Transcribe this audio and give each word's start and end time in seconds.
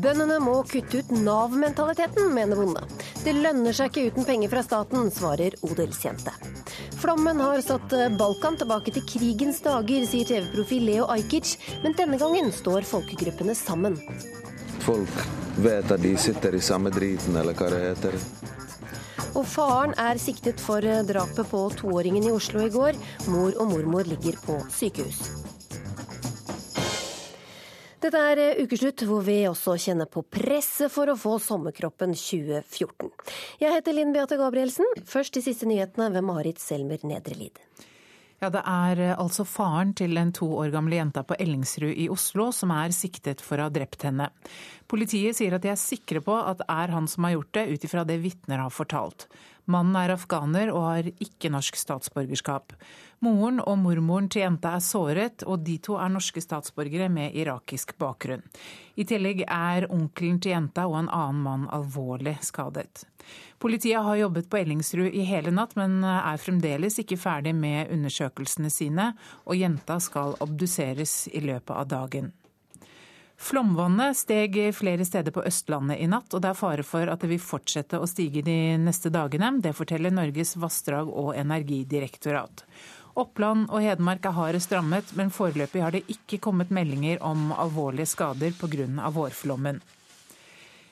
Bøndene 0.00 0.38
må 0.40 0.54
kutte 0.64 1.02
ut 1.02 1.10
Nav-mentaliteten, 1.12 2.30
mener 2.32 2.56
bonde. 2.56 2.80
Det 3.20 3.34
lønner 3.36 3.74
seg 3.76 3.90
ikke 3.90 4.14
uten 4.14 4.26
penger 4.28 4.52
fra 4.52 4.62
staten, 4.64 5.10
svarer 5.12 5.56
odelsjente. 5.66 6.32
Flommen 7.00 7.40
har 7.42 7.60
satt 7.64 7.92
Balkan 8.16 8.56
tilbake 8.60 8.94
til 8.96 9.04
krigens 9.08 9.60
dager, 9.64 10.06
sier 10.08 10.28
TV-profil 10.28 10.86
Leo 10.88 11.08
Ajkic, 11.12 11.56
men 11.84 11.96
denne 11.98 12.20
gangen 12.20 12.48
står 12.54 12.88
folkegruppene 12.88 13.56
sammen. 13.58 13.98
Folk 14.80 15.20
vet 15.60 15.92
at 15.92 16.00
de 16.00 16.14
sitter 16.16 16.56
i 16.56 16.62
samme 16.64 16.92
driten, 16.94 17.36
eller 17.36 17.56
hva 17.56 17.68
det 17.74 17.82
heter. 17.90 18.16
Og 19.36 19.44
faren 19.46 19.92
er 20.00 20.18
siktet 20.18 20.62
for 20.64 20.80
drapet 20.82 21.52
på 21.52 21.66
toåringen 21.76 22.24
i 22.26 22.32
Oslo 22.34 22.64
i 22.64 22.72
går. 22.72 22.96
Mor 23.30 23.52
og 23.60 23.76
mormor 23.76 24.08
ligger 24.08 24.40
på 24.46 24.58
sykehus. 24.72 25.39
Dette 28.10 28.42
er 28.42 28.56
ukeslutt 28.64 29.04
hvor 29.06 29.20
vi 29.22 29.36
også 29.46 29.76
kjenner 29.78 30.08
på 30.10 30.24
presset 30.26 30.90
for 30.90 31.12
å 31.12 31.14
få 31.14 31.36
sommerkroppen 31.38 32.16
2014. 32.18 33.06
Jeg 33.62 33.70
heter 33.70 33.94
Linn 33.94 34.10
Beate 34.10 34.34
Gabrielsen. 34.40 34.88
Først 35.06 35.36
de 35.36 35.42
siste 35.44 35.68
nyhetene 35.70 36.08
ved 36.16 36.26
Marit 36.26 36.58
Selmer 36.58 36.98
Nedrelid. 37.06 37.60
Ja, 38.42 38.50
Det 38.50 38.64
er 38.66 39.14
altså 39.14 39.46
faren 39.46 39.94
til 39.94 40.18
den 40.18 40.32
to 40.34 40.48
år 40.58 40.72
gamle 40.74 40.98
jenta 40.98 41.22
på 41.22 41.38
Ellingsrud 41.38 41.94
i 41.94 42.08
Oslo 42.10 42.48
som 42.50 42.74
er 42.74 42.90
siktet 42.90 43.44
for 43.46 43.62
å 43.62 43.68
ha 43.68 43.70
drept 43.70 44.02
henne. 44.08 44.26
Politiet 44.90 45.38
sier 45.38 45.54
at 45.54 45.62
de 45.62 45.70
er 45.70 45.78
sikre 45.78 46.18
på 46.18 46.34
at 46.34 46.64
det 46.64 46.66
er 46.66 46.90
han 46.90 47.06
som 47.06 47.28
har 47.28 47.36
gjort 47.36 47.54
det, 47.60 47.66
ut 47.70 47.86
ifra 47.86 48.02
det 48.08 48.18
vitner 48.24 48.64
har 48.64 48.74
fortalt. 48.74 49.28
Mannen 49.70 49.96
er 50.00 50.14
afghaner 50.16 50.72
og 50.74 50.86
har 50.88 51.08
ikke 51.22 51.50
norsk 51.52 51.78
statsborgerskap. 51.78 52.74
Moren 53.20 53.60
og 53.60 53.76
mormoren 53.82 54.30
til 54.32 54.42
jenta 54.46 54.72
er 54.78 54.84
såret, 54.84 55.44
og 55.44 55.60
de 55.66 55.76
to 55.84 55.98
er 56.00 56.08
norske 56.12 56.40
statsborgere 56.40 57.10
med 57.12 57.36
irakisk 57.36 57.92
bakgrunn. 58.00 58.42
I 58.96 59.04
tillegg 59.08 59.44
er 59.46 59.86
onkelen 59.92 60.40
til 60.40 60.54
jenta 60.54 60.86
og 60.88 60.96
en 61.02 61.12
annen 61.12 61.44
mann 61.44 61.68
alvorlig 61.72 62.38
skadet. 62.44 63.04
Politiet 63.60 64.00
har 64.02 64.16
jobbet 64.16 64.48
på 64.50 64.62
Ellingsrud 64.62 65.12
i 65.12 65.26
hele 65.28 65.52
natt, 65.52 65.76
men 65.76 66.00
er 66.04 66.40
fremdeles 66.40 66.96
ikke 67.02 67.20
ferdig 67.20 67.54
med 67.54 67.92
undersøkelsene 67.92 68.72
sine, 68.72 69.12
og 69.44 69.60
jenta 69.60 70.00
skal 70.00 70.38
obduseres 70.40 71.26
i 71.28 71.44
løpet 71.44 71.76
av 71.76 71.90
dagen. 71.92 72.32
Flomvannet 73.40 74.18
steg 74.18 74.56
flere 74.76 75.04
steder 75.08 75.32
på 75.32 75.42
Østlandet 75.48 75.96
i 75.98 76.06
natt, 76.12 76.28
og 76.36 76.42
det 76.44 76.50
er 76.50 76.58
fare 76.58 76.84
for 76.84 77.08
at 77.08 77.22
det 77.22 77.30
vil 77.30 77.40
fortsette 77.40 77.96
å 77.96 78.08
stige 78.08 78.42
de 78.44 78.76
neste 78.76 79.08
dagene. 79.08 79.54
Det 79.64 79.72
forteller 79.76 80.12
Norges 80.12 80.58
vassdrag- 80.60 81.08
og 81.08 81.32
energidirektorat. 81.40 82.66
Oppland 83.18 83.70
og 83.72 83.80
Hedmark 83.82 84.28
er 84.28 84.36
hardest 84.36 84.74
rammet, 84.76 85.14
men 85.16 85.32
foreløpig 85.32 85.80
har 85.82 85.96
det 85.96 86.04
ikke 86.12 86.38
kommet 86.44 86.70
meldinger 86.70 87.22
om 87.24 87.48
alvorlige 87.56 88.12
skader 88.12 88.52
pga. 88.60 89.08
vårflommen. 89.10 89.80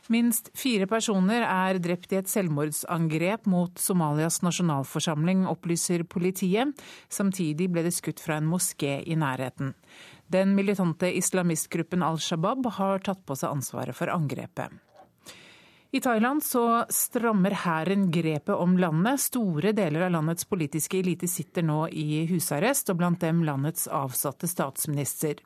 Minst 0.09 0.49
fire 0.57 0.87
personer 0.89 1.45
er 1.45 1.79
drept 1.85 2.15
i 2.15 2.17
et 2.17 2.31
selvmordsangrep 2.33 3.45
mot 3.45 3.77
Somalias 3.77 4.41
nasjonalforsamling, 4.41 5.45
opplyser 5.47 6.07
politiet. 6.09 6.73
Samtidig 7.13 7.69
ble 7.69 7.85
det 7.85 7.93
skutt 7.93 8.23
fra 8.25 8.39
en 8.41 8.49
moské 8.49 9.03
i 9.05 9.19
nærheten. 9.21 9.75
Den 10.29 10.53
militante 10.55 11.09
islamistgruppen 11.17 12.03
Al 12.05 12.21
Shabaab 12.21 12.67
har 12.77 13.01
tatt 13.01 13.25
på 13.25 13.37
seg 13.39 13.55
ansvaret 13.57 13.97
for 13.97 14.13
angrepet. 14.13 14.77
I 15.91 16.01
Thailand 16.05 16.45
så 16.45 16.85
strammer 16.93 17.55
hæren 17.65 18.11
grepet 18.13 18.53
om 18.53 18.75
landet. 18.79 19.23
Store 19.25 19.73
deler 19.73 20.05
av 20.05 20.13
landets 20.13 20.45
politiske 20.45 20.99
elite 21.01 21.29
sitter 21.33 21.65
nå 21.65 21.87
i 21.89 22.27
husarrest, 22.29 22.93
og 22.93 23.01
blant 23.01 23.25
dem 23.25 23.41
landets 23.49 23.89
avsatte 23.89 24.51
statsminister. 24.53 25.41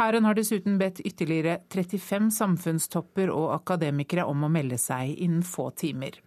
Hæren 0.00 0.26
har 0.26 0.34
dessuten 0.34 0.80
bedt 0.82 1.04
ytterligere 1.06 1.60
35 1.70 2.32
samfunnstopper 2.34 3.30
og 3.30 3.52
akademikere 3.60 4.26
om 4.26 4.42
å 4.42 4.50
melde 4.50 4.80
seg 4.82 5.14
innen 5.14 5.46
få 5.46 5.70
timer. 5.78 6.18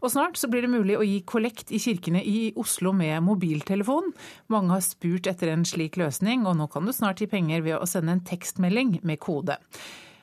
Og 0.00 0.12
snart 0.12 0.38
så 0.40 0.48
blir 0.48 0.64
det 0.64 0.72
mulig 0.72 0.96
å 0.96 1.04
gi 1.04 1.18
kollekt 1.28 1.72
i 1.76 1.80
kirkene 1.82 2.22
i 2.24 2.50
Oslo 2.60 2.92
med 2.96 3.20
mobiltelefon. 3.26 4.12
Mange 4.52 4.72
har 4.76 4.84
spurt 4.84 5.28
etter 5.28 5.52
en 5.52 5.66
slik 5.68 5.98
løsning, 6.00 6.46
og 6.48 6.56
nå 6.56 6.68
kan 6.72 6.88
du 6.88 6.92
snart 6.96 7.20
gi 7.20 7.28
penger 7.28 7.64
ved 7.66 7.76
å 7.76 7.88
sende 7.88 8.16
en 8.16 8.24
tekstmelding 8.24 8.98
med 9.04 9.20
kode. 9.20 9.58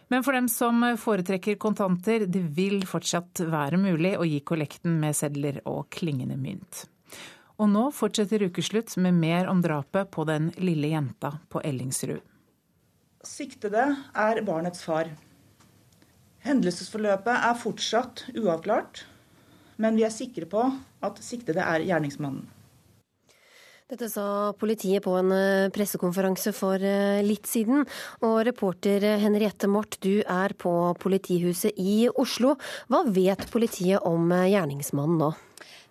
Men 0.08 0.24
for 0.24 0.34
dem 0.34 0.48
som 0.50 0.82
foretrekker 0.98 1.60
kontanter, 1.62 2.26
det 2.26 2.42
vil 2.58 2.80
fortsatt 2.88 3.44
være 3.52 3.78
mulig 3.82 4.16
å 4.18 4.26
gi 4.26 4.40
kollekten 4.40 4.96
med 5.02 5.18
sedler 5.20 5.60
og 5.68 5.90
klingende 5.94 6.40
mynt. 6.40 6.86
Og 7.58 7.70
nå 7.70 7.88
fortsetter 7.94 8.46
Ukeslutt 8.48 8.94
med 9.02 9.18
mer 9.18 9.50
om 9.52 9.62
drapet 9.62 10.10
på 10.14 10.26
den 10.30 10.52
lille 10.62 10.94
jenta 10.94 11.36
på 11.52 11.62
Ellingsrud. 11.66 12.22
Siktede 13.26 13.90
er 14.16 14.42
barnets 14.48 14.86
far. 14.86 15.10
Hendelsesforløpet 16.46 17.34
er 17.34 17.58
fortsatt 17.60 18.24
uavklart, 18.38 19.02
men 19.82 19.98
vi 19.98 20.06
er 20.08 20.14
sikre 20.14 20.50
på 20.50 20.64
at 21.06 21.24
siktede 21.24 21.64
er 21.64 21.86
gjerningsmannen. 21.88 22.46
Dette 23.88 24.10
sa 24.12 24.52
politiet 24.60 25.00
på 25.06 25.14
en 25.16 25.30
eh, 25.32 25.70
pressekonferanse 25.72 26.52
for 26.52 26.82
eh, 26.84 27.24
litt 27.24 27.48
siden. 27.48 27.86
Og 28.20 28.42
reporter 28.44 29.06
Henriette 29.22 29.70
Mort, 29.72 29.96
du 30.04 30.20
er 30.28 30.52
på 30.60 30.74
politihuset 31.00 31.80
i 31.80 32.10
Oslo. 32.12 32.58
Hva 32.92 33.06
vet 33.08 33.48
politiet 33.54 34.04
om 34.04 34.28
eh, 34.36 34.50
gjerningsmannen 34.52 35.22
nå? 35.24 35.32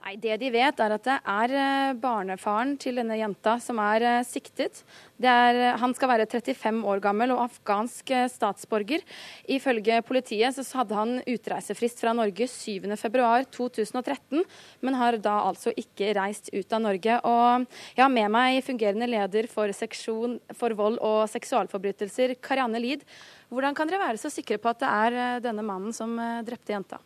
Nei, 0.07 0.15
Det 0.23 0.37
de 0.39 0.49
vet, 0.55 0.79
er 0.79 0.93
at 0.95 1.03
det 1.03 1.15
er 1.19 1.53
eh, 1.59 1.97
barnefaren 1.99 2.77
til 2.79 3.01
denne 3.01 3.17
jenta 3.19 3.57
som 3.59 3.81
er 3.83 4.05
eh, 4.07 4.21
siktet. 4.23 4.85
Er, 5.19 5.57
eh, 5.59 5.79
han 5.81 5.95
skal 5.99 6.13
være 6.13 6.29
35 6.31 6.85
år 6.87 7.01
gammel 7.03 7.33
og 7.35 7.41
afghansk 7.49 8.13
statsborger. 8.31 9.03
Ifølge 9.51 9.99
politiet 10.07 10.55
så 10.55 10.63
hadde 10.79 10.95
han 10.95 11.17
utreisefrist 11.27 12.05
fra 12.05 12.15
Norge 12.15 12.47
7.2.2013, 12.53 14.45
men 14.87 15.01
har 15.01 15.19
da 15.19 15.41
altså 15.49 15.75
ikke 15.75 16.15
reist 16.21 16.53
ut 16.55 16.79
av 16.79 16.85
Norge. 16.87 17.19
Og 17.27 17.67
jeg 17.97 18.05
har 18.05 18.15
med 18.15 18.31
meg 18.37 18.61
fungerende 18.69 19.11
leder 19.11 19.51
for 19.51 19.75
seksjon 19.75 20.39
for 20.55 20.79
vold 20.79 21.03
og 21.03 21.25
seksualforbrytelser, 21.35 22.39
Karianne 22.39 22.79
Lid. 22.79 23.03
Hvordan 23.51 23.75
kan 23.75 23.91
dere 23.91 24.07
være 24.07 24.23
så 24.23 24.31
sikre 24.31 24.63
på 24.63 24.71
at 24.71 24.87
det 24.87 24.95
er 25.03 25.45
denne 25.51 25.67
mannen 25.67 25.91
som 25.97 26.15
drepte 26.47 26.79
jenta? 26.79 27.03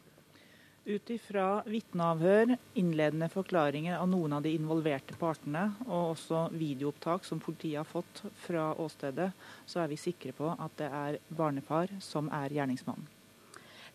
Ut 0.89 1.11
ifra 1.13 1.61
vitneavhør, 1.69 2.55
innledende 2.81 3.27
forklaringer 3.29 3.99
av 4.01 4.07
noen 4.09 4.33
av 4.39 4.45
de 4.47 4.55
involverte 4.57 5.13
partene, 5.21 5.67
og 5.85 6.15
også 6.15 6.47
videoopptak 6.57 7.27
som 7.29 7.43
politiet 7.43 7.83
har 7.83 7.89
fått 7.89 8.23
fra 8.47 8.71
åstedet, 8.81 9.29
så 9.69 9.83
er 9.83 9.91
vi 9.93 9.99
sikre 10.01 10.33
på 10.33 10.49
at 10.55 10.79
det 10.81 10.89
er 10.89 11.19
barnefar 11.37 11.93
som 12.01 12.31
er 12.33 12.57
gjerningsmannen. 12.57 13.05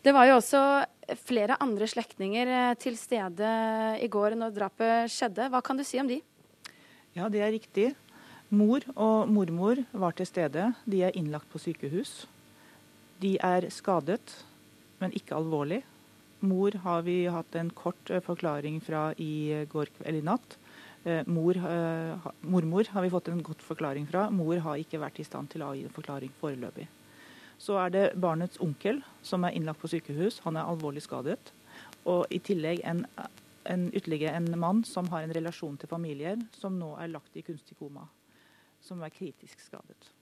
Det 0.06 0.12
var 0.14 0.28
jo 0.28 0.36
også 0.38 0.60
flere 1.26 1.56
andre 1.58 1.88
slektninger 1.90 2.52
eh, 2.54 2.76
til 2.78 2.94
stede 2.94 3.50
i 3.98 4.06
går 4.06 4.36
når 4.38 4.54
drapet 4.54 5.10
skjedde. 5.10 5.48
Hva 5.50 5.58
kan 5.66 5.80
du 5.80 5.82
si 5.82 5.98
om 5.98 6.06
de? 6.06 6.20
Ja, 7.16 7.26
det 7.26 7.42
er 7.42 7.50
riktig. 7.50 7.88
Mor 8.54 8.86
og 8.94 9.26
mormor 9.26 9.82
var 9.90 10.14
til 10.14 10.30
stede. 10.30 10.68
De 10.86 11.02
er 11.02 11.18
innlagt 11.18 11.50
på 11.50 11.58
sykehus. 11.58 12.28
De 13.18 13.34
er 13.42 13.66
skadet, 13.74 14.36
men 15.02 15.10
ikke 15.18 15.34
alvorlig. 15.34 15.82
Mor 16.44 16.74
har 16.84 17.02
vi 17.02 17.26
hatt 17.32 17.54
en 17.56 17.70
kort 17.70 18.10
eh, 18.10 18.20
forklaring 18.20 18.80
fra 18.84 19.08
i 19.16 19.64
går 19.72 19.92
eller 20.04 20.20
i 20.20 20.26
natt. 20.26 20.58
Eh, 21.06 21.22
mor, 21.26 21.56
eh, 21.56 22.18
mormor 22.40 22.84
har 22.90 23.02
vi 23.02 23.10
fått 23.10 23.28
en 23.28 23.42
godt 23.42 23.62
forklaring 23.62 24.06
fra. 24.06 24.26
Mor 24.30 24.58
har 24.58 24.76
ikke 24.76 24.98
vært 24.98 25.20
i 25.22 25.24
stand 25.24 25.52
til 25.52 25.62
å 25.62 25.70
gi 25.76 25.84
en 25.86 25.94
forklaring 25.94 26.32
foreløpig. 26.40 26.88
Så 27.62 27.78
er 27.78 27.92
det 27.94 28.04
barnets 28.20 28.58
onkel 28.60 29.00
som 29.22 29.46
er 29.46 29.54
innlagt 29.54 29.80
på 29.80 29.88
sykehus. 29.88 30.40
Han 30.44 30.58
er 30.58 30.66
alvorlig 30.66 31.04
skadet. 31.06 31.52
Og 32.10 32.26
i 32.34 32.40
tillegg 32.42 32.82
en, 32.84 33.04
en, 33.64 33.86
ytterligere 33.94 34.34
en 34.36 34.50
mann 34.58 34.82
som 34.84 35.06
har 35.14 35.22
en 35.22 35.32
relasjon 35.32 35.78
til 35.78 35.88
familier, 35.88 36.42
som 36.58 36.76
nå 36.76 36.92
er 37.00 37.14
lagt 37.14 37.38
i 37.38 37.46
kunstig 37.46 37.78
koma. 37.78 38.04
Som 38.82 39.00
er 39.06 39.14
kritisk 39.14 39.62
skadet. 39.62 40.12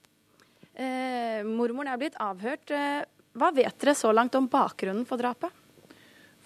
Eh, 0.75 1.41
mormoren 1.43 1.91
er 1.91 1.99
blitt 1.99 2.21
avhørt. 2.21 2.71
Hva 3.35 3.51
vet 3.57 3.81
dere 3.81 3.97
så 3.97 4.13
langt 4.13 4.37
om 4.37 4.47
bakgrunnen 4.47 5.07
for 5.09 5.19
drapet? 5.19 5.64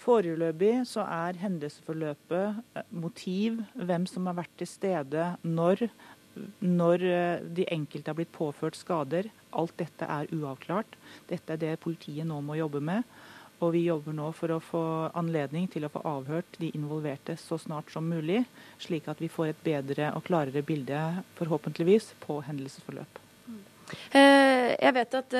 Foreløpig 0.00 0.86
så 0.88 1.02
er 1.04 1.36
hendelsesforløpet, 1.42 2.62
eh, 2.76 2.86
motiv, 2.90 3.60
hvem 3.74 4.06
som 4.08 4.26
har 4.30 4.38
vært 4.38 4.54
til 4.56 4.68
stede, 4.68 5.26
når, 5.44 5.90
når 6.64 7.04
eh, 7.04 7.42
de 7.44 7.66
enkelte 7.68 8.08
har 8.08 8.16
blitt 8.16 8.32
påført 8.32 8.78
skader. 8.80 9.28
Alt 9.52 9.76
dette 9.76 10.08
er 10.08 10.30
uavklart. 10.32 10.96
Dette 11.28 11.52
er 11.52 11.60
det 11.60 11.80
politiet 11.84 12.24
nå 12.26 12.40
må 12.40 12.56
jobbe 12.56 12.80
med. 12.80 13.04
Og 13.60 13.74
vi 13.74 13.82
jobber 13.84 14.14
nå 14.16 14.30
for 14.32 14.54
å 14.54 14.62
få 14.64 14.84
anledning 15.12 15.66
til 15.68 15.84
å 15.84 15.90
få 15.92 16.00
avhørt 16.08 16.56
de 16.62 16.70
involverte 16.72 17.36
så 17.36 17.58
snart 17.60 17.92
som 17.92 18.06
mulig, 18.08 18.46
slik 18.80 19.10
at 19.12 19.20
vi 19.20 19.28
får 19.28 19.50
et 19.50 19.60
bedre 19.66 20.14
og 20.16 20.24
klarere 20.24 20.62
bilde, 20.64 21.02
forhåpentligvis, 21.36 22.14
på 22.24 22.38
hendelsesforløp. 22.46 23.20
Eh, 24.16 24.70
jeg 24.80 24.94
vet 24.96 25.18
at 25.18 25.36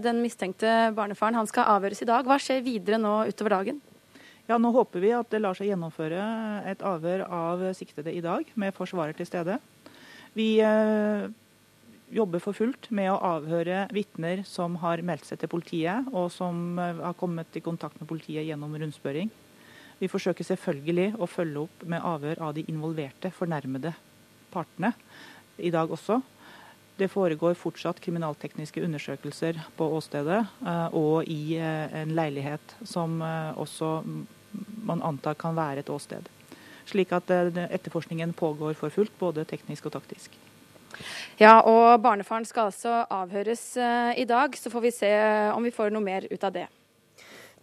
den 0.00 0.22
mistenkte 0.24 0.94
barnefaren 0.96 1.36
han 1.36 1.50
skal 1.50 1.68
avhøres 1.74 2.00
i 2.00 2.08
dag. 2.08 2.24
Hva 2.24 2.40
skjer 2.40 2.64
videre 2.64 2.96
nå 2.96 3.18
utover 3.28 3.58
dagen? 3.58 3.84
Ja, 4.48 4.56
Nå 4.56 4.70
håper 4.72 5.02
vi 5.04 5.10
at 5.12 5.28
det 5.28 5.42
lar 5.42 5.56
seg 5.56 5.68
gjennomføre 5.68 6.22
et 6.70 6.80
avhør 6.80 7.26
av 7.28 7.66
siktede 7.76 8.14
i 8.16 8.22
dag, 8.24 8.48
med 8.56 8.72
forsvarer 8.72 9.12
til 9.12 9.28
stede. 9.28 9.58
Vi, 10.32 10.56
eh, 10.64 11.28
jobber 12.08 12.40
for 12.40 12.56
fullt 12.56 12.88
med 12.90 13.10
å 13.12 13.20
avhøre 13.20 13.82
vitner 13.92 14.46
som 14.48 14.76
har 14.80 15.02
meldt 15.04 15.26
seg 15.28 15.42
til 15.42 15.52
politiet, 15.52 16.08
og 16.12 16.30
som 16.32 16.78
har 16.78 17.12
kommet 17.20 17.56
i 17.56 17.60
kontakt 17.60 18.00
med 18.00 18.08
politiet 18.08 18.46
gjennom 18.48 18.72
rundspørring. 18.72 19.28
Vi 20.00 20.08
forsøker 20.08 20.46
selvfølgelig 20.46 21.18
å 21.18 21.28
følge 21.28 21.66
opp 21.66 21.84
med 21.84 22.00
avhør 22.00 22.40
av 22.48 22.54
de 22.54 22.64
involverte, 22.70 23.32
fornærmede 23.34 23.92
partene 24.50 24.94
i 25.58 25.70
dag 25.74 25.90
også. 25.90 26.22
Det 26.98 27.10
foregår 27.10 27.54
fortsatt 27.54 28.00
kriminaltekniske 28.00 28.82
undersøkelser 28.82 29.60
på 29.76 29.86
åstedet 29.98 30.40
eh, 30.66 30.88
og 30.98 31.28
i 31.30 31.58
eh, 31.58 31.94
en 32.00 32.14
leilighet 32.16 32.74
som 32.82 33.20
eh, 33.22 33.52
også 33.54 34.00
man 34.88 35.02
antar 35.04 35.38
kan 35.38 35.56
være 35.56 35.84
et 35.84 35.92
åsted. 35.92 36.28
Slik 36.88 37.12
at 37.12 37.30
etterforskningen 37.30 38.32
pågår 38.32 38.76
for 38.78 38.92
fullt, 38.92 39.12
både 39.20 39.44
teknisk 39.44 39.90
og 39.90 39.98
taktisk. 39.98 40.32
Ja, 41.36 41.60
og 41.60 42.00
barnefaren 42.00 42.48
skal 42.48 42.70
altså 42.70 43.02
avhøres 43.12 43.76
i 44.16 44.24
dag, 44.24 44.56
så 44.56 44.72
får 44.72 44.86
vi 44.86 44.94
se 44.96 45.12
om 45.52 45.68
vi 45.68 45.74
får 45.74 45.92
noe 45.92 46.02
mer 46.02 46.24
ut 46.32 46.48
av 46.48 46.54
det. 46.56 46.64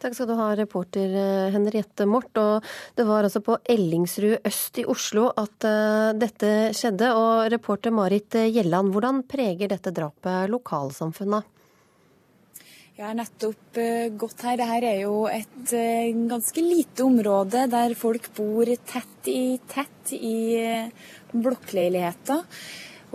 Takk 0.02 0.16
skal 0.16 0.28
du 0.28 0.36
ha, 0.36 0.50
reporter 0.60 1.14
eh, 1.18 1.54
Henriette 1.54 2.06
Mort. 2.10 2.36
Og 2.38 2.66
det 2.98 3.06
var 3.08 3.24
altså 3.24 3.42
på 3.44 3.58
Ellingsrud 3.64 4.46
øst 4.46 4.82
i 4.82 4.86
Oslo 4.92 5.30
at 5.40 5.68
dette 6.20 6.52
skjedde. 6.76 7.12
Og 7.16 7.48
reporter 7.54 7.96
Marit 7.96 8.36
Gjelland, 8.36 8.92
hvordan 8.94 9.24
preger 9.30 9.72
dette 9.72 9.94
drapet 9.96 10.52
lokalsamfunnet? 10.52 11.55
Jeg 12.96 13.10
har 13.10 13.16
nettopp 13.18 13.76
uh, 13.76 14.06
gått 14.16 14.46
her. 14.48 14.56
Dette 14.56 14.88
er 14.88 15.02
jo 15.02 15.26
et 15.28 15.72
uh, 15.76 16.28
ganske 16.30 16.62
lite 16.64 17.04
område 17.04 17.66
der 17.68 17.92
folk 18.00 18.30
bor 18.38 18.70
tett 18.88 19.28
i 19.28 19.58
tett 19.68 20.14
i 20.16 20.38
blokkleiligheter. 21.36 22.46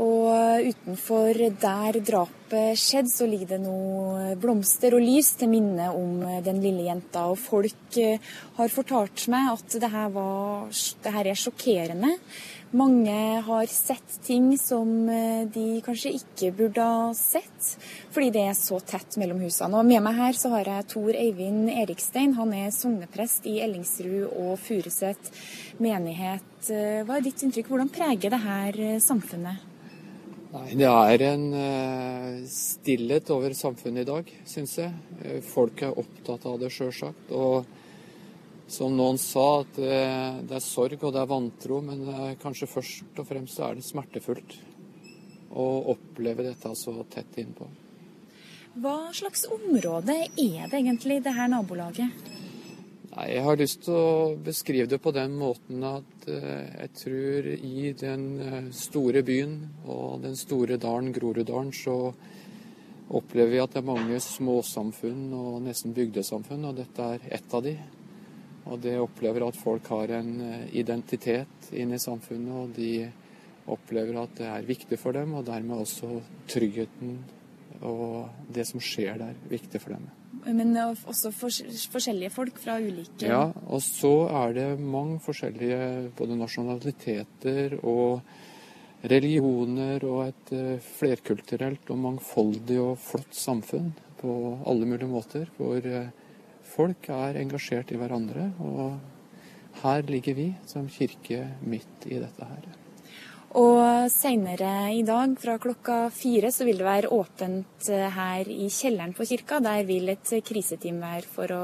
Og 0.00 0.68
utenfor 0.68 1.40
der 1.60 1.96
drapet 2.04 2.78
skjedde, 2.78 3.12
så 3.12 3.26
ligger 3.28 3.54
det 3.54 3.58
nå 3.64 4.36
blomster 4.40 4.94
og 4.96 5.02
lys 5.04 5.32
til 5.40 5.50
minne 5.52 5.90
om 5.92 6.22
den 6.44 6.60
lille 6.62 6.86
jenta. 6.86 7.26
Og 7.32 7.40
folk 7.40 7.98
eh, 8.00 8.30
har 8.56 8.72
fortalt 8.72 9.26
meg 9.32 9.50
at 9.52 9.76
dette, 9.76 10.06
var, 10.14 10.70
det 11.04 11.14
her 11.16 11.32
er 11.32 11.42
sjokkerende. 11.42 12.14
Mange 12.70 13.40
har 13.42 13.66
sett 13.66 14.20
ting 14.22 14.52
som 14.58 15.08
eh, 15.10 15.42
de 15.50 15.80
kanskje 15.82 16.12
ikke 16.20 16.52
burde 16.54 16.84
ha 16.86 17.08
sett, 17.18 17.72
fordi 18.14 18.28
det 18.36 18.44
er 18.46 18.54
så 18.54 18.78
tett 18.86 19.16
mellom 19.18 19.40
husene. 19.42 19.80
Og 19.80 19.88
Med 19.88 20.04
meg 20.06 20.14
her 20.14 20.38
så 20.38 20.52
har 20.52 20.70
jeg 20.70 20.86
Tor 20.92 21.10
Eivind 21.18 21.66
Erikstein. 21.72 22.36
Han 22.38 22.54
er 22.54 22.70
sogneprest 22.70 23.48
i 23.50 23.56
Ellingsrud 23.64 24.28
og 24.28 24.52
Furuset 24.62 25.32
menighet. 25.82 26.46
Eh, 26.70 27.02
hva 27.02 27.18
er 27.18 27.26
ditt 27.26 27.42
inntrykk? 27.42 27.72
Hvordan 27.74 27.90
preger 27.90 28.30
det 28.30 28.42
her 28.44 28.80
samfunnet? 29.02 29.66
Nei, 30.50 30.68
Det 30.78 30.86
er 30.86 31.26
en 31.26 32.46
stillhet 32.50 33.28
over 33.34 33.50
samfunnet 33.54 34.02
i 34.02 34.10
dag, 34.12 34.32
syns 34.46 34.78
jeg. 34.78 34.94
Eh, 35.24 35.42
folk 35.42 35.82
er 35.82 35.98
opptatt 35.98 36.46
av 36.46 36.62
det, 36.62 36.70
sjølsagt. 36.70 37.34
Og 37.34 37.66
som 38.70 38.94
noen 38.96 39.18
sa, 39.20 39.62
at 39.64 39.78
uh, 39.82 40.40
det 40.46 40.58
er 40.58 40.64
sorg 40.64 41.02
og 41.02 41.14
det 41.14 41.22
er 41.22 41.30
vantro, 41.30 41.80
men 41.84 42.04
uh, 42.08 42.32
kanskje 42.40 42.70
først 42.70 43.22
og 43.22 43.28
fremst 43.28 43.60
er 43.60 43.78
det 43.78 43.86
smertefullt 43.86 44.58
å 45.50 45.68
oppleve 45.94 46.46
dette 46.46 46.74
så 46.78 46.94
tett 47.10 47.38
innpå. 47.42 47.66
Hva 48.80 49.10
slags 49.14 49.48
område 49.50 50.14
er 50.38 50.68
det 50.70 50.78
egentlig, 50.78 51.18
det 51.24 51.34
her 51.34 51.50
nabolaget? 51.50 52.30
Nei, 53.10 53.26
Jeg 53.34 53.42
har 53.42 53.58
lyst 53.58 53.80
til 53.84 53.96
å 53.98 54.36
beskrive 54.38 54.86
det 54.86 55.00
på 55.02 55.10
den 55.10 55.34
måten 55.34 55.82
at 55.82 56.28
eh, 56.30 56.68
jeg 56.84 56.90
tror 57.00 57.48
i 57.56 57.90
den 57.98 58.26
eh, 58.38 58.68
store 58.70 59.24
byen 59.26 59.56
og 59.90 60.22
den 60.22 60.38
store 60.38 60.78
dalen, 60.78 61.10
Groruddalen, 61.12 61.72
så 61.74 62.12
opplever 63.10 63.50
vi 63.50 63.62
at 63.64 63.74
det 63.74 63.82
er 63.82 63.90
mange 63.90 64.20
småsamfunn 64.22 65.32
og 65.34 65.64
nesten 65.66 65.96
bygdesamfunn, 65.96 66.68
og 66.70 66.78
dette 66.78 67.08
er 67.16 67.26
ett 67.40 67.58
av 67.58 67.66
de. 67.66 67.74
Og 68.70 68.78
det 68.82 68.98
opplever 69.02 69.44
at 69.46 69.58
folk 69.58 69.88
har 69.90 70.14
en 70.20 70.30
eh, 70.46 70.68
identitet 70.78 71.72
inne 71.74 71.98
i 71.98 72.02
samfunnet, 72.02 72.54
og 72.54 72.76
de 72.76 73.10
opplever 73.70 74.16
at 74.22 74.38
det 74.38 74.48
er 74.48 74.66
viktig 74.68 74.98
for 74.98 75.16
dem, 75.16 75.34
og 75.38 75.46
dermed 75.46 75.82
også 75.82 76.20
tryggheten 76.50 77.18
og 77.86 78.28
det 78.52 78.66
som 78.68 78.82
skjer 78.82 79.16
der, 79.20 79.36
viktig 79.48 79.80
for 79.80 79.94
dem. 79.96 80.08
Men 80.44 80.72
også 80.76 81.32
forskjellige 81.32 82.32
folk 82.32 82.60
fra 82.62 82.78
ulike 82.80 83.28
Ja, 83.28 83.50
og 83.68 83.82
så 83.84 84.28
er 84.44 84.54
det 84.56 84.68
mange 84.80 85.18
forskjellige 85.20 86.12
både 86.16 86.38
nasjonaliteter 86.38 87.76
og 87.80 88.22
religioner 89.10 90.04
og 90.04 90.22
et 90.28 90.52
eh, 90.56 90.88
flerkulturelt 90.98 91.88
og 91.92 92.00
mangfoldig 92.04 92.78
og 92.82 92.98
flott 93.00 93.36
samfunn 93.36 93.92
på 94.20 94.32
alle 94.68 94.88
mulige 94.88 95.08
måter. 95.08 95.48
Hvor 95.56 95.80
eh, 95.80 96.12
folk 96.70 97.10
er 97.12 97.38
engasjert 97.40 97.90
i 97.92 97.98
hverandre. 98.00 98.50
Og 98.62 99.80
her 99.82 100.04
ligger 100.08 100.36
vi 100.38 100.50
som 100.68 100.88
kirke 100.90 101.46
midt 101.62 102.06
i 102.08 102.18
dette 102.20 102.46
her. 102.46 102.70
Og 103.58 104.06
senere 104.14 104.92
i 104.94 105.02
dag 105.02 105.32
fra 105.42 105.56
klokka 105.58 106.04
fire 106.14 106.52
så 106.54 106.62
vil 106.68 106.78
det 106.78 106.86
være 106.86 107.10
åpent 107.10 107.88
eh, 107.90 108.06
her 108.14 108.46
i 108.46 108.68
kjelleren 108.70 109.14
på 109.16 109.26
kirka. 109.26 109.58
Der 109.58 109.82
vil 109.88 110.12
et 110.12 110.30
kriseteam 110.46 111.00
være 111.02 111.26
for 111.26 111.50
å 111.56 111.62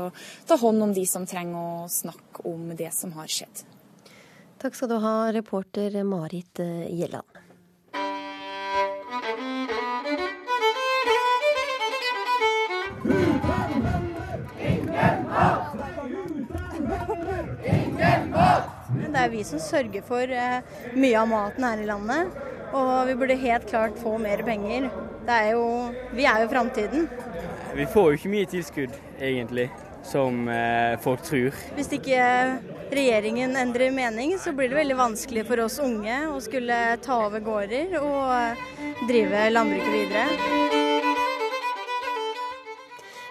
ta 0.48 0.58
hånd 0.58 0.82
om 0.82 0.94
de 0.96 1.06
som 1.06 1.28
trenger 1.30 1.86
å 1.86 1.86
snakke 1.86 2.42
om 2.50 2.72
det 2.74 2.90
som 2.96 3.14
har 3.14 3.30
skjedd. 3.30 3.62
Takk 4.58 4.74
skal 4.74 4.90
du 4.90 4.98
ha, 4.98 5.16
reporter 5.36 6.02
Marit 6.02 6.58
eh, 6.64 6.88
Gjelland. 6.90 7.45
Er 19.26 19.32
vi 19.32 19.42
som 19.46 19.62
sørger 19.62 20.04
for 20.06 20.30
eh, 20.30 20.60
mye 20.94 21.16
av 21.20 21.30
maten 21.30 21.66
her 21.66 21.82
i 21.82 21.88
landet. 21.88 22.36
Og 22.76 23.08
vi 23.08 23.16
burde 23.18 23.38
helt 23.40 23.66
klart 23.70 23.98
få 24.00 24.16
mer 24.20 24.42
penger. 24.46 24.88
Er 25.26 25.50
jo, 25.56 25.66
vi 26.14 26.26
er 26.28 26.44
jo 26.44 26.50
framtiden. 26.52 27.08
Vi 27.76 27.86
får 27.90 28.08
jo 28.10 28.20
ikke 28.20 28.32
mye 28.32 28.48
tilskudd, 28.50 28.94
egentlig, 29.18 29.68
som 30.06 30.46
eh, 30.52 30.94
folk 31.02 31.24
tror. 31.26 31.56
Hvis 31.76 31.92
ikke 31.98 32.22
regjeringen 32.94 33.58
endrer 33.58 33.94
mening, 33.94 34.36
så 34.38 34.54
blir 34.54 34.70
det 34.70 34.80
veldig 34.80 34.98
vanskelig 35.02 35.46
for 35.50 35.66
oss 35.66 35.80
unge 35.82 36.22
å 36.30 36.40
skulle 36.42 36.80
ta 37.04 37.22
over 37.26 37.42
gårder 37.42 37.98
og 38.02 39.06
drive 39.10 39.48
landbruket 39.54 39.96
videre. 39.98 40.85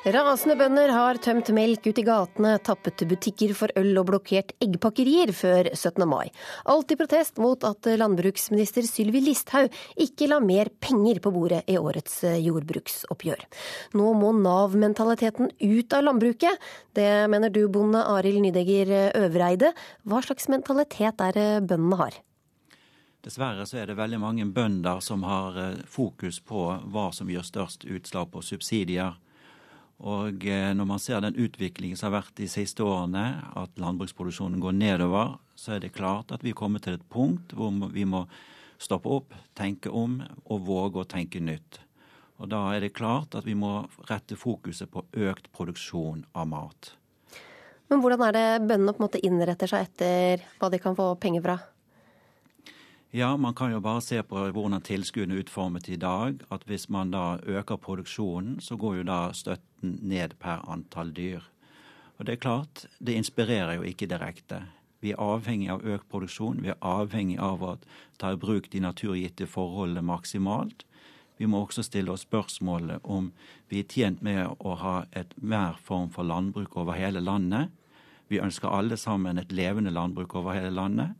Rasende 0.05 0.53
bønder 0.53 0.91
har 0.93 1.17
tømt 1.17 1.47
melk 1.50 1.88
ut 1.88 1.97
i 1.97 2.03
gatene, 2.05 2.51
tappet 2.62 3.01
butikker 3.09 3.55
for 3.57 3.71
øl 3.79 3.97
og 3.97 4.12
blokkert 4.12 4.51
eggpakkerier 4.62 5.31
før 5.33 5.71
17. 5.71 6.05
mai. 6.05 6.29
Alt 6.69 6.93
i 6.93 6.97
protest 7.00 7.41
mot 7.41 7.65
at 7.65 7.89
landbruksminister 7.97 8.85
Sylvi 8.85 9.24
Listhaug 9.25 9.74
ikke 10.05 10.27
la 10.29 10.38
mer 10.45 10.69
penger 10.77 11.17
på 11.25 11.33
bordet 11.33 11.63
i 11.65 11.79
årets 11.81 12.19
jordbruksoppgjør. 12.38 13.41
Nå 13.97 14.13
må 14.21 14.29
Nav-mentaliteten 14.38 15.50
ut 15.50 15.97
av 15.97 16.05
landbruket. 16.05 16.62
Det 16.93 17.09
mener 17.33 17.50
du, 17.50 17.63
bonde 17.65 18.05
Arild 18.05 18.45
Nydegger 18.45 18.93
Øvreide. 19.24 19.74
Hva 20.05 20.21
slags 20.21 20.51
mentalitet 20.53 21.27
er 21.31 21.33
det 21.33 21.50
bøndene 21.65 22.01
har? 22.05 22.21
Dessverre 23.25 23.65
så 23.65 23.81
er 23.81 23.89
det 23.89 23.97
veldig 23.97 24.21
mange 24.21 24.45
bønder 24.53 25.01
som 25.01 25.25
har 25.25 25.55
eh, 25.57 25.85
fokus 25.89 26.43
på 26.45 26.75
hva 26.93 27.09
som 27.09 27.25
gjør 27.25 27.53
størst 27.55 27.89
utslag 27.89 28.29
på 28.29 28.45
subsidier 28.45 29.15
og 30.03 30.43
eh, 30.43 30.73
når 30.75 30.87
man 30.89 30.99
ser 30.99 31.21
den 31.23 31.37
utviklingen 31.39 31.95
som 31.95 32.09
har 32.09 32.21
vært 32.21 32.35
de 32.39 32.49
siste 32.51 32.83
årene, 32.83 33.23
at 33.55 33.79
landbruksproduksjonen 33.79 34.59
går 34.63 34.75
nedover, 34.75 35.37
så 35.55 35.75
er 35.75 35.85
det 35.85 35.95
klart 35.95 36.33
at 36.35 36.43
vi 36.43 36.55
kommer 36.57 36.83
til 36.83 36.97
et 36.97 37.07
punkt 37.09 37.55
hvor 37.55 37.71
vi 37.93 38.03
må 38.03 38.25
stoppe 38.81 39.07
opp, 39.07 39.35
tenke 39.55 39.89
om 39.89 40.19
og 40.43 40.65
våge 40.67 41.01
å 41.01 41.07
tenke 41.07 41.39
nytt. 41.39 41.79
Og 42.43 42.51
da 42.51 42.65
er 42.75 42.83
det 42.83 42.95
klart 42.97 43.37
at 43.39 43.47
vi 43.47 43.55
må 43.55 43.85
rette 44.09 44.35
fokuset 44.35 44.91
på 44.91 45.05
økt 45.15 45.47
produksjon 45.55 46.25
av 46.35 46.49
mat. 46.51 46.91
Men 47.87 48.01
hvordan 48.01 48.25
er 48.27 48.35
det 48.35 48.47
bøndene 48.65 48.91
på 48.91 48.99
en 48.99 49.05
måte 49.05 49.23
innretter 49.23 49.71
seg 49.71 49.87
etter 49.87 50.43
hva 50.59 50.71
de 50.73 50.81
kan 50.81 50.97
få 50.97 51.13
penger 51.21 51.45
fra? 51.45 51.57
Ja, 53.12 53.38
man 53.38 53.53
kan 53.53 53.71
jo 53.71 53.79
bare 53.79 54.01
se 54.01 54.21
på 54.24 54.47
hvordan 54.51 54.81
tilskuddene 54.83 55.38
er 55.38 55.45
utformet 55.45 55.89
i 55.89 55.95
dag. 55.95 56.41
At 56.51 56.65
hvis 56.67 56.89
man 56.89 57.12
da 57.12 57.38
øker 57.45 57.77
produksjonen, 57.77 58.59
så 58.59 58.75
går 58.75 58.95
jo 58.95 59.03
da 59.03 59.19
støtten 59.33 60.00
ned 60.01 60.35
per 60.39 60.65
antall 60.69 61.13
dyr. 61.15 61.45
Og 62.17 62.25
det 62.25 62.33
er 62.33 62.43
klart, 62.43 62.85
det 63.00 63.15
inspirerer 63.15 63.75
jo 63.75 63.88
ikke 63.88 64.07
direkte. 64.07 64.63
Vi 65.03 65.12
er 65.12 65.21
avhengig 65.21 65.69
av 65.69 65.83
økt 65.85 66.07
produksjon. 66.09 66.62
Vi 66.63 66.71
er 66.74 66.81
avhengig 66.81 67.38
av 67.39 67.63
å 67.63 67.75
ta 68.17 68.31
i 68.33 68.39
bruk 68.39 68.71
de 68.74 68.81
naturgitte 68.81 69.47
forholdene 69.47 70.01
maksimalt. 70.01 70.85
Vi 71.38 71.47
må 71.51 71.62
også 71.62 71.83
stille 71.83 72.13
oss 72.13 72.24
spørsmålet 72.24 73.03
om 73.03 73.31
vi 73.69 73.81
er 73.81 73.89
tjent 73.91 74.21
med 74.24 74.55
å 74.59 74.75
ha 74.79 74.95
et 75.12 75.35
mer 75.35 75.75
form 75.83 76.09
for 76.09 76.24
landbruk 76.24 76.77
over 76.79 76.95
hele 76.95 77.19
landet. 77.19 77.74
Vi 78.31 78.39
ønsker 78.41 78.71
alle 78.71 78.97
sammen 78.97 79.38
et 79.38 79.51
levende 79.51 79.91
landbruk 79.91 80.35
over 80.39 80.55
hele 80.55 80.71
landet. 80.71 81.13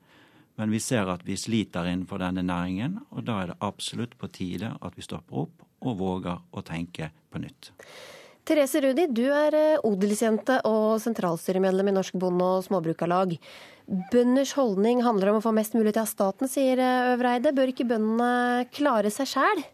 Men 0.56 0.72
vi 0.72 0.80
ser 0.80 1.10
at 1.12 1.24
vi 1.28 1.36
sliter 1.40 1.88
innenfor 1.90 2.22
denne 2.24 2.46
næringen, 2.46 3.00
og 3.12 3.26
da 3.28 3.42
er 3.42 3.52
det 3.52 3.62
absolutt 3.66 4.16
på 4.20 4.30
tide 4.32 4.72
at 4.80 4.96
vi 4.96 5.04
stopper 5.04 5.46
opp 5.46 5.66
og 5.86 5.98
våger 6.00 6.40
å 6.56 6.64
tenke 6.66 7.12
på 7.32 7.42
nytt. 7.44 7.72
Therese 8.46 8.82
Rudi, 8.84 9.08
du 9.10 9.26
er 9.34 9.56
eh, 9.58 9.84
odelsjente 9.84 10.60
og 10.70 11.00
sentralstyremedlem 11.02 11.90
i 11.90 11.96
Norsk 11.96 12.18
Bonde- 12.22 12.46
og 12.46 12.66
Småbrukarlag. 12.68 13.34
Bønders 14.14 14.54
holdning 14.58 15.02
handler 15.06 15.32
om 15.32 15.40
å 15.40 15.46
få 15.46 15.54
mest 15.54 15.74
mulig 15.78 15.96
til 15.96 16.04
av 16.04 16.12
staten, 16.12 16.50
sier 16.50 16.82
eh, 16.82 17.14
Øvreide. 17.16 17.54
Bør 17.58 17.74
ikke 17.74 17.88
bøndene 17.90 18.68
klare 18.74 19.10
seg 19.14 19.32
sjæl? 19.34 19.66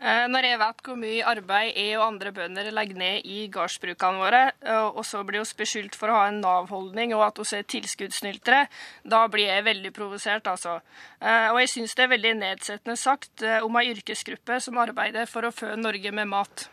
Eh, 0.00 0.26
når 0.32 0.46
jeg 0.48 0.58
vet 0.62 0.78
hvor 0.86 0.96
mye 0.96 1.24
arbeid 1.28 1.74
jeg 1.76 1.96
og 1.98 2.06
andre 2.06 2.30
bønder 2.32 2.70
legger 2.72 2.96
ned 2.96 3.26
i 3.28 3.42
gårdsbrukene 3.52 4.22
våre, 4.22 4.40
eh, 4.64 4.86
og 4.88 5.04
så 5.04 5.20
blir 5.28 5.44
vi 5.44 5.58
beskyldt 5.60 5.98
for 6.00 6.08
å 6.08 6.16
ha 6.16 6.30
en 6.30 6.40
Nav-holdning 6.40 7.12
og 7.12 7.26
at 7.26 7.40
vi 7.42 7.58
er 7.58 7.68
tilskuddssnyltere, 7.68 8.62
da 9.04 9.20
blir 9.28 9.50
jeg 9.50 9.66
veldig 9.68 9.92
provosert, 9.92 10.48
altså. 10.48 10.78
Eh, 11.20 11.50
og 11.52 11.60
jeg 11.60 11.72
syns 11.74 11.98
det 11.98 12.06
er 12.06 12.12
veldig 12.14 12.34
nedsettende 12.40 12.96
sagt 12.96 13.44
om 13.60 13.76
ei 13.76 13.90
yrkesgruppe 13.92 14.56
som 14.64 14.80
arbeider 14.80 15.28
for 15.28 15.44
å 15.44 15.52
fø 15.52 15.74
Norge 15.76 16.16
med 16.16 16.32
mat. 16.32 16.70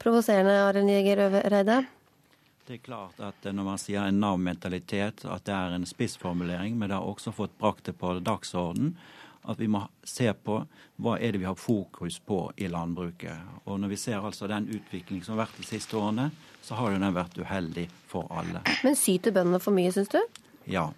Provoserende, 0.00 0.56
Arild 0.70 0.88
Jæger 0.88 1.26
Øvereide? 1.28 1.82
Det 2.64 2.78
er 2.78 2.86
klart 2.86 3.20
at 3.20 3.44
når 3.44 3.66
man 3.66 3.80
sier 3.80 4.06
en 4.08 4.22
Nav-mentalitet, 4.24 5.26
at 5.28 5.44
det 5.44 5.52
er 5.52 5.76
en 5.76 5.84
spissformulering, 5.84 6.78
men 6.78 6.88
det 6.88 6.96
har 6.96 7.04
også 7.04 7.34
fått 7.36 7.58
brakt 7.60 7.90
det 7.90 7.98
på 8.00 8.16
dagsorden 8.24 8.96
at 9.42 9.58
vi 9.58 9.68
må 9.70 9.82
se 10.06 10.28
på 10.32 10.60
hva 11.02 11.16
er 11.18 11.34
det 11.34 11.42
vi 11.42 11.48
har 11.48 11.58
fokus 11.58 12.18
på 12.22 12.44
i 12.56 12.68
landbruket. 12.70 13.62
Og 13.66 13.80
når 13.80 13.94
vi 13.94 13.98
ser 13.98 14.22
altså 14.22 14.46
den 14.50 14.68
utviklingen 14.70 15.24
som 15.24 15.34
har 15.36 15.46
vært 15.46 15.58
de 15.58 15.66
siste 15.66 15.98
årene, 15.98 16.30
så 16.62 16.78
har 16.78 16.92
jo 16.92 17.00
den 17.02 17.16
vært 17.16 17.38
uheldig 17.38 17.88
for 18.08 18.30
alle. 18.30 18.62
Men 18.86 18.98
syter 18.98 19.34
bøndene 19.34 19.62
for 19.62 19.74
mye, 19.74 19.92
syns 19.94 20.12
du? 20.14 20.20
Ja. 20.70 20.92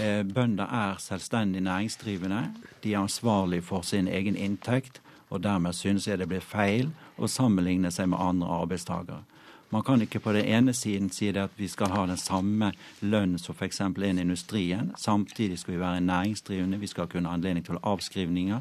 Eh, 0.00 0.24
bønder 0.24 0.70
er 0.74 1.02
selvstendig 1.02 1.62
næringsdrivende. 1.66 2.48
De 2.82 2.94
er 2.94 3.02
ansvarlig 3.02 3.62
for 3.68 3.84
sin 3.86 4.08
egen 4.08 4.36
inntekt, 4.36 5.02
og 5.28 5.42
dermed 5.44 5.76
synes 5.76 6.08
jeg 6.08 6.18
det 6.18 6.28
blir 6.30 6.40
feil 6.40 6.88
å 7.18 7.28
sammenligne 7.28 7.92
seg 7.92 8.08
med 8.08 8.22
andre 8.22 8.48
arbeidstakere. 8.62 9.22
Man 9.70 9.82
kan 9.84 10.00
ikke 10.00 10.20
på 10.24 10.32
den 10.32 10.46
ene 10.48 10.72
siden 10.72 11.10
si 11.12 11.28
at 11.28 11.50
vi 11.56 11.68
skal 11.68 11.92
ha 11.92 12.06
den 12.08 12.16
samme 12.16 12.72
lønn 13.00 13.36
som 13.38 13.54
f.eks. 13.54 13.80
i 13.80 14.08
industrien. 14.08 14.92
Samtidig 14.96 15.58
skal 15.58 15.74
vi 15.74 15.80
være 15.80 16.00
næringsdrivende, 16.00 16.78
vi 16.78 16.86
skal 16.86 17.06
kunne 17.06 17.28
ha 17.28 17.34
anledning 17.34 17.66
til 17.66 17.76
avskrivninger 17.82 18.60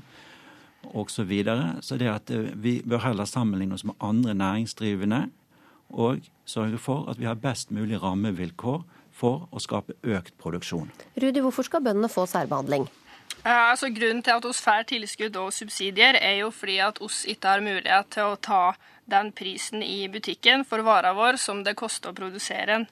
osv. 0.83 1.09
Så, 1.09 1.23
videre. 1.23 1.75
så 1.81 1.97
det 1.97 2.07
at 2.07 2.29
eh, 2.29 2.51
vi 2.63 2.81
bør 2.85 2.99
heller 3.07 3.25
sammenligne 3.25 3.73
oss 3.73 3.85
med 3.85 3.95
andre 4.01 4.33
næringsdrivende 4.33 5.29
og 5.89 6.19
sørge 6.45 6.77
for 6.77 7.09
at 7.09 7.19
vi 7.19 7.25
har 7.25 7.33
best 7.35 7.71
mulig 7.71 8.03
rammevilkår 8.03 8.83
for 9.11 9.47
å 9.51 9.59
skape 9.59 9.95
økt 10.03 10.35
produksjon. 10.37 10.91
Rudi, 11.15 11.39
hvorfor 11.39 11.65
skal 11.65 11.83
bøndene 11.83 12.09
få 12.11 12.25
særbehandling? 12.29 12.87
Uh, 13.45 13.69
altså, 13.71 13.87
grunnen 13.93 14.23
til 14.25 14.33
at 14.33 14.45
oss 14.49 14.59
får 14.63 14.87
tilskudd 14.89 15.37
og 15.39 15.53
subsidier, 15.55 16.17
er 16.19 16.41
jo 16.41 16.49
fordi 16.51 16.79
at 16.83 16.97
oss 17.05 17.21
ikke 17.29 17.53
har 17.53 17.63
mulighet 17.63 18.09
til 18.15 18.33
å 18.33 18.39
ta 18.41 18.61
den 19.07 19.29
prisen 19.31 19.83
i 19.85 20.09
butikken 20.11 20.65
for 20.67 20.83
vara 20.83 21.13
vår 21.15 21.37
som 21.39 21.61
det 21.63 21.77
koster 21.79 22.11
å 22.11 22.17
produsere 22.17 22.65
den. 22.73 22.87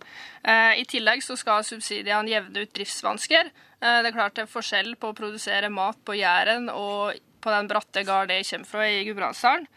Uh, 0.45 0.77
I 0.79 0.85
tillegg 0.87 1.25
så 1.25 1.35
skal 1.39 1.65
subsidiene 1.67 2.31
jevne 2.31 2.63
ut 2.63 2.73
driftsvansker. 2.77 3.51
Uh, 3.81 3.99
det 3.99 4.11
er 4.11 4.15
klart 4.15 4.37
det 4.37 4.45
er 4.45 4.53
forskjell 4.53 4.93
på 5.01 5.11
å 5.11 5.17
produsere 5.17 5.73
mat 5.73 5.99
på 6.05 6.15
Jæren 6.15 6.69
og 6.71 7.17
på 7.43 7.53
den 7.53 7.67
bratte 7.69 8.05
gard 8.07 8.31
jeg 8.31 8.47
kommer 8.47 8.69
fra 8.69 8.87
i 8.89 9.03
Gudbrandsdalen. 9.05 9.69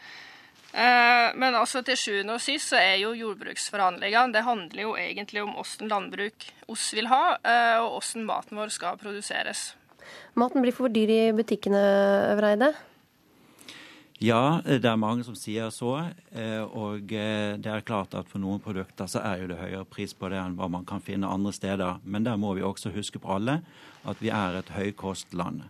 Men 0.68 1.56
altså 1.56 1.80
til 1.82 1.96
sjuende 1.96 2.34
og 2.36 2.42
sist 2.44 2.70
så 2.70 2.76
er 2.76 2.98
jo 3.00 3.14
jordbruksforhandlingene 3.16 4.36
Det 4.36 4.42
handler 4.44 4.82
jo 4.84 4.92
egentlig 5.00 5.40
om 5.42 5.56
åssen 5.58 5.88
landbruk 5.88 6.44
oss 6.68 6.90
vil 6.94 7.08
ha, 7.08 7.38
og 7.80 7.96
åssen 8.02 8.28
maten 8.28 8.60
vår 8.60 8.72
skal 8.76 9.00
produseres. 9.00 9.70
Maten 10.38 10.64
blir 10.64 10.74
for 10.76 10.92
dyr 10.92 11.10
i 11.10 11.22
butikkene, 11.36 11.80
Øvreide? 12.34 12.72
Ja, 14.18 14.58
det 14.66 14.82
er 14.82 14.98
mange 14.98 15.22
som 15.22 15.36
sier 15.38 15.70
så. 15.70 15.92
Eh, 16.34 16.62
og 16.62 17.12
eh, 17.14 17.54
det 17.54 17.70
er 17.70 17.84
klart 17.86 18.16
at 18.18 18.26
for 18.26 18.42
noen 18.42 18.58
produkter 18.58 19.06
så 19.06 19.22
er 19.22 19.44
jo 19.44 19.50
det 19.52 19.60
høyere 19.60 19.86
pris 19.86 20.10
på 20.10 20.30
det 20.32 20.40
enn 20.42 20.56
hva 20.58 20.66
man 20.74 20.86
kan 20.88 21.02
finne 21.04 21.30
andre 21.30 21.52
steder. 21.54 22.00
Men 22.02 22.26
der 22.26 22.40
må 22.40 22.56
vi 22.58 22.66
også 22.66 22.90
huske 22.96 23.22
på 23.22 23.36
alle 23.36 23.60
at 24.08 24.18
vi 24.18 24.32
er 24.34 24.58
et 24.58 24.72
høykostland. 24.74 25.68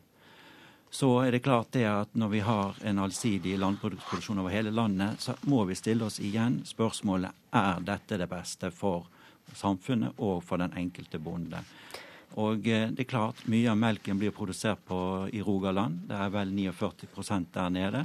Så 0.88 1.10
er 1.20 1.34
det 1.36 1.42
klart 1.44 1.74
det 1.76 1.84
at 1.84 2.14
når 2.16 2.32
vi 2.32 2.40
har 2.40 2.80
en 2.88 3.02
allsidig 3.04 3.58
landproduksjon 3.60 4.40
over 4.40 4.54
hele 4.54 4.72
landet, 4.72 5.20
så 5.20 5.36
må 5.44 5.66
vi 5.68 5.76
stille 5.76 6.08
oss 6.08 6.16
igjen 6.16 6.62
spørsmålet 6.64 7.52
er 7.52 7.84
dette 7.84 8.16
det 8.16 8.30
beste 8.32 8.72
for 8.72 9.04
samfunnet 9.52 10.16
og 10.16 10.40
for 10.44 10.60
den 10.60 10.72
enkelte 10.72 11.20
bonde. 11.20 11.60
Og 12.38 12.68
eh, 12.70 12.88
det 12.94 13.04
er 13.04 13.10
klart, 13.10 13.42
mye 13.50 13.70
av 13.72 13.78
melken 13.80 14.18
blir 14.20 14.34
produsert 14.34 14.84
på, 14.86 14.98
i 15.34 15.42
Rogaland. 15.42 16.04
Det 16.08 16.18
er 16.18 16.34
vel 16.34 16.52
49 16.54 17.48
der 17.54 17.72
nede. 17.74 18.04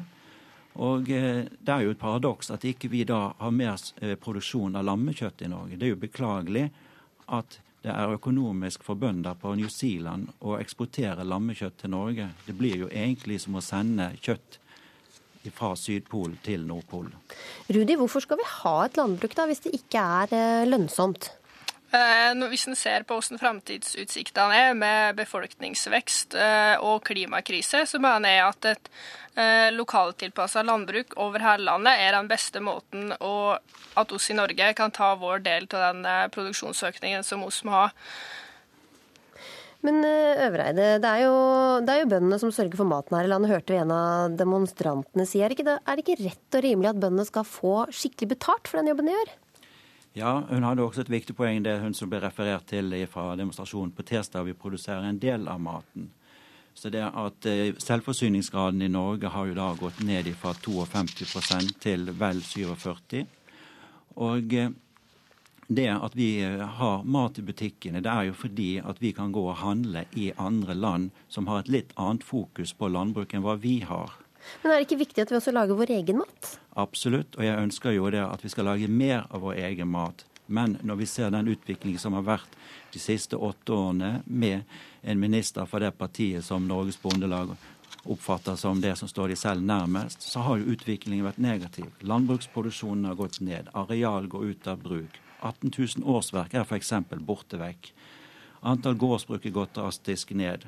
Og 0.81 1.09
eh, 1.13 1.43
det 1.45 1.73
er 1.73 1.85
jo 1.85 1.93
et 1.93 2.01
paradoks 2.01 2.49
at 2.53 2.65
ikke 2.65 2.89
vi 2.89 3.03
da 3.05 3.27
har 3.37 3.53
mer 3.53 3.77
eh, 4.01 4.15
produksjon 4.17 4.79
av 4.79 4.87
lammekjøtt 4.89 5.45
i 5.45 5.51
Norge. 5.51 5.77
Det 5.77 5.87
er 5.87 5.93
jo 5.93 6.01
beklagelig 6.01 6.65
at 7.33 7.59
det 7.83 7.91
er 7.91 8.15
økonomisk 8.15 8.85
for 8.87 8.97
bønder 8.97 9.35
på 9.37 9.53
New 9.59 9.69
Zealand 9.69 10.31
å 10.41 10.55
eksportere 10.57 11.25
lammekjøtt 11.27 11.81
til 11.83 11.93
Norge. 11.93 12.29
Det 12.47 12.55
blir 12.57 12.85
jo 12.85 12.89
egentlig 12.89 13.41
som 13.43 13.59
å 13.59 13.63
sende 13.63 14.13
kjøtt 14.23 14.57
fra 15.51 15.73
Sydpolen 15.75 16.37
til 16.45 16.63
Nordpolen. 16.63 17.11
Rudi, 17.67 17.97
hvorfor 17.99 18.23
skal 18.23 18.39
vi 18.39 18.47
ha 18.47 18.75
et 18.85 18.95
landbruk 18.95 19.35
da, 19.35 19.45
hvis 19.49 19.65
det 19.65 19.75
ikke 19.75 19.99
er 19.99 20.69
lønnsomt? 20.71 21.33
Eh, 21.93 22.31
hvis 22.49 22.65
en 22.65 22.77
ser 22.77 23.03
på 23.05 23.19
hvordan 23.19 23.37
framtidsutsiktene 23.37 24.55
er 24.57 24.77
med 24.77 25.17
befolkningsvekst 25.19 26.33
eh, 26.33 26.75
og 26.81 27.03
klimakrise, 27.05 27.83
så 27.85 28.01
mener 28.01 28.33
jeg 28.33 28.45
at 28.47 28.67
et 28.71 28.89
eh, 29.37 29.67
lokaltilpassa 29.75 30.63
landbruk 30.65 31.13
over 31.21 31.43
hele 31.45 31.67
landet 31.67 32.01
er 32.01 32.15
den 32.17 32.31
beste 32.31 32.63
måten 32.65 33.13
å, 33.21 33.59
at 33.99 34.15
oss 34.15 34.31
i 34.33 34.37
Norge 34.37 34.71
kan 34.79 34.95
ta 34.95 35.11
vår 35.21 35.45
del 35.45 35.69
av 35.69 35.91
den 35.91 36.31
produksjonsøkningen 36.33 37.21
som 37.27 37.45
oss 37.45 37.61
må 37.67 37.75
ha. 37.77 37.85
Men 39.83 39.99
Øvreide, 40.07 40.95
det 41.03 41.09
er, 41.09 41.25
jo, 41.27 41.37
det 41.83 41.93
er 41.93 42.01
jo 42.01 42.09
bøndene 42.15 42.39
som 42.39 42.53
sørger 42.55 42.79
for 42.79 42.89
maten 42.89 43.19
her 43.19 43.27
i 43.27 43.29
landet, 43.29 43.51
hørte 43.51 43.75
vi 43.75 43.81
en 43.83 43.91
av 43.93 44.33
demonstrantene 44.39 45.27
si. 45.27 45.43
Er 45.43 45.51
det, 45.51 45.59
ikke, 45.59 45.77
er 45.77 45.99
det 45.99 46.05
ikke 46.07 46.21
rett 46.23 46.57
og 46.57 46.65
rimelig 46.65 46.93
at 46.93 47.01
bøndene 47.03 47.27
skal 47.27 47.45
få 47.45 47.81
skikkelig 47.91 48.33
betalt 48.37 48.71
for 48.71 48.79
den 48.79 48.93
jobben 48.93 49.11
de 49.11 49.17
gjør? 49.19 49.33
Ja, 50.13 50.43
hun 50.49 50.63
hadde 50.63 50.83
også 50.85 51.01
et 51.01 51.09
viktig 51.09 51.33
poeng, 51.33 51.63
det 51.65 51.79
hun 51.81 51.95
som 51.97 52.09
ble 52.11 52.19
referert 52.21 52.67
til 52.69 52.93
fra 53.09 53.31
demonstrasjonen 53.37 53.93
på 53.97 54.05
tirsdag. 54.05 54.45
Vi 54.45 54.53
produserer 54.53 55.07
en 55.09 55.17
del 55.17 55.47
av 55.49 55.61
maten. 55.61 56.11
Så 56.73 56.89
det 56.93 57.01
at 57.05 57.45
eh, 57.49 57.73
Selvforsyningsgraden 57.81 58.81
i 58.81 58.91
Norge 58.93 59.29
har 59.33 59.49
jo 59.49 59.57
da 59.57 59.71
gått 59.77 60.01
ned 60.05 60.29
fra 60.37 60.53
52% 60.53 61.75
til 61.81 62.09
vel 62.17 62.41
47 62.41 63.25
Og 64.21 64.53
eh, 64.53 64.71
det 65.67 65.89
at 65.89 66.17
vi 66.17 66.29
eh, 66.43 66.61
har 66.77 67.05
mat 67.05 67.37
i 67.39 67.45
butikkene, 67.45 68.01
det 68.01 68.09
er 68.09 68.29
jo 68.29 68.37
fordi 68.37 68.71
at 68.81 69.01
vi 69.01 69.13
kan 69.17 69.33
gå 69.33 69.45
og 69.49 69.61
handle 69.61 70.05
i 70.13 70.31
andre 70.37 70.73
land 70.77 71.09
som 71.29 71.47
har 71.49 71.63
et 71.63 71.73
litt 71.73 71.93
annet 71.97 72.25
fokus 72.25 72.73
på 72.73 72.89
landbruk 72.89 73.33
enn 73.33 73.45
hva 73.45 73.57
vi 73.57 73.79
har. 73.85 74.13
Men 74.61 74.71
er 74.71 74.79
det 74.79 74.87
ikke 74.87 75.01
viktig 75.03 75.23
at 75.23 75.31
vi 75.31 75.39
også 75.39 75.53
lager 75.55 75.77
vår 75.79 75.95
egen 75.97 76.19
mat? 76.21 76.53
Absolutt, 76.79 77.37
og 77.37 77.45
jeg 77.45 77.59
ønsker 77.59 77.95
jo 77.95 78.09
det 78.13 78.23
at 78.25 78.43
vi 78.43 78.51
skal 78.51 78.69
lage 78.71 78.87
mer 78.91 79.27
av 79.29 79.43
vår 79.45 79.59
egen 79.69 79.91
mat. 79.93 80.25
Men 80.45 80.77
når 80.83 80.95
vi 80.99 81.05
ser 81.07 81.31
den 81.31 81.47
utviklingen 81.47 81.99
som 81.99 82.17
har 82.17 82.25
vært 82.27 82.57
de 82.93 82.99
siste 82.99 83.39
åtte 83.39 83.73
årene 83.73 84.21
med 84.25 84.67
en 85.01 85.19
minister 85.19 85.65
for 85.69 85.83
det 85.83 85.93
partiet 85.97 86.43
som 86.45 86.67
Norges 86.67 86.99
Bondelag 87.01 87.55
oppfatter 88.03 88.55
som 88.59 88.81
det 88.81 88.95
som 88.99 89.07
står 89.07 89.31
de 89.31 89.35
selv 89.39 89.63
nærmest, 89.63 90.21
så 90.21 90.43
har 90.43 90.59
jo 90.59 90.73
utviklingen 90.75 91.25
vært 91.25 91.39
negativ. 91.39 91.87
Landbruksproduksjonen 92.03 93.07
har 93.07 93.19
gått 93.19 93.39
ned, 93.39 93.71
areal 93.73 94.27
går 94.27 94.49
ut 94.51 94.67
av 94.67 94.83
bruk. 94.83 95.19
18 95.39 95.71
000 95.77 96.07
årsverk 96.07 96.53
er 96.55 96.67
f.eks. 96.67 96.93
borte 97.23 97.59
vekk. 97.59 97.91
Antall 98.63 98.99
gårdsbruk 98.99 99.45
er 99.45 99.55
gått 99.55 99.75
drastisk 99.75 100.31
ned. 100.35 100.67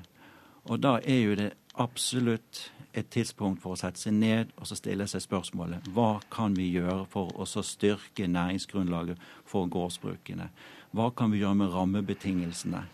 Og 0.66 0.82
da 0.84 0.98
er 1.04 1.22
jo 1.22 1.36
det 1.40 1.52
absolutt 1.80 2.70
et 2.96 3.10
tidspunkt 3.12 3.62
for 3.64 3.76
å 3.76 3.80
sette 3.80 4.00
seg 4.00 4.16
ned 4.16 4.52
og 4.56 4.70
så 4.70 4.78
stille 4.80 5.08
seg 5.10 5.24
spørsmålet 5.24 5.90
hva 5.96 6.20
kan 6.32 6.56
vi 6.56 6.70
gjøre 6.72 7.06
for 7.12 7.34
å 7.36 7.46
styrke 7.46 8.28
næringsgrunnlaget 8.32 9.20
for 9.46 9.68
gårdsbrukene? 9.72 10.50
Hva 10.96 11.10
kan 11.12 11.34
vi 11.34 11.42
gjøre 11.42 11.60
med 11.60 11.74
rammebetingelsene? 11.74 12.86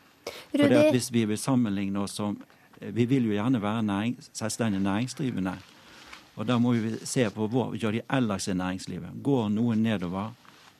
For 0.51 0.73
at 0.77 0.91
Hvis 0.93 1.11
vi 1.13 1.25
vil 1.25 1.37
sammenligne 1.37 2.01
oss 2.01 2.17
som 2.17 2.39
Vi 2.81 3.05
vil 3.05 3.27
jo 3.29 3.35
gjerne 3.35 3.61
være 3.61 3.83
næring, 3.85 4.15
selvstendig 4.33 4.81
næringsdrivende. 4.81 5.53
Og 6.35 6.47
Da 6.47 6.57
må 6.57 6.71
vi 6.73 6.95
se 7.05 7.29
på 7.29 7.45
hva 7.47 7.67
gjør 7.77 7.91
de 7.91 8.01
ellers 8.09 8.47
i 8.47 8.55
næringslivet. 8.57 9.21
Går 9.23 9.49
noen 9.49 9.83
nedover, 9.83 10.31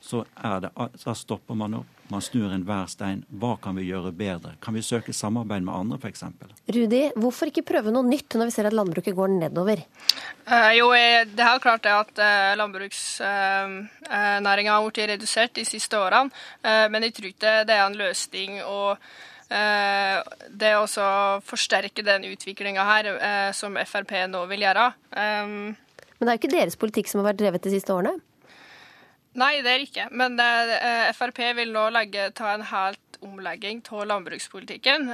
så 0.02 0.24
det, 0.60 0.70
så 0.98 1.14
stopper 1.14 1.54
man 1.54 1.74
opp. 1.78 1.86
Man 2.10 2.20
snur 2.20 2.50
enhver 2.52 2.86
stein. 2.90 3.22
Hva 3.40 3.54
kan 3.62 3.76
vi 3.78 3.84
gjøre 3.86 4.10
bedre? 4.12 4.56
Kan 4.60 4.74
vi 4.74 4.82
søke 4.84 5.12
samarbeid 5.14 5.62
med 5.64 5.74
andre, 5.74 5.98
f.eks.? 6.02 6.24
Rudi, 6.74 7.02
hvorfor 7.16 7.46
ikke 7.48 7.62
prøve 7.70 7.92
noe 7.94 8.02
nytt 8.04 8.34
når 8.36 8.50
vi 8.50 8.54
ser 8.56 8.66
at 8.68 8.76
landbruket 8.76 9.14
går 9.16 9.28
nedover? 9.36 9.84
Eh, 10.42 10.72
jo, 10.76 10.90
det 10.92 11.44
er 11.46 11.62
klart 11.62 11.84
det 11.86 11.92
at 11.94 12.18
eh, 12.20 12.56
landbruksnæringa 12.58 14.66
eh, 14.66 14.74
har 14.74 14.88
blitt 14.88 15.10
redusert 15.12 15.54
de 15.56 15.64
siste 15.68 15.98
årene. 15.98 16.30
men 16.62 17.02
jeg 17.06 17.14
tror 17.14 17.28
ikke 17.30 17.64
det 17.68 17.74
er 17.76 17.86
en 17.86 18.00
løsning 18.00 18.50
å 18.66 18.96
det 19.52 20.72
å 20.80 20.86
forsterke 21.44 22.02
den 22.06 22.24
utviklinga 22.24 22.84
her 22.88 23.04
som 23.52 23.76
Frp 23.76 24.12
nå 24.32 24.46
vil 24.48 24.64
gjøre. 24.64 24.86
Men 25.12 25.76
det 26.24 26.24
er 26.24 26.36
jo 26.38 26.40
ikke 26.40 26.56
deres 26.56 26.80
politikk 26.80 27.10
som 27.10 27.20
har 27.20 27.28
vært 27.32 27.42
drevet 27.42 27.64
de 27.66 27.74
siste 27.74 27.92
årene? 27.92 28.16
Nei, 29.38 29.54
det 29.64 29.72
er 29.72 29.86
ikke. 29.86 30.08
Men 30.12 30.36
Frp 31.16 31.38
vil 31.56 31.72
nå 31.72 31.86
legge, 31.94 32.28
ta 32.36 32.52
en 32.52 32.66
helt 32.68 33.18
omlegging 33.22 33.80
av 33.94 34.04
landbrukspolitikken, 34.10 35.08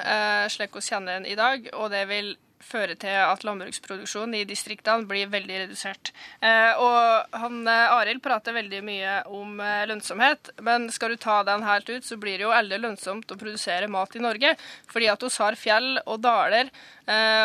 slik 0.50 0.74
vi 0.74 0.82
kjenner 0.82 1.18
den 1.20 1.28
i 1.28 1.36
dag. 1.38 1.68
Og 1.76 1.90
det 1.92 2.02
vil 2.10 2.32
føre 2.64 2.96
til 3.00 3.14
at 3.22 3.44
landbruksproduksjonen 3.46 4.36
i 4.38 4.46
distriktene 4.48 5.06
blir 5.08 5.30
veldig 5.32 5.60
redusert. 5.64 6.12
Eh, 6.44 6.78
og 6.82 7.38
han 7.40 7.60
eh, 7.68 7.94
Arild 7.94 8.22
prater 8.24 8.56
veldig 8.56 8.80
mye 8.86 9.14
om 9.34 9.60
eh, 9.64 9.84
lønnsomhet, 9.90 10.52
men 10.66 10.88
skal 10.94 11.14
du 11.14 11.20
ta 11.22 11.40
den 11.46 11.66
helt 11.66 11.88
ut, 11.90 12.06
så 12.06 12.18
blir 12.20 12.38
det 12.38 12.46
jo 12.46 12.54
aldri 12.54 12.80
lønnsomt 12.82 13.32
å 13.32 13.38
produsere 13.40 13.90
mat 13.90 14.16
i 14.16 14.24
Norge. 14.24 14.54
Fordi 14.90 15.10
at 15.12 15.24
vi 15.24 15.34
har 15.38 15.58
fjell 15.58 15.90
og 16.04 16.18
daler, 16.24 16.70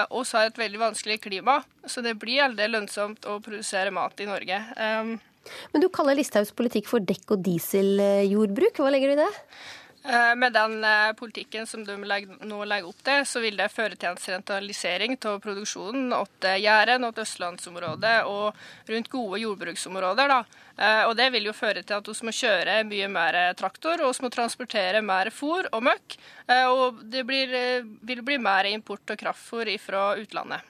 og 0.10 0.24
vi 0.26 0.38
har 0.38 0.50
et 0.50 0.58
veldig 0.60 0.80
vanskelig 0.82 1.20
klima. 1.24 1.60
Så 1.88 2.02
det 2.04 2.16
blir 2.20 2.44
aldri 2.46 2.68
lønnsomt 2.72 3.28
å 3.30 3.38
produsere 3.44 3.94
mat 3.96 4.20
i 4.24 4.28
Norge. 4.28 4.60
Men 5.72 5.84
du 5.84 5.90
kaller 5.94 6.18
Listhaugs 6.18 6.54
politikk 6.56 6.90
for 6.90 7.04
dekk- 7.04 7.36
og 7.36 7.44
dieseljordbruk. 7.46 8.80
Hva 8.80 8.94
legger 8.94 9.14
du 9.14 9.18
i 9.18 9.24
det? 9.24 9.32
Eh, 10.06 10.36
med 10.36 10.54
den 10.54 10.84
eh, 10.84 11.14
politikken 11.14 11.68
som 11.68 11.86
de 11.86 11.96
nå 11.96 12.58
legger 12.68 12.90
opp 12.90 13.04
til, 13.08 13.22
så 13.24 13.40
vil 13.40 13.56
det 13.56 13.70
føre 13.72 13.96
til 13.96 14.10
en 14.10 14.20
sentralisering 14.20 15.16
av 15.30 15.38
produksjonen 15.46 16.12
til 16.44 16.60
Jæren 16.60 17.08
og 17.08 17.22
østlandsområdet 17.24 18.18
og 18.28 18.60
rundt 18.92 19.10
gode 19.14 19.40
jordbruksområder. 19.46 20.34
Da. 20.34 20.42
Eh, 20.76 21.06
og 21.08 21.16
Det 21.16 21.30
vil 21.32 21.48
jo 21.48 21.56
føre 21.56 21.86
til 21.88 22.02
at 22.02 22.12
vi 22.12 22.28
må 22.28 22.36
kjøre 22.36 22.78
mye 22.92 23.10
mer 23.16 23.40
traktor 23.56 24.04
og 24.04 24.12
vi 24.12 24.28
må 24.28 24.34
transportere 24.36 25.02
mer 25.02 25.32
fôr 25.32 25.72
og 25.72 25.88
møkk. 25.88 26.20
Og 26.68 27.00
det 27.08 27.24
blir, 27.24 27.56
vil 28.04 28.22
bli 28.28 28.38
mer 28.38 28.68
import 28.68 29.16
av 29.16 29.22
kraftfôr 29.24 29.72
fra 29.80 30.10
utlandet. 30.20 30.68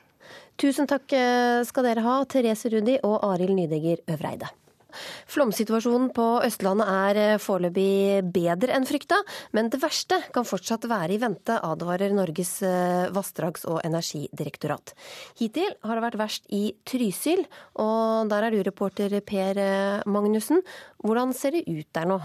Tusen 0.61 0.85
takk 0.85 1.09
skal 1.65 1.89
dere 1.89 2.05
ha, 2.05 2.19
Therese 2.29 2.69
Rudi 2.69 2.99
og 3.01 3.23
Arild 3.25 3.57
Nydegger 3.57 4.05
Øvreide. 4.13 4.53
Flomsituasjonen 5.31 6.11
på 6.15 6.27
Østlandet 6.45 6.89
er 6.89 7.21
eh, 7.21 7.39
foreløpig 7.41 8.23
bedre 8.33 8.75
enn 8.75 8.87
frykta, 8.89 9.19
men 9.55 9.71
det 9.73 9.81
verste 9.83 10.19
kan 10.35 10.47
fortsatt 10.47 10.87
være 10.89 11.15
i 11.15 11.21
vente, 11.21 11.57
advarer 11.59 12.13
Norges 12.15 12.55
eh, 12.67 13.09
vassdrags- 13.13 13.67
og 13.69 13.81
energidirektorat. 13.85 14.95
Hittil 15.39 15.75
har 15.83 15.97
det 15.97 16.05
vært 16.09 16.21
verst 16.21 16.47
i 16.53 16.65
Trysil, 16.87 17.45
og 17.79 18.31
der 18.31 18.47
er 18.47 18.55
du 18.55 18.63
reporter 18.65 19.19
Per 19.25 19.59
eh, 19.59 20.05
Magnussen. 20.09 20.63
Hvordan 21.03 21.35
ser 21.37 21.57
det 21.57 21.67
ut 21.67 21.89
der 21.93 22.09
nå? 22.09 22.21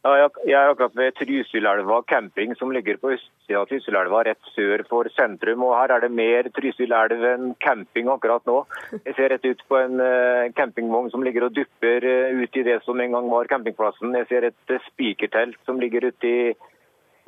Jeg 0.00 0.54
er 0.56 0.70
akkurat 0.70 0.94
ved 0.96 1.12
Trysilelva 1.18 1.98
camping, 2.08 2.54
som 2.56 2.70
ligger 2.72 2.96
på 2.96 3.10
østsida 3.12 3.58
av 3.60 3.66
Trysilelva, 3.68 4.22
rett 4.24 4.46
sør 4.54 4.80
for 4.88 5.10
sentrum. 5.12 5.60
og 5.66 5.74
Her 5.76 5.92
er 5.92 6.06
det 6.06 6.08
mer 6.16 6.46
Trysilelv 6.56 7.24
enn 7.28 7.50
camping 7.60 8.08
akkurat 8.08 8.46
nå. 8.48 8.62
Jeg 9.04 9.12
ser 9.18 9.28
rett 9.28 9.44
ut 9.44 9.60
på 9.68 9.76
en 9.76 10.00
uh, 10.00 10.48
campingvogn 10.56 11.10
som 11.12 11.20
ligger 11.26 11.44
og 11.44 11.52
dupper 11.52 12.06
uh, 12.08 12.32
ut 12.32 12.56
i 12.56 12.64
det 12.64 12.78
som 12.86 12.96
en 12.96 13.12
gang 13.12 13.28
var 13.28 13.50
campingplassen. 13.52 14.16
Jeg 14.22 14.28
ser 14.30 14.46
et 14.48 14.72
uh, 14.72 14.86
spikertelt 14.86 15.60
som 15.68 15.82
ligger 15.82 16.08
ute 16.08 16.30
i, 16.30 16.54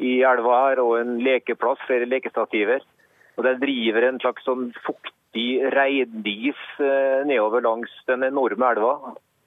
i, 0.01 0.15
elva 0.25 0.63
her, 0.63 0.81
og 0.81 0.95
en 1.03 1.19
lekeplass, 1.21 1.83
flere 1.91 2.09
lekestativer. 2.09 2.81
Og 3.37 3.45
Den 3.45 3.61
driver 3.61 4.07
en 4.09 4.23
slags 4.25 4.49
sånn 4.49 4.71
fuktig 4.87 5.61
reindis 5.77 6.65
nedover 7.29 7.65
langs 7.69 7.93
den 8.09 8.25
enorme 8.25 8.73
elva. 8.73 8.97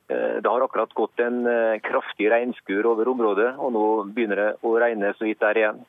Eh, 0.08 0.42
det 0.42 0.50
har 0.50 0.62
akkurat 0.62 0.94
gått 0.94 1.20
en 1.20 1.48
eh, 1.50 1.80
kraftig 1.82 2.30
regnskur 2.32 2.86
over 2.86 3.10
området, 3.10 3.56
og 3.58 3.74
nå 3.74 3.86
begynner 4.14 4.42
det 4.42 4.52
å 4.62 4.76
regne 4.78 5.14
så 5.18 5.26
vidt 5.26 5.42
der 5.42 5.58
igjen. 5.58 5.82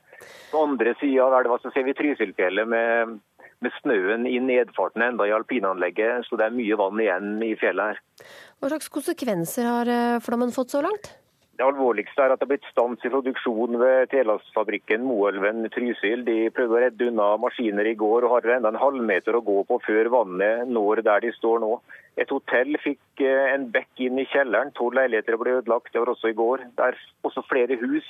På 0.50 0.64
andre 0.64 0.94
sida 1.00 1.26
av 1.26 1.36
elva 1.36 1.58
ser 1.66 1.84
vi 1.84 1.92
Trysilfjellet 1.96 2.70
med, 2.72 3.18
med, 3.60 3.76
snøen 3.82 4.24
i 4.30 4.38
nedfarten 4.40 5.04
enda 5.04 5.28
i 5.28 5.34
alpinanlegget, 5.36 6.24
så 6.24 6.40
det 6.40 6.48
er 6.48 6.56
mye 6.56 6.80
vann 6.80 7.02
igjen 7.02 7.36
i 7.44 7.52
fjellet 7.60 7.92
her. 7.92 8.32
Hva 8.56 8.72
slags 8.72 8.88
konsekvenser 8.94 9.68
har 9.68 9.92
eh, 9.92 10.18
flommen 10.24 10.54
fått 10.54 10.72
så 10.72 10.80
langt? 10.86 11.12
Det 11.56 11.64
alvorligste 11.64 12.20
er 12.20 12.32
at 12.32 12.40
det 12.40 12.44
har 12.44 12.50
blitt 12.50 12.66
stans 12.68 13.04
i 13.04 13.10
produksjonen 13.12 13.78
ved 13.80 14.10
telastfabrikken 14.12 15.04
Moelven 15.08 15.64
Trysil. 15.72 16.24
De 16.24 16.50
prøvde 16.52 16.76
å 16.76 16.82
redde 16.82 17.08
unna 17.08 17.28
maskiner 17.40 17.88
i 17.88 17.94
går 17.96 18.26
og 18.26 18.34
har 18.34 18.48
enda 18.58 18.72
en 18.72 18.80
halvmeter 18.80 19.36
å 19.36 19.44
gå 19.44 19.62
på 19.68 19.78
før 19.86 20.10
vannet 20.12 20.68
når 20.68 21.00
der 21.06 21.24
de 21.24 21.32
står 21.36 21.62
nå. 21.64 21.78
Et 22.16 22.30
hotell 22.32 22.78
fikk 22.80 23.20
eh, 23.24 23.50
en 23.52 23.66
bekk 23.72 24.00
inn 24.06 24.20
i 24.20 24.26
kjelleren. 24.30 24.72
To 24.78 24.88
leiligheter 24.94 25.36
ble 25.40 25.58
ødelagt. 25.58 25.92
Det 25.92 26.00
var 26.00 26.14
også 26.14 26.32
i 26.32 26.38
går. 26.38 26.64
Det 26.78 26.86
er 26.86 27.00
også 27.28 27.44
flere 27.48 27.76
hus 27.82 28.06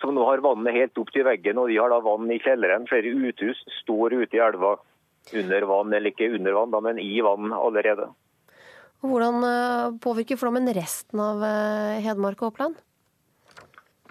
som 0.00 0.12
nå 0.12 0.26
har 0.28 0.44
vannet 0.44 0.76
helt 0.76 1.00
opp 1.00 1.08
til 1.14 1.24
veggen, 1.24 1.56
og 1.56 1.70
de 1.72 1.78
har 1.80 1.88
da 1.88 2.02
vann 2.04 2.28
i 2.28 2.40
kjelleren. 2.42 2.84
Flere 2.90 3.14
uthus 3.16 3.62
står 3.80 4.18
ute 4.18 4.36
i 4.36 4.42
elva 4.44 4.74
under 5.32 5.68
vann, 5.70 5.94
eller 5.96 6.12
ikke 6.12 6.28
under 6.36 6.58
vann, 6.58 6.76
men 6.84 7.00
i 7.00 7.14
vann 7.24 7.54
allerede. 7.56 8.10
Hvordan 9.06 9.44
eh, 9.48 9.94
påvirker 10.04 10.40
flommen 10.40 10.68
resten 10.76 11.22
av 11.22 11.40
eh, 11.44 12.02
Hedmark 12.04 12.42
og 12.42 12.52
Oppland? 12.52 12.76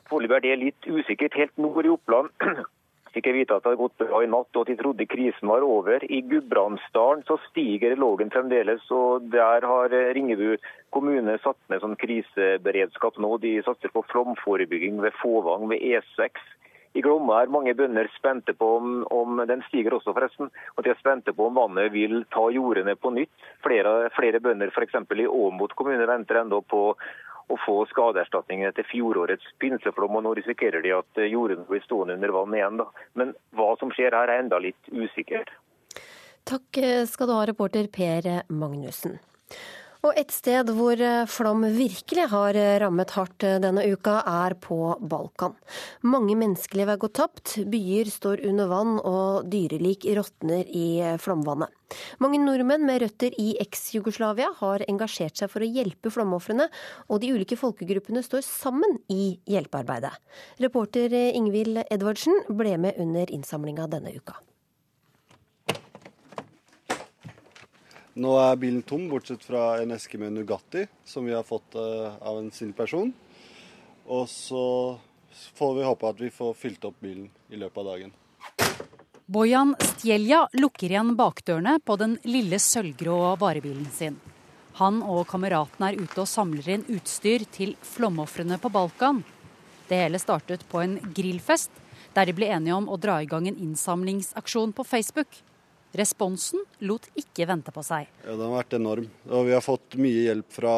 Foreløpig 0.10 0.38
er 0.38 0.46
det 0.46 0.58
litt 0.62 0.90
usikkert. 0.90 1.38
Helt 1.38 1.62
nord 1.62 1.86
i 1.86 1.94
Oppland 1.94 2.34
fikk 3.16 3.30
jeg 3.30 3.38
vite 3.40 3.56
at 3.56 3.64
det 3.64 3.72
hadde 3.72 3.82
gått 3.82 4.02
bra 4.02 4.22
i 4.24 4.30
natt, 4.30 4.52
og 4.54 4.66
at 4.66 4.72
de 4.72 4.78
trodde 4.80 5.08
krisen 5.08 5.52
var 5.52 5.64
over. 5.66 6.04
I 6.04 6.20
Gudbrandsdalen 6.28 7.24
så 7.28 7.40
stiger 7.48 7.96
lågen 8.00 8.34
fremdeles, 8.34 8.84
og 8.92 9.30
der 9.34 9.66
har 9.66 9.96
Ringebu 10.18 10.58
kommune 10.96 11.38
satt 11.44 11.60
ned 11.72 11.84
sånn 11.84 11.98
kriseberedskap 12.02 13.20
nå. 13.24 13.38
De 13.44 13.58
satser 13.66 13.94
på 13.96 14.04
flomforebygging 14.12 15.00
ved 15.04 15.16
Fåvang, 15.22 15.68
ved 15.72 15.84
E6. 15.84 16.44
I 16.96 17.02
Glomma 17.04 17.42
er 17.44 17.52
mange 17.52 17.74
bønder 17.76 18.08
spente 18.16 18.54
på 18.56 18.70
om, 18.78 19.02
om, 19.12 19.42
den 19.50 19.64
stiger 19.68 19.98
også 19.98 20.14
forresten, 20.16 20.48
og 20.76 20.86
de 20.86 20.94
er 20.94 21.00
spente 21.02 21.34
på 21.36 21.50
om 21.50 21.58
vannet 21.60 21.92
vil 21.92 22.22
ta 22.32 22.46
jordene 22.56 22.96
på 22.96 23.12
nytt. 23.12 23.50
Flere, 23.66 24.08
flere 24.16 24.40
bønder 24.40 24.72
f.eks. 24.72 24.96
i 25.20 25.28
Åmot 25.28 25.76
kommune 25.76 26.08
venter 26.08 26.40
enda 26.40 26.62
på 26.64 26.86
å 27.48 27.58
få 27.66 27.76
skadeerstatning 27.92 28.64
etter 28.66 28.88
fjorårets 28.90 29.46
pinseflom. 29.62 30.18
og 30.18 30.26
Nå 30.26 30.34
risikerer 30.40 30.82
de 30.82 30.96
at 30.98 31.22
jorden 31.22 31.32
jordene 31.32 31.70
blir 31.70 31.84
stående 31.86 32.18
under 32.18 32.34
vann 32.36 32.58
igjen. 32.58 32.82
Da. 32.82 32.90
Men 33.14 33.36
hva 33.56 33.76
som 33.80 33.94
skjer 33.94 34.16
her 34.18 34.32
er 34.32 34.44
enda 34.44 34.60
litt 34.60 34.92
usikkert. 34.92 35.54
Takk 36.46 36.82
skal 37.10 37.30
du 37.30 37.34
ha, 37.34 37.46
reporter 37.50 37.88
Per 37.90 38.28
Magnussen. 38.54 39.20
Og 40.06 40.14
et 40.20 40.30
sted 40.30 40.70
hvor 40.78 41.00
eh, 41.02 41.26
flom 41.26 41.64
virkelig 41.74 42.28
har 42.30 42.58
eh, 42.60 42.76
rammet 42.84 43.16
hardt 43.16 43.46
eh, 43.48 43.58
denne 43.64 43.82
uka, 43.90 44.20
er 44.46 44.54
på 44.62 44.78
Balkan. 45.02 45.56
Mange 46.06 46.36
menneskeliv 46.38 46.92
er 46.94 47.00
gått 47.02 47.16
tapt, 47.18 47.56
byer 47.72 48.12
står 48.14 48.44
under 48.46 48.70
vann 48.70 48.94
og 49.00 49.50
dyrelik 49.50 50.06
råtner 50.18 50.70
i 50.70 51.18
flomvannet. 51.22 51.74
Mange 52.22 52.38
nordmenn 52.42 52.86
med 52.86 53.02
røtter 53.02 53.34
i 53.42 53.56
eks-Jugoslavia 53.66 54.52
har 54.62 54.86
engasjert 54.90 55.42
seg 55.42 55.50
for 55.50 55.66
å 55.66 55.70
hjelpe 55.70 56.14
flomofrene, 56.14 56.70
og 57.10 57.22
de 57.24 57.34
ulike 57.34 57.58
folkegruppene 57.58 58.22
står 58.26 58.46
sammen 58.46 59.00
i 59.10 59.38
hjelpearbeidet. 59.50 60.14
Reporter 60.62 61.14
Ingvild 61.32 61.82
Edvardsen 61.90 62.46
ble 62.54 62.78
med 62.82 63.02
under 63.02 63.34
innsamlinga 63.34 63.90
denne 63.90 64.14
uka. 64.14 64.38
Nå 68.16 68.32
er 68.40 68.56
bilen 68.56 68.84
tom, 68.88 69.10
bortsett 69.12 69.42
fra 69.44 69.74
en 69.82 69.92
eske 69.92 70.16
med 70.16 70.32
Nugatti, 70.32 70.86
som 71.04 71.26
vi 71.28 71.34
har 71.36 71.44
fått 71.44 71.76
uh, 71.76 72.16
av 72.24 72.38
en 72.40 72.52
snill 72.52 72.72
person. 72.74 73.10
Og 74.08 74.30
så 74.32 74.62
får 75.58 75.74
vi 75.76 75.84
håpe 75.84 76.12
at 76.14 76.22
vi 76.24 76.30
får 76.32 76.54
fylt 76.56 76.86
opp 76.88 77.02
bilen 77.04 77.26
i 77.52 77.60
løpet 77.60 77.82
av 77.82 77.90
dagen. 77.90 78.14
Bojan 79.26 79.74
Stjelja 79.82 80.46
lukker 80.56 80.94
igjen 80.94 81.12
bakdørene 81.20 81.74
på 81.84 81.98
den 82.00 82.14
lille 82.24 82.60
sølvgrå 82.62 83.34
varebilen 83.42 83.90
sin. 83.92 84.16
Han 84.80 85.02
og 85.04 85.26
kameratene 85.28 85.90
er 85.92 86.00
ute 86.00 86.22
og 86.24 86.30
samler 86.30 86.70
inn 86.72 86.86
utstyr 86.96 87.44
til 87.52 87.74
flomofrene 87.84 88.60
på 88.64 88.72
Balkan. 88.72 89.26
Det 89.90 90.00
hele 90.06 90.22
startet 90.24 90.64
på 90.72 90.80
en 90.80 90.96
grillfest, 91.18 91.74
der 92.16 92.30
de 92.30 92.38
ble 92.38 92.48
enige 92.48 92.80
om 92.80 92.88
å 92.88 92.96
dra 93.02 93.18
i 93.20 93.28
gang 93.28 93.50
en 93.50 93.60
innsamlingsaksjon 93.60 94.72
på 94.78 94.88
Facebook. 94.88 95.42
Responsen 95.96 96.64
lot 96.84 97.08
ikke 97.16 97.48
vente 97.48 97.72
på 97.72 97.84
seg. 97.86 98.10
Ja, 98.26 98.34
Den 98.34 98.46
har 98.50 98.58
vært 98.58 98.76
enorm. 98.76 99.10
Og 99.30 99.46
vi 99.48 99.54
har 99.56 99.64
fått 99.64 99.96
mye 100.02 100.26
hjelp 100.26 100.50
fra 100.52 100.78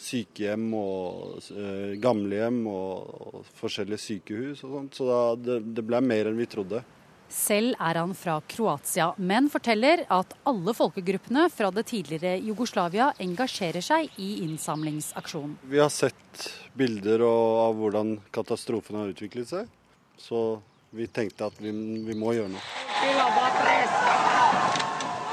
sykehjem 0.00 0.68
og 0.78 1.50
eh, 1.52 1.96
gamlehjem 2.00 2.62
og, 2.70 3.10
og, 3.28 3.50
forskjellige 3.60 4.04
sykehus 4.04 4.62
og 4.64 4.76
sånt. 4.76 5.00
Så 5.00 5.08
da, 5.08 5.20
det, 5.36 5.58
det 5.76 5.84
ble 5.84 6.00
mer 6.04 6.30
enn 6.30 6.40
vi 6.40 6.48
trodde. 6.48 6.84
Selv 7.28 7.74
er 7.76 7.98
han 8.00 8.14
fra 8.16 8.38
Kroatia, 8.48 9.10
men 9.20 9.50
forteller 9.52 10.06
at 10.08 10.32
alle 10.48 10.72
folkegruppene 10.72 11.44
fra 11.52 11.68
det 11.76 11.84
tidligere 11.90 12.38
Jugoslavia 12.40 13.10
engasjerer 13.20 13.84
seg 13.84 14.08
i 14.16 14.30
innsamlingsaksjonen. 14.46 15.58
Vi 15.68 15.82
har 15.82 15.92
sett 15.92 16.48
bilder 16.72 17.26
av 17.28 17.76
hvordan 17.76 18.16
katastrofen 18.32 18.96
har 18.96 19.12
utviklet 19.12 19.52
seg, 19.52 19.68
så 20.16 20.62
vi 20.96 21.04
tenkte 21.12 21.50
at 21.52 21.60
vi, 21.60 21.74
vi 22.08 22.16
må 22.16 22.32
gjøre 22.32 22.54
noe. 22.56 24.27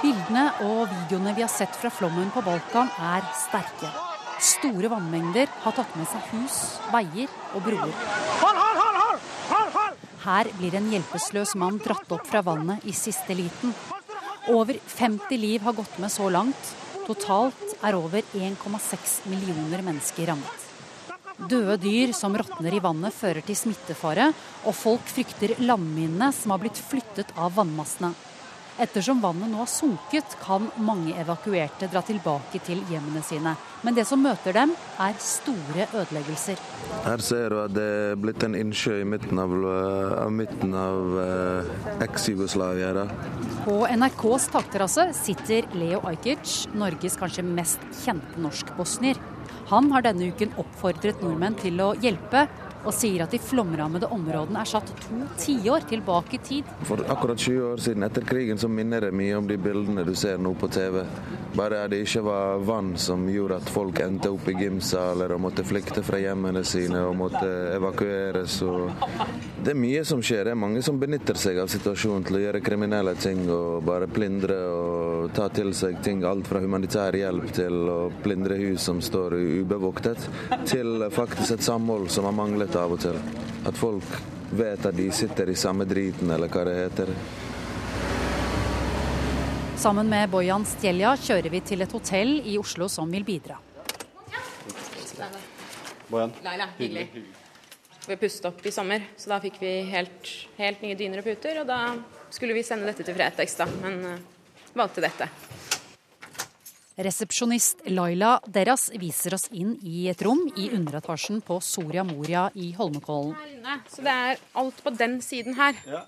Bildene 0.01 0.43
og 0.65 0.89
videoene 0.91 1.33
vi 1.37 1.41
har 1.45 1.51
sett 1.51 1.75
fra 1.79 1.89
flommen 1.93 2.29
på 2.33 2.43
Balkan 2.45 2.91
er 3.11 3.25
sterke. 3.39 3.89
Store 4.43 4.89
vannmengder 4.91 5.49
har 5.63 5.75
tatt 5.77 5.95
med 5.97 6.07
seg 6.11 6.27
hus, 6.33 6.57
veier 6.93 7.31
og 7.55 7.63
broer. 7.65 7.93
Her 10.25 10.49
blir 10.57 10.75
en 10.77 10.89
hjelpeløs 10.91 11.55
mann 11.61 11.79
dratt 11.81 12.11
opp 12.11 12.25
fra 12.27 12.41
vannet 12.45 12.85
i 12.89 12.93
siste 12.97 13.37
liten. 13.37 13.73
Over 14.53 14.77
50 14.77 15.41
liv 15.41 15.61
har 15.65 15.73
gått 15.77 15.97
med 16.01 16.11
så 16.13 16.29
langt. 16.29 16.75
Totalt 17.05 17.75
er 17.85 17.97
over 17.97 18.25
1,6 18.33 19.17
millioner 19.29 19.81
mennesker 19.85 20.29
rammet. 20.31 20.61
Døde 21.49 21.75
dyr 21.81 22.13
som 22.15 22.33
råtner 22.37 22.73
i 22.73 22.81
vannet 22.81 23.13
fører 23.13 23.45
til 23.45 23.57
smittefare, 23.57 24.31
og 24.65 24.77
folk 24.77 25.09
frykter 25.09 25.57
landminene 25.61 26.31
som 26.33 26.53
har 26.53 26.61
blitt 26.63 26.79
flyttet 26.79 27.33
av 27.37 27.53
vannmassene. 27.57 28.13
Ettersom 28.75 29.21
vannet 29.23 29.47
nå 29.47 29.61
har 29.61 29.69
sunket, 29.71 30.33
kan 30.41 30.65
mange 30.83 31.13
evakuerte 31.15 31.87
dra 31.87 32.01
tilbake 32.03 32.59
til 32.65 32.81
hjemmene 32.91 33.21
sine. 33.23 33.53
Men 33.87 33.95
det 33.95 34.03
som 34.09 34.19
møter 34.19 34.51
dem, 34.57 34.73
er 34.99 35.15
store 35.23 35.85
ødeleggelser. 35.93 36.59
Her 37.05 37.23
ser 37.23 37.53
du 37.53 37.61
at 37.61 37.75
det 37.75 37.85
er 37.85 38.19
blitt 38.19 38.43
en 38.43 38.57
innsjø 38.59 38.97
i 38.99 39.07
midten 39.07 39.39
av, 39.39 39.53
av, 40.25 40.33
midten 40.33 40.75
av 40.75 41.15
eh, 41.23 41.71
eks-Jugoslavia. 42.03 43.05
På 43.63 43.77
NRKs 43.87 44.49
takterrasse 44.51 45.07
sitter 45.21 45.71
Leo 45.79 46.03
Ajkic, 46.09 46.65
Norges 46.75 47.15
kanskje 47.21 47.47
mest 47.47 47.87
kjente 48.03 48.43
norsk-bosnier. 48.43 49.21
Han 49.71 49.87
har 49.95 50.03
denne 50.05 50.33
uken 50.35 50.51
oppfordret 50.61 51.23
nordmenn 51.23 51.55
til 51.63 51.79
å 51.81 51.93
hjelpe, 52.03 52.43
og 52.85 52.93
sier 52.93 53.25
at 53.25 53.33
de 53.33 53.39
flomrammede 53.41 54.09
områdene 54.13 54.61
er 54.61 54.69
satt 54.69 54.91
to 55.05 55.21
tiår 55.41 55.87
tilbake 55.89 56.37
i 56.37 56.41
tid. 56.45 56.73
For 56.87 57.01
akkurat 57.09 57.41
20 57.41 57.71
år 57.71 57.81
siden 57.81 58.05
etter 58.07 58.25
krigen 58.27 58.61
så 58.61 58.69
minner 58.71 59.07
det 59.07 59.13
mye 59.15 59.37
om 59.39 59.47
de 59.49 59.57
bildene 59.61 60.05
du 60.05 60.13
ser 60.17 60.37
nå 60.41 60.53
på 60.59 60.69
TV. 60.73 61.01
Bare 61.55 61.85
at 61.85 61.93
det 61.93 62.01
ikke 62.03 62.25
var 62.25 62.63
vann 62.67 62.93
som 62.99 63.23
gjorde 63.31 63.59
at 63.61 63.71
folk 63.71 63.99
endte 64.03 64.31
opp 64.33 64.49
i 64.51 64.57
gymsaler 64.59 65.31
og 65.35 65.41
måtte 65.45 65.65
flykte 65.67 66.03
fra 66.05 66.19
hjemmene 66.19 66.63
sine 66.67 67.01
og 67.07 67.15
måtte 67.19 67.49
evakueres. 67.75 68.57
Det 69.63 69.73
er 69.73 69.79
mye 69.79 70.03
som 70.07 70.21
skjer. 70.23 70.45
Det 70.45 70.53
er 70.53 70.59
mange 70.59 70.83
som 70.85 70.99
benytter 70.99 71.39
seg 71.39 71.61
av 71.63 71.71
situasjonen 71.71 72.25
til 72.27 72.39
å 72.39 72.43
gjøre 72.45 72.63
kriminelle 72.65 73.15
ting 73.19 73.45
og 73.49 73.85
bare 73.87 74.09
plyndre 74.11 74.59
og 74.69 75.31
ta 75.35 75.47
til 75.53 75.71
seg 75.77 76.01
ting. 76.05 76.23
Alt 76.27 76.49
fra 76.51 76.61
humanitær 76.63 77.15
hjelp 77.17 77.49
til 77.55 77.89
å 77.89 77.99
plyndre 78.23 78.59
hus 78.59 78.85
som 78.85 79.01
står 79.03 79.37
ubevoktet, 79.63 80.27
til 80.69 81.07
faktisk 81.13 81.55
et 81.55 81.65
samhold 81.65 82.11
som 82.13 82.27
har 82.27 82.35
manglet 82.35 82.74
av 82.79 82.95
og 82.95 83.01
til. 83.01 83.17
At 83.65 83.77
folk 83.79 84.17
vet 84.55 84.85
at 84.85 84.95
de 84.95 85.09
sitter 85.13 85.49
i 85.49 85.57
samme 85.57 85.87
driten, 85.89 86.31
eller 86.31 86.51
hva 86.51 86.65
det 86.67 86.75
heter. 86.79 87.11
Sammen 89.79 90.09
med 90.09 90.29
Bojan 90.31 90.65
Stjelja 90.65 91.15
kjører 91.19 91.51
vi 91.53 91.61
til 91.65 91.83
et 91.85 91.91
hotell 91.93 92.37
i 92.47 92.57
Oslo 92.57 92.87
som 92.89 93.11
vil 93.11 93.25
bidra. 93.27 93.57
Bojan. 96.07 96.31
Leila, 96.45 96.69
hyggelig. 96.77 97.09
Vi 98.07 98.17
pustet 98.21 98.45
opp 98.51 98.65
i 98.65 98.71
sommer, 98.71 99.07
så 99.17 99.31
da 99.33 99.39
fikk 99.41 99.57
vi 99.61 99.71
helt, 99.89 100.29
helt 100.59 100.83
nye 100.85 100.97
dyner 100.97 101.23
og 101.23 101.25
puter. 101.25 101.63
Og 101.63 101.69
da 101.69 101.79
skulle 102.33 102.53
vi 102.53 102.63
sende 102.65 102.85
dette 102.89 103.05
til 103.05 103.17
Fretex, 103.17 103.57
da, 103.57 103.65
men 103.81 103.97
uh, 104.05 104.75
valgte 104.77 105.03
dette. 105.05 105.29
Resepsjonist 106.95 107.81
Laila 107.91 108.39
Deras 108.47 108.87
viser 108.95 109.33
oss 109.35 109.49
inn 109.51 109.73
i 109.83 110.05
et 110.07 110.21
rom 110.23 110.45
i 110.55 110.69
underetasjen 110.71 111.41
på 111.43 111.57
Soria 111.59 112.05
Moria 112.07 112.47
i 112.55 112.71
Holmenkollen. 112.77 113.35
Så 113.91 114.05
det 114.05 114.13
er 114.13 114.43
alt 114.55 114.79
på 114.83 114.93
den 114.95 115.17
siden 115.21 115.57
her. 115.59 115.75
Ja. 115.89 116.05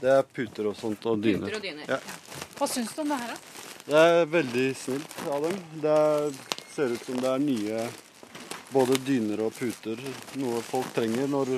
Det 0.00 0.08
er 0.14 0.22
puter 0.24 0.70
og 0.70 0.78
sånt 0.80 1.04
og 1.04 1.20
dyner. 1.20 1.44
Puter 1.50 1.58
og 1.58 1.66
dyner. 1.66 1.90
Ja. 1.92 1.98
Hva 2.56 2.68
syns 2.72 2.94
du 2.96 3.02
om 3.02 3.12
det 3.12 3.18
her, 3.20 3.34
da? 3.34 3.66
Det 3.90 4.04
er 4.06 4.30
veldig 4.32 4.64
snilt 4.80 5.18
av 5.28 5.44
dem. 5.44 5.58
Det 5.82 5.98
er, 6.06 6.40
ser 6.72 6.94
ut 6.94 7.04
som 7.04 7.20
det 7.20 7.34
er 7.34 7.44
nye 7.44 7.84
både 8.72 8.96
dyner 9.04 9.42
og 9.44 9.52
puter, 9.58 10.00
noe 10.40 10.60
folk 10.64 10.92
trenger 10.94 11.28
når 11.28 11.56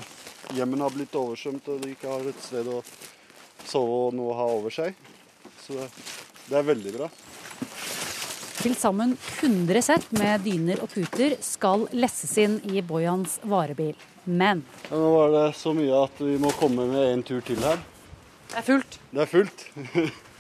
hjemmene 0.57 0.87
har 0.89 0.95
blitt 0.95 1.15
oversvømt 1.19 1.69
og 1.71 1.83
de 1.85 1.93
ikke 1.93 2.09
har 2.09 2.31
et 2.31 2.41
sted 2.43 2.67
å 2.73 2.81
sove 3.69 3.99
og 4.09 4.17
noe 4.17 4.33
å 4.33 4.39
ha 4.41 4.47
over 4.57 4.75
seg. 4.75 4.97
Så 5.63 5.77
det, 5.77 5.91
det 6.49 6.59
er 6.59 6.67
veldig 6.73 6.95
bra. 6.97 7.11
Til 8.63 8.75
sammen 8.79 9.17
100 9.41 9.83
sett 9.83 10.05
med 10.15 10.45
dyner 10.47 10.83
og 10.85 10.91
puter 10.93 11.35
skal 11.43 11.89
lesses 11.99 12.37
inn 12.39 12.61
i 12.71 12.83
Bojans 12.87 13.41
varebil. 13.43 13.97
Men 14.25 14.63
Ja, 14.89 14.97
nå 14.97 15.09
var 15.17 15.33
det 15.35 15.47
så 15.59 15.73
mye 15.75 16.05
at 16.05 16.21
vi 16.23 16.37
må 16.39 16.53
komme 16.61 16.87
med 16.87 17.09
en 17.11 17.25
tur 17.27 17.41
til 17.43 17.59
her. 17.65 17.81
det 18.53 18.61
er 18.61 18.69
fullt. 18.69 18.99
Det 19.11 19.25
er 19.25 19.27
fullt. 19.33 19.67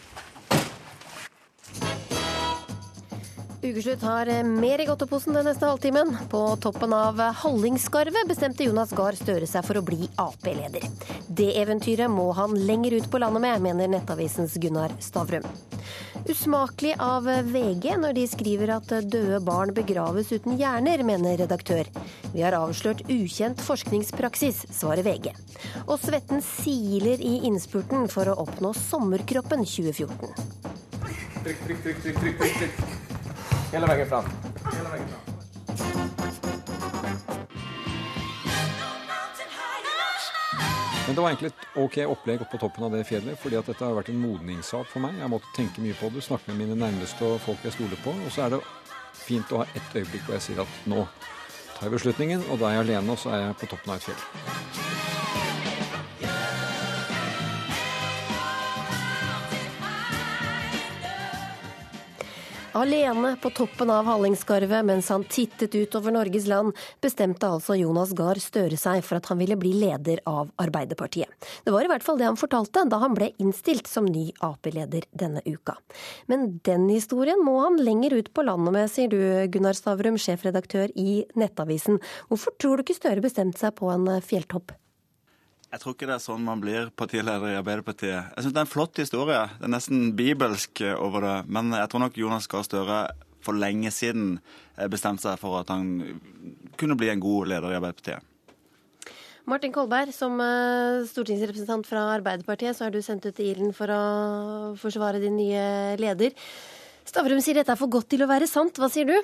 Ukeslutt 3.63 4.03
har 4.03 4.27
mer 4.43 4.81
i 4.83 4.87
godteposen 4.89 5.37
den 5.37 5.45
neste 5.47 5.67
halvtimen. 5.71 6.17
På 6.31 6.57
toppen 6.63 6.93
av 6.93 7.21
Hallingskarvet 7.43 8.27
bestemte 8.27 8.67
Jonas 8.67 8.91
Gahr 8.91 9.15
Støre 9.15 9.47
seg 9.47 9.63
for 9.67 9.79
å 9.79 9.85
bli 9.87 10.09
Ap-leder. 10.19 10.83
Det 11.31 11.53
eventyret 11.61 12.11
må 12.11 12.33
han 12.35 12.57
lenger 12.59 12.99
ut 12.99 13.07
på 13.11 13.21
landet 13.23 13.45
med, 13.45 13.63
mener 13.63 13.93
Nettavisens 13.95 14.59
Gunnar 14.59 14.91
Stavrum. 14.99 15.47
Usmakelig 16.29 16.95
av 17.03 17.27
VG 17.27 17.97
når 17.99 18.15
de 18.15 18.25
skriver 18.31 18.71
at 18.77 18.93
døde 19.11 19.41
barn 19.43 19.73
begraves 19.75 20.31
uten 20.31 20.55
hjerner, 20.61 21.03
mener 21.07 21.41
redaktør. 21.41 21.89
Vi 22.35 22.45
har 22.45 22.55
avslørt 22.55 23.03
ukjent 23.11 23.63
forskningspraksis, 23.67 24.63
svarer 24.71 25.03
VG. 25.07 25.33
Og 25.89 25.99
svetten 26.03 26.45
siler 26.47 27.19
i 27.19 27.41
innspurten 27.49 28.07
for 28.13 28.31
å 28.31 28.39
oppnå 28.47 28.71
sommerkroppen 28.79 29.67
2014. 29.67 30.31
Trykk, 31.43 31.67
trykk, 31.67 31.85
trykk, 31.85 32.03
trykk, 32.07 32.23
trykk, 32.23 32.59
trykk. 32.63 32.83
Hele 33.75 33.91
veien 33.91 34.11
fram. 34.15 34.35
Hele 34.71 34.95
veien 34.95 35.09
fram. 35.11 36.22
Men 41.07 41.15
det 41.15 41.23
var 41.23 41.33
egentlig 41.33 41.51
et 41.51 41.65
ok 41.83 41.97
opplegg 42.12 42.45
oppå 42.45 42.57
på 42.57 42.61
toppen 42.62 42.85
av 42.87 42.93
det 42.95 43.03
fjellet, 43.09 43.38
fordi 43.43 43.59
at 43.59 43.67
dette 43.67 43.83
har 43.83 43.97
vært 43.97 44.12
en 44.12 44.21
modningssak 44.23 44.87
for 44.87 45.03
meg. 45.03 45.19
Jeg 45.19 45.33
måtte 45.33 45.51
tenke 45.57 45.83
mye 45.83 45.99
på 45.99 46.12
det, 46.15 46.23
snakke 46.23 46.53
med 46.53 46.62
mine 46.62 46.79
nærmeste 46.79 47.27
og 47.27 47.43
folk 47.43 47.67
jeg 47.67 47.75
stoler 47.75 47.99
på. 48.05 48.15
Og 48.23 48.31
så 48.31 48.47
er 48.47 48.55
det 48.55 48.62
fint 49.19 49.51
å 49.51 49.65
ha 49.65 49.69
ett 49.75 49.99
øyeblikk 49.99 50.29
hvor 50.29 50.38
jeg 50.38 50.47
sier 50.47 50.62
at 50.62 50.83
nå 50.87 51.03
tar 51.75 51.88
jeg 51.88 51.97
beslutningen, 51.99 52.47
og 52.49 52.62
da 52.62 52.71
er 52.71 52.79
jeg 52.79 52.87
alene, 52.87 53.17
og 53.17 53.19
så 53.19 53.35
er 53.35 53.49
jeg 53.49 53.62
på 53.65 53.73
toppen 53.75 53.97
av 53.97 53.99
et 53.99 54.12
fjell. 54.12 55.02
Alene 62.73 63.37
på 63.37 63.51
toppen 63.51 63.91
av 63.93 64.07
Hallingskarvet 64.09 64.85
mens 64.89 65.09
han 65.13 65.27
tittet 65.29 65.75
utover 65.75 66.15
Norges 66.15 66.47
land, 66.49 66.73
bestemte 67.05 67.51
altså 67.53 67.77
Jonas 67.77 68.15
Gahr 68.17 68.41
Støre 68.41 68.79
seg 68.81 69.03
for 69.05 69.21
at 69.21 69.29
han 69.29 69.43
ville 69.43 69.59
bli 69.61 69.75
leder 69.77 70.23
av 70.25 70.49
Arbeiderpartiet. 70.63 71.29
Det 71.67 71.75
var 71.75 71.85
i 71.85 71.91
hvert 71.93 72.07
fall 72.07 72.17
det 72.17 72.31
han 72.31 72.41
fortalte 72.41 72.87
da 72.89 73.03
han 73.03 73.13
ble 73.19 73.29
innstilt 73.43 73.91
som 73.91 74.09
ny 74.09 74.31
Ap-leder 74.41 75.05
denne 75.13 75.45
uka. 75.45 75.77
Men 76.33 76.63
den 76.65 76.89
historien 76.89 77.45
må 77.45 77.59
han 77.61 77.77
lenger 77.77 78.17
ut 78.17 78.33
på 78.33 78.47
landet 78.49 78.79
med, 78.79 78.89
sier 78.89 79.13
du 79.13 79.21
Gunnar 79.53 79.77
Stavrum, 79.77 80.17
sjefredaktør 80.17 80.89
i 80.97 81.27
Nettavisen. 81.37 82.01
Hvorfor 82.33 82.57
tror 82.57 82.81
du 82.81 82.87
ikke 82.87 82.97
Støre 83.03 83.21
bestemte 83.21 83.61
seg 83.61 83.77
på 83.77 83.93
en 83.93 84.09
fjelltopp? 84.25 84.73
Jeg 85.73 85.81
tror 85.81 85.95
ikke 85.95 86.07
det 86.11 86.17
er 86.19 86.21
sånn 86.21 86.43
man 86.45 86.61
blir 86.61 86.91
partileder 87.01 87.55
i 87.55 87.57
Arbeiderpartiet. 87.57 88.35
Jeg 88.35 88.45
syns 88.45 88.53
det 88.53 88.61
er 88.61 88.67
en 88.67 88.69
flott 88.69 88.99
historie. 89.01 89.39
Det 89.57 89.65
er 89.65 89.73
nesten 89.73 90.11
bibelsk 90.19 90.83
over 90.99 91.25
det. 91.25 91.37
Men 91.49 91.73
jeg 91.73 91.89
tror 91.89 92.03
nok 92.05 92.19
Jonas 92.21 92.49
Gahr 92.53 92.67
Støre 92.67 92.99
for 93.43 93.57
lenge 93.57 93.89
siden 93.91 94.35
bestemte 94.93 95.25
seg 95.25 95.41
for 95.41 95.63
at 95.63 95.73
han 95.73 96.21
kunne 96.77 96.99
bli 97.01 97.09
en 97.09 97.23
god 97.25 97.49
leder 97.55 97.73
i 97.73 97.79
Arbeiderpartiet. 97.79 98.29
Martin 99.49 99.73
Kolberg, 99.75 100.13
som 100.15 100.37
stortingsrepresentant 101.09 101.89
fra 101.89 102.05
Arbeiderpartiet, 102.19 102.77
så 102.77 102.87
er 102.87 102.93
du 102.95 103.01
sendt 103.03 103.25
ut 103.27 103.41
i 103.41 103.49
ilden 103.55 103.73
for 103.75 103.91
å 103.91 104.03
forsvare 104.79 105.25
din 105.25 105.41
nye 105.41 105.97
leder. 105.99 106.37
Stavrum 107.09 107.41
sier 107.43 107.59
dette 107.59 107.73
er 107.73 107.81
for 107.81 107.91
godt 107.91 108.13
til 108.13 108.23
å 108.23 108.31
være 108.31 108.47
sant. 108.47 108.77
Hva 108.79 108.93
sier 108.93 109.09
du? 109.09 109.17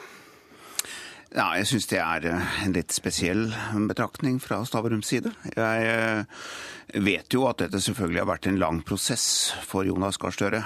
Ja, 1.29 1.51
jeg 1.59 1.67
syns 1.69 1.85
det 1.91 1.99
er 2.01 2.25
en 2.33 2.73
litt 2.73 2.95
spesiell 2.97 3.51
betraktning 3.91 4.39
fra 4.41 4.63
Stavrums 4.65 5.11
side. 5.11 5.29
Jeg 5.53 6.25
vet 7.05 7.37
jo 7.37 7.43
at 7.51 7.61
dette 7.61 7.83
selvfølgelig 7.85 8.23
har 8.23 8.31
vært 8.31 8.49
en 8.49 8.61
lang 8.63 8.79
prosess 8.87 9.27
for 9.69 9.85
Jonas 9.85 10.17
Gahr 10.17 10.33
Støre. 10.33 10.63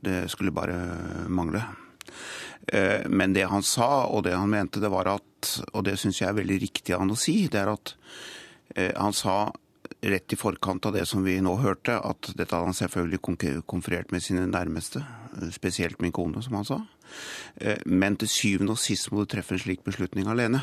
Det 0.00 0.30
skulle 0.32 0.54
bare 0.56 0.78
mangle. 1.28 1.60
Men 3.12 3.36
det 3.36 3.44
han 3.52 3.62
sa, 3.62 4.08
og 4.08 4.24
det 4.24 4.32
han 4.32 4.48
mente, 4.50 4.80
det 4.80 4.88
var 4.90 5.12
at, 5.12 5.52
og 5.74 5.84
det 5.84 5.98
syns 6.00 6.22
jeg 6.22 6.30
er 6.32 6.40
veldig 6.40 6.58
riktig 6.64 6.96
av 6.96 7.04
han 7.04 7.12
å 7.12 7.20
si, 7.20 7.36
det 7.52 7.60
er 7.60 7.74
at 7.76 7.92
han 8.96 9.12
sa 9.14 9.52
rett 10.06 10.32
i 10.32 10.40
forkant 10.40 10.88
av 10.88 10.96
det 10.96 11.04
som 11.08 11.20
vi 11.24 11.36
nå 11.44 11.52
hørte, 11.60 12.00
at 12.00 12.32
dette 12.32 12.56
hadde 12.56 12.72
han 12.72 12.80
selvfølgelig 12.80 13.20
konferert 13.68 14.12
med 14.14 14.24
sine 14.24 14.48
nærmeste, 14.48 15.04
spesielt 15.52 16.00
min 16.00 16.16
kone, 16.16 16.40
som 16.42 16.56
han 16.58 16.66
sa. 16.68 16.80
Men 17.86 18.16
til 18.20 18.30
syvende 18.30 18.76
og 18.76 18.80
sist 18.82 19.12
må 19.12 19.22
du 19.22 19.30
treffe 19.32 19.56
en 19.56 19.62
slik 19.62 19.84
beslutning 19.86 20.28
alene. 20.32 20.62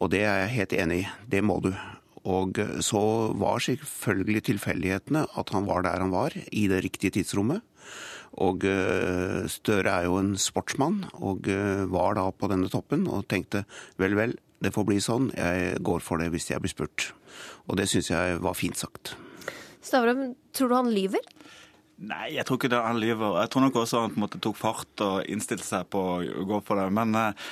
Og 0.00 0.10
det 0.10 0.24
er 0.26 0.44
jeg 0.44 0.56
helt 0.56 0.74
enig 0.84 0.98
i. 1.02 1.10
Det 1.36 1.42
må 1.46 1.60
du. 1.62 1.70
Og 2.24 2.56
så 2.82 3.02
var 3.36 3.60
selvfølgelig 3.60 4.46
tilfeldighetene 4.48 5.26
at 5.38 5.52
han 5.54 5.68
var 5.68 5.84
der 5.84 6.00
han 6.00 6.14
var, 6.14 6.34
i 6.50 6.66
det 6.72 6.82
riktige 6.86 7.18
tidsrommet. 7.18 7.60
Og 8.42 8.64
Støre 9.52 9.92
er 9.92 10.08
jo 10.08 10.16
en 10.18 10.32
sportsmann, 10.40 11.04
og 11.14 11.46
var 11.92 12.16
da 12.18 12.24
på 12.34 12.48
denne 12.50 12.70
toppen 12.72 13.04
og 13.06 13.28
tenkte 13.30 13.62
vel, 14.00 14.16
vel, 14.18 14.34
det 14.64 14.72
får 14.74 14.86
bli 14.88 14.96
sånn. 15.04 15.28
Jeg 15.36 15.76
går 15.84 16.02
for 16.02 16.18
det 16.18 16.30
hvis 16.32 16.48
jeg 16.50 16.64
blir 16.64 16.72
spurt. 16.72 17.12
Og 17.68 17.76
det 17.78 17.86
syns 17.92 18.10
jeg 18.10 18.40
var 18.42 18.56
fint 18.58 18.80
sagt. 18.80 19.14
Stavrum, 19.84 20.32
tror 20.56 20.72
du 20.72 20.76
han 20.78 20.90
lyver? 20.96 21.22
Nei, 22.02 22.34
jeg 22.34 22.42
tror 22.46 22.58
ikke 22.58 22.72
det 22.72 22.82
han 22.82 22.98
lyver. 22.98 23.38
Jeg 23.44 23.52
tror 23.52 23.64
nok 23.66 23.78
også 23.84 24.02
han 24.02 24.12
på 24.12 24.18
en 24.18 24.24
måte 24.26 24.42
tok 24.42 24.58
fart 24.58 25.02
og 25.04 25.30
innstilte 25.30 25.66
seg 25.66 25.86
på 25.92 26.02
å 26.16 26.44
gå 26.48 26.60
for 26.66 26.80
det. 26.80 26.88
Men 26.94 27.14
eh, 27.18 27.48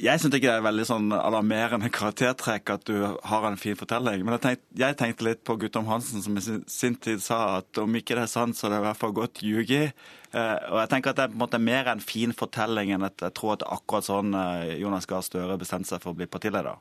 jeg 0.00 0.20
syns 0.20 0.36
ikke 0.36 0.48
det 0.48 0.58
er 0.58 0.64
veldig 0.64 0.84
sånn 0.88 1.08
alarmerende 1.12 1.90
karaktertrekk 1.92 2.72
at 2.72 2.84
du 2.88 2.94
har 3.04 3.46
en 3.48 3.58
fin 3.60 3.76
fortelling. 3.76 4.22
Men 4.24 4.36
jeg 4.36 4.44
tenkte, 4.44 4.68
jeg 4.82 4.98
tenkte 5.00 5.26
litt 5.26 5.42
på 5.48 5.56
Guttorm 5.60 5.88
Hansen, 5.90 6.24
som 6.24 6.36
i 6.36 6.44
sin, 6.44 6.96
tid 7.00 7.24
sa 7.24 7.40
at 7.58 7.80
om 7.80 7.96
ikke 7.96 8.16
det 8.16 8.26
er 8.26 8.32
sant, 8.32 8.56
så 8.56 8.68
er 8.68 8.74
det 8.74 8.82
i 8.82 8.86
hvert 8.88 9.00
fall 9.00 9.16
godt 9.16 9.42
ljuge. 9.44 9.82
Eh, 9.90 10.56
og 10.70 10.78
jeg 10.82 10.92
tenker 10.92 11.12
at 11.12 11.20
det 11.20 11.26
er 11.26 11.32
på 11.32 11.40
en 11.40 11.44
måte 11.46 11.62
mer 11.62 11.92
en 11.92 12.04
fin 12.04 12.36
fortelling 12.36 12.94
enn 12.96 13.08
at 13.08 13.26
jeg 13.28 13.36
tror 13.36 13.56
at 13.56 13.64
det 13.64 13.68
er 13.68 13.80
akkurat 13.80 14.08
sånn 14.08 14.36
eh, 14.44 14.76
Jonas 14.80 15.08
Gahr 15.10 15.24
Støre 15.26 15.60
bestemte 15.60 15.92
seg 15.92 16.04
for 16.04 16.14
å 16.14 16.20
bli 16.20 16.28
partileder. 16.30 16.80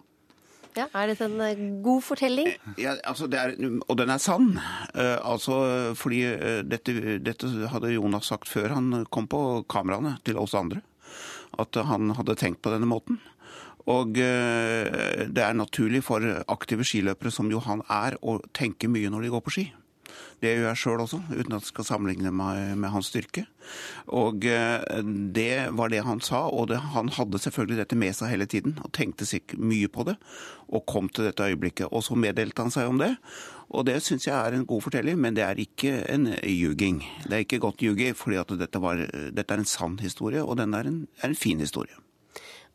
Ja, 0.77 0.85
Er 0.93 1.09
dette 1.11 1.25
en 1.25 1.41
eh, 1.41 1.61
god 1.83 2.03
fortelling? 2.05 2.51
Ja, 2.77 2.95
altså 3.07 3.29
er, 3.31 3.55
og 3.87 3.97
den 3.97 4.11
er 4.13 4.21
sann. 4.21 4.51
Uh, 4.93 5.17
altså, 5.25 5.57
fordi 5.97 6.21
dette, 6.69 7.17
dette, 7.23 7.49
hadde 7.73 7.93
Jonas 7.95 8.29
sagt 8.29 8.49
før 8.51 8.75
han 8.77 9.05
kom 9.11 9.27
på 9.29 9.63
kameraene 9.69 10.17
til 10.25 10.39
oss 10.41 10.55
andre 10.57 10.83
at 11.59 11.75
han 11.89 12.13
hadde 12.13 12.37
tenkt 12.37 12.61
på 12.61 12.71
denne 12.71 12.87
måten. 12.87 13.17
Og 13.89 14.13
uh, 14.21 15.25
det 15.25 15.43
er 15.43 15.57
naturlig 15.57 16.03
for 16.05 16.23
aktive 16.47 16.85
skiløpere 16.85 17.33
som 17.33 17.49
jo 17.51 17.61
han 17.65 17.81
er, 17.89 18.19
å 18.21 18.37
tenke 18.53 18.91
mye 18.91 19.09
når 19.09 19.25
de 19.25 19.33
går 19.33 19.45
på 19.45 19.55
ski. 19.57 19.69
Det 20.39 20.53
gjør 20.55 20.69
jeg 20.69 20.79
sjøl 20.79 21.01
også, 21.03 21.19
uten 21.33 21.55
at 21.57 21.65
jeg 21.65 21.71
skal 21.73 21.87
sammenligne 21.89 22.31
meg 22.31 22.77
med 22.79 22.93
hans 22.93 23.09
styrke. 23.11 23.43
Og 24.15 24.45
eh, 24.47 25.01
det 25.35 25.67
var 25.75 25.91
det 25.91 26.05
han 26.07 26.21
sa, 26.23 26.45
og 26.47 26.69
det, 26.71 26.79
han 26.95 27.11
hadde 27.17 27.41
selvfølgelig 27.43 27.81
dette 27.81 27.97
med 27.99 28.15
seg 28.15 28.31
hele 28.31 28.47
tiden. 28.49 28.77
Og 28.85 28.93
tenkte 28.95 29.27
sikkert 29.27 29.59
mye 29.59 29.91
på 29.91 30.07
det, 30.07 30.15
og 30.71 30.87
kom 30.87 31.11
til 31.11 31.27
dette 31.27 31.49
øyeblikket. 31.51 31.91
Og 31.91 32.05
så 32.07 32.15
meddelte 32.15 32.63
han 32.63 32.71
seg 32.71 32.87
om 32.87 33.03
det. 33.03 33.11
Og 33.69 33.85
det 33.85 33.99
syns 34.01 34.29
jeg 34.29 34.35
er 34.37 34.55
en 34.55 34.65
god 34.69 34.87
fortelling, 34.87 35.19
men 35.21 35.35
det 35.37 35.43
er 35.45 35.59
ikke 35.61 35.99
en 36.09 36.31
ljuging. 36.39 37.03
Det 37.27 37.35
er 37.35 37.45
ikke 37.45 37.61
godt 37.67 37.83
ljugi, 37.85 38.13
fordi 38.17 38.39
at 38.41 38.55
dette, 38.63 38.81
var, 38.81 39.03
dette, 39.35 39.49
er 39.53 39.61
en 39.61 39.69
sann 39.69 39.99
historie, 40.01 40.41
og 40.41 40.57
den 40.61 40.73
er 40.73 40.87
en, 40.89 41.03
er 41.21 41.33
en 41.33 41.37
fin 41.37 41.59
historie. 41.61 41.99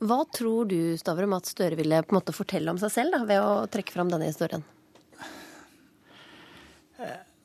Hva 0.04 0.20
tror 0.36 0.68
du 0.68 0.98
Stavrum, 1.00 1.32
at 1.36 1.48
Støre 1.48 1.78
ville 1.78 2.02
på 2.04 2.12
en 2.12 2.20
måte 2.20 2.34
fortelle 2.36 2.70
om 2.70 2.78
seg 2.82 2.92
selv 2.92 3.16
da, 3.16 3.24
ved 3.26 3.40
å 3.40 3.64
trekke 3.72 3.94
fram 3.94 4.10
denne 4.12 4.28
historien? 4.28 4.66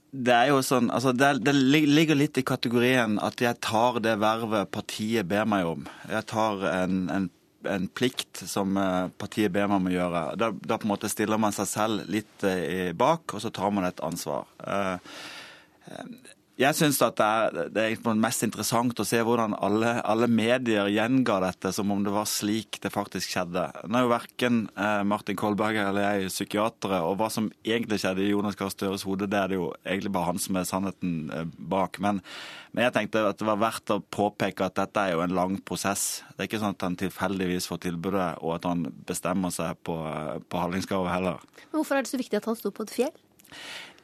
Det 0.10 0.34
er 0.34 0.48
jo 0.50 0.62
sånn, 0.66 0.88
altså 0.90 1.12
det, 1.14 1.36
det, 1.46 1.54
ligger 1.54 2.18
litt 2.18 2.38
i 2.42 2.46
kategorien 2.46 3.20
at 3.22 3.42
jeg 3.44 3.60
tar 3.62 4.00
det 4.02 4.16
vervet 4.22 4.72
partiet 4.74 5.28
ber 5.30 5.46
meg 5.50 5.68
om. 5.70 5.84
Jeg 6.10 6.26
tar 6.32 6.64
en, 6.72 7.04
en, 7.14 7.28
en 7.70 7.86
plikt 7.94 8.42
som 8.50 8.78
eh, 8.82 9.12
partiet 9.22 9.54
ber 9.54 9.70
meg 9.70 9.78
om 9.78 9.92
å 9.92 9.94
gjøre. 9.94 10.24
Da, 10.42 10.50
da, 10.54 10.80
på 10.80 10.90
en 10.90 10.94
måte 10.96 11.12
stiller 11.14 11.42
man 11.42 11.54
seg 11.54 11.70
selv 11.70 12.10
litt 12.10 12.48
eh, 12.48 12.90
bak, 12.98 13.36
og 13.36 13.44
så 13.44 13.54
tar 13.54 13.76
man 13.76 13.86
et 13.86 14.02
ansvar. 14.06 14.50
Jeg 16.60 16.76
syns 16.76 16.98
det 17.00 17.28
det 17.72 17.84
er 17.86 18.18
mest 18.20 18.44
interessant 18.44 19.00
å 19.00 19.06
se 19.08 19.22
hvordan 19.24 19.54
alle, 19.64 19.94
alle, 20.04 20.28
medier 20.28 20.90
gjenga 20.92 21.38
dette 21.46 21.72
som 21.72 21.94
om 21.94 22.02
det 22.04 22.12
var 22.12 22.28
slik 22.28 22.82
det 22.84 22.92
faktisk 22.92 23.32
skjedde. 23.32 23.64
Nå 23.88 23.96
er 23.96 24.04
jo 24.04 24.12
verken 24.12 24.58
eh, 24.76 25.06
Martin 25.08 25.40
Kolberg 25.40 25.80
eller 25.80 26.04
jeg 26.04 26.34
psykiatere, 26.34 27.00
og 27.08 27.16
hva 27.22 27.30
som 27.32 27.48
egentlig 27.64 28.02
skjedde 28.04 28.26
i 28.26 28.34
Jonas 28.34 28.60
Gahr 28.60 28.74
Støres 28.74 29.08
hode, 29.08 29.30
det 29.32 29.40
er 29.40 29.54
det 29.54 29.60
jo 29.62 29.70
egentlig 29.86 30.12
bare 30.18 30.34
han 30.34 30.44
som 30.44 30.60
er 30.60 30.68
sannheten 30.68 31.16
eh, 31.32 31.48
bak. 31.72 32.02
Men, 32.04 32.20
men, 32.74 32.84
jeg 32.90 32.96
tenkte 32.98 33.24
at 33.30 33.40
det 33.40 33.48
var 33.48 33.64
verdt 33.64 33.96
å 33.96 34.02
påpeke 34.04 34.68
at 34.68 34.76
dette 34.82 35.06
er 35.08 35.16
jo 35.16 35.24
en 35.24 35.38
lang 35.40 35.56
prosess. 35.64 36.26
Det 36.34 36.44
er 36.44 36.52
ikke 36.52 36.64
sånn 36.66 36.76
at 36.76 36.88
han 36.90 37.00
tilfeldigvis 37.00 37.72
får 37.72 37.86
tilbudet, 37.88 38.34
og 38.44 38.58
at 38.58 38.68
han 38.68 38.84
bestemmer 39.08 39.56
seg 39.56 39.80
på, 39.88 39.96
på 40.44 40.66
Hallingskarvet 40.68 41.16
heller. 41.16 41.50
Men 41.70 41.80
hvorfor 41.80 42.02
er 42.02 42.04
det 42.04 42.12
så 42.12 42.20
viktig 42.20 42.44
at 42.44 42.52
han 42.52 42.60
sto 42.60 42.76
på 42.76 42.84
et 42.84 42.98
fjell? 43.00 43.16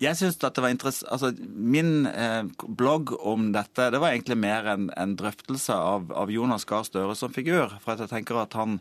Jeg 0.02 0.18
synes 0.20 0.40
at 0.44 0.56
det 0.56 0.64
var 0.64 0.74
altså 0.76 1.32
Min 1.40 2.08
eh, 2.10 2.44
blogg 2.68 3.14
om 3.20 3.52
dette 3.56 3.90
det 3.94 4.02
var 4.02 4.12
egentlig 4.12 4.38
mer 4.40 4.68
en, 4.74 4.90
en 4.98 5.16
drøftelse 5.16 5.76
av, 5.76 6.10
av 6.12 6.32
Jonas 6.32 6.66
Gahr 6.68 6.84
Støre 6.88 7.16
som 7.16 7.34
figur. 7.34 7.72
For 7.84 7.96
jeg 7.96 8.12
tenker 8.12 8.42
at 8.42 8.58
han, 8.60 8.80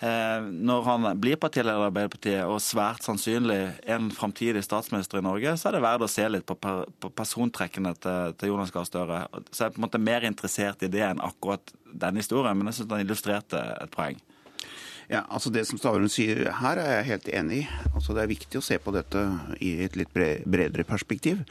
eh, 0.00 0.40
når 0.40 0.86
han 0.88 1.08
blir 1.20 1.36
partileder 1.40 1.84
i 1.84 1.88
Arbeiderpartiet 1.90 2.44
og 2.48 2.62
svært 2.64 3.04
sannsynlig 3.04 3.60
en 3.92 4.08
framtidig 4.14 4.64
statsminister 4.64 5.20
i 5.20 5.26
Norge, 5.26 5.56
så 5.60 5.68
er 5.68 5.76
det 5.76 5.84
verdt 5.84 6.06
å 6.06 6.10
se 6.10 6.28
litt 6.30 6.46
på, 6.48 6.56
per, 6.60 6.86
på 7.02 7.12
persontrekkene 7.12 7.92
til, 8.00 8.38
til, 8.38 8.54
Jonas 8.54 8.72
Gahr 8.72 8.88
Støre. 8.88 9.24
Så 9.50 9.66
jeg 9.66 9.68
er 9.68 9.76
på 9.76 9.82
en 9.82 9.88
måte 9.88 10.02
mer 10.02 10.28
interessert 10.28 10.86
i 10.86 10.92
det 10.92 11.04
enn 11.10 11.24
akkurat 11.24 11.76
denne 11.92 12.24
historien, 12.24 12.56
men 12.56 12.72
jeg 12.72 12.80
syns 12.80 12.96
han 12.96 13.04
illustrerte 13.04 13.60
et 13.76 13.92
poeng. 13.92 14.20
Ja, 15.06 15.22
altså 15.30 15.52
Det 15.54 15.62
som 15.68 15.78
Stavrum 15.78 16.08
sier 16.10 16.48
her, 16.60 16.80
er 16.82 16.96
jeg 16.98 17.08
helt 17.12 17.28
enig 17.38 17.58
i. 17.62 17.66
Altså 17.92 18.14
Det 18.14 18.24
er 18.24 18.32
viktig 18.32 18.58
å 18.58 18.64
se 18.64 18.78
på 18.82 18.94
dette 18.94 19.22
i 19.62 19.76
et 19.86 19.98
litt 19.98 20.10
bredere 20.12 20.86
perspektiv. 20.88 21.44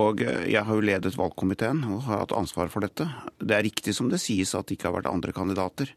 Og 0.00 0.22
eh, 0.24 0.48
Jeg 0.50 0.66
har 0.66 0.74
jo 0.74 0.84
ledet 0.84 1.14
valgkomiteen 1.18 1.84
og 1.86 2.04
har 2.08 2.24
hatt 2.24 2.34
ansvar 2.34 2.70
for 2.72 2.84
dette. 2.84 3.06
Det 3.38 3.54
er 3.54 3.64
riktig 3.66 3.94
som 3.94 4.08
det 4.10 4.20
sies 4.22 4.54
at 4.56 4.66
det 4.66 4.76
ikke 4.76 4.88
har 4.90 4.96
vært 4.96 5.10
andre 5.10 5.34
kandidater. 5.36 5.92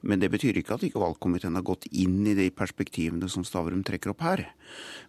Men 0.00 0.22
det 0.22 0.30
betyr 0.32 0.56
ikke 0.58 0.78
at 0.78 0.86
ikke 0.86 1.02
valgkomiteen 1.02 1.58
har 1.58 1.66
gått 1.66 1.88
inn 1.90 2.22
i 2.28 2.36
de 2.38 2.48
perspektivene 2.54 3.28
som 3.32 3.44
Stavrum 3.44 3.84
trekker 3.84 4.14
opp 4.14 4.24
her. 4.24 4.44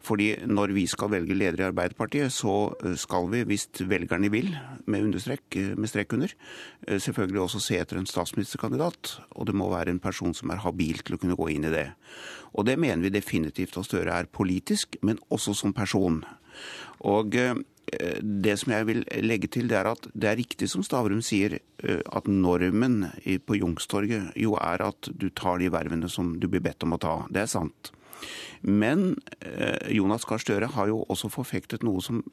Fordi 0.03 0.33
når 0.49 0.75
vi 0.75 0.85
skal 0.91 1.13
velge 1.15 1.37
leder 1.37 1.63
i 1.63 1.67
Arbeiderpartiet, 1.69 2.35
så 2.35 2.73
eh, 2.83 2.97
skal 2.99 3.31
vi, 3.31 3.45
hvis 3.47 3.69
velgerne 3.79 4.31
vil, 4.33 4.51
med 4.91 5.07
understrek, 5.07 5.47
eh, 5.59 5.73
med 5.79 5.91
strek 5.91 6.17
under, 6.17 6.35
selvfølgelig 6.83 7.45
også 7.45 7.63
se 7.63 7.79
etter 7.79 7.99
en 7.99 8.09
statsministerkandidat. 8.09 9.17
Og 9.39 9.47
det 9.47 9.55
må 9.55 9.71
være 9.71 9.93
en 9.95 10.03
person 10.03 10.35
som 10.35 10.51
er 10.51 10.63
habil 10.65 10.99
til 10.99 11.15
å 11.15 11.21
kunne 11.21 11.39
gå 11.39 11.53
inn 11.55 11.69
i 11.69 11.73
det. 11.73 11.89
Og 12.53 12.67
det 12.67 12.75
mener 12.77 13.07
vi 13.07 13.13
definitivt 13.13 13.77
at 13.79 13.87
Støre 13.87 14.13
er 14.19 14.27
politisk, 14.31 14.97
men 15.01 15.21
også 15.33 15.55
som 15.57 15.73
person. 15.75 16.21
Og 17.07 17.35
det 18.21 18.55
som 18.61 18.73
jeg 18.73 18.87
vil 18.87 19.01
legge 19.25 19.49
til, 19.51 19.67
det 19.69 19.77
er 19.79 19.89
at 19.91 20.07
det 20.13 20.29
er 20.29 20.39
riktig 20.39 20.69
som 20.71 20.83
Stavrum 20.85 21.21
sier, 21.25 21.57
eh, 21.83 21.99
at 22.15 22.29
normen 22.31 23.09
på 23.45 23.57
Youngstorget 23.59 24.37
jo 24.39 24.55
er 24.59 24.85
at 24.87 25.09
du 25.11 25.29
tar 25.29 25.59
de 25.61 25.71
vervene 25.73 26.09
som 26.09 26.33
du 26.39 26.47
blir 26.47 26.63
bedt 26.63 26.85
om 26.87 26.95
å 26.95 27.01
ta. 27.01 27.15
Det 27.29 27.43
er 27.43 27.51
sant. 27.51 27.91
Men 28.63 29.17
eh, 29.41 29.91
Jonas 29.93 30.25
Gahr 30.29 30.41
Støre 30.41 30.71
har 30.75 30.89
jo 30.89 31.03
også 31.11 31.31
forfektet 31.33 31.83
noe 31.83 32.01
som 32.03 32.23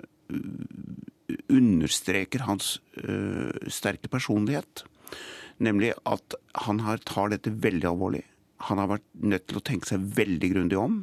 understreker 1.50 2.46
hans 2.46 2.78
sterke 3.70 4.10
personlighet. 4.10 4.84
Nemlig 5.62 5.92
at 6.08 6.34
han 6.66 6.80
tar 7.06 7.32
dette 7.34 7.52
veldig 7.52 7.88
alvorlig. 7.90 8.22
Han 8.70 8.80
har 8.82 8.90
vært 8.94 9.06
nødt 9.18 9.46
til 9.50 9.58
å 9.60 9.64
tenke 9.66 9.90
seg 9.90 10.06
veldig 10.16 10.50
grundig 10.54 10.78
om. 10.78 10.96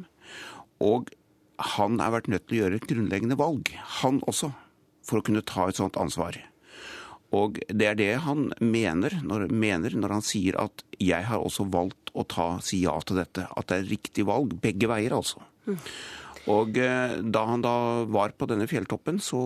Og 0.84 1.12
han 1.58 1.98
har 2.02 2.14
vært 2.14 2.30
nødt 2.30 2.46
til 2.46 2.58
å 2.58 2.60
gjøre 2.62 2.78
et 2.78 2.88
grunnleggende 2.90 3.38
valg, 3.38 3.72
han 4.02 4.22
også, 4.30 4.52
for 5.06 5.20
å 5.20 5.26
kunne 5.26 5.44
ta 5.46 5.68
et 5.68 5.80
sånt 5.80 5.98
ansvar. 6.00 6.38
Og 7.34 7.58
det 7.68 7.90
er 7.90 7.98
det 7.98 8.12
han 8.24 8.48
mener 8.62 9.18
når, 9.20 9.48
mener 9.52 9.96
når, 9.96 10.14
han 10.16 10.24
sier 10.24 10.56
at 10.56 10.84
'jeg 10.96 11.26
har 11.28 11.42
også 11.42 11.68
valgt 11.68 12.12
å 12.14 12.24
ta, 12.24 12.58
si 12.64 12.80
ja 12.86 12.96
til 13.04 13.20
dette'. 13.20 13.48
At 13.56 13.68
det 13.68 13.76
er 13.76 13.90
riktig 13.90 14.24
valg. 14.24 14.56
Begge 14.62 14.88
veier, 14.88 15.12
altså. 15.12 15.42
Mm. 15.66 15.76
Og 16.48 16.78
eh, 16.80 17.18
da 17.20 17.44
han 17.44 17.60
da 17.60 18.04
var 18.08 18.32
på 18.32 18.48
denne 18.48 18.66
fjelltoppen, 18.70 19.18
så, 19.20 19.40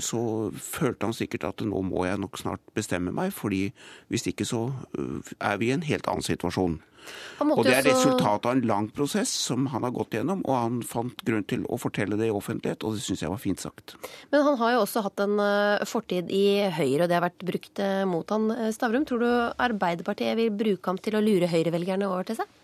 så, 0.00 0.22
følte 0.56 1.10
han 1.10 1.16
sikkert 1.16 1.44
at 1.44 1.64
nå 1.66 1.82
må 1.84 2.06
jeg 2.06 2.20
nok 2.22 2.38
snart 2.40 2.62
bestemme 2.76 3.12
meg, 3.12 3.34
fordi 3.36 3.66
hvis 4.08 4.24
ikke 4.30 4.46
så 4.48 4.70
eh, 4.96 5.34
er 5.36 5.60
vi 5.60 5.68
i 5.68 5.74
en 5.76 5.84
helt 5.84 6.08
annen 6.08 6.24
situasjon. 6.24 6.78
Og 7.40 7.64
Det 7.64 7.72
er 7.72 7.86
resultatet 7.86 8.48
av 8.50 8.52
en 8.52 8.66
lang 8.68 8.88
prosess 8.92 9.30
som 9.46 9.64
han 9.72 9.86
har 9.86 9.94
gått 9.96 10.18
gjennom, 10.18 10.42
og 10.44 10.56
han 10.58 10.78
fant 10.84 11.24
grunn 11.24 11.46
til 11.48 11.64
å 11.72 11.78
fortelle 11.80 12.18
det 12.20 12.28
i 12.28 12.34
offentlighet, 12.34 12.84
og 12.84 12.96
det 12.96 13.04
syns 13.04 13.24
jeg 13.24 13.32
var 13.32 13.40
fint 13.40 13.62
sagt. 13.62 13.96
Men 14.32 14.44
han 14.44 14.58
har 14.60 14.74
jo 14.76 14.84
også 14.84 15.04
hatt 15.06 15.24
en 15.24 15.40
eh, 15.40 15.88
fortid 15.88 16.32
i 16.34 16.44
Høyre, 16.76 17.04
og 17.04 17.10
det 17.10 17.16
har 17.16 17.24
vært 17.24 17.46
brukt 17.48 17.82
eh, 17.82 18.04
mot 18.08 18.36
han. 18.36 18.50
Eh, 18.52 18.72
Stavrum, 18.76 19.08
tror 19.08 19.24
du 19.24 19.30
Arbeiderpartiet 19.30 20.36
vil 20.38 20.52
bruke 20.52 20.92
ham 20.92 21.00
til 21.00 21.16
å 21.16 21.24
lure 21.24 21.48
høyrevelgerne 21.50 22.10
over 22.10 22.28
til 22.28 22.42
seg? 22.42 22.56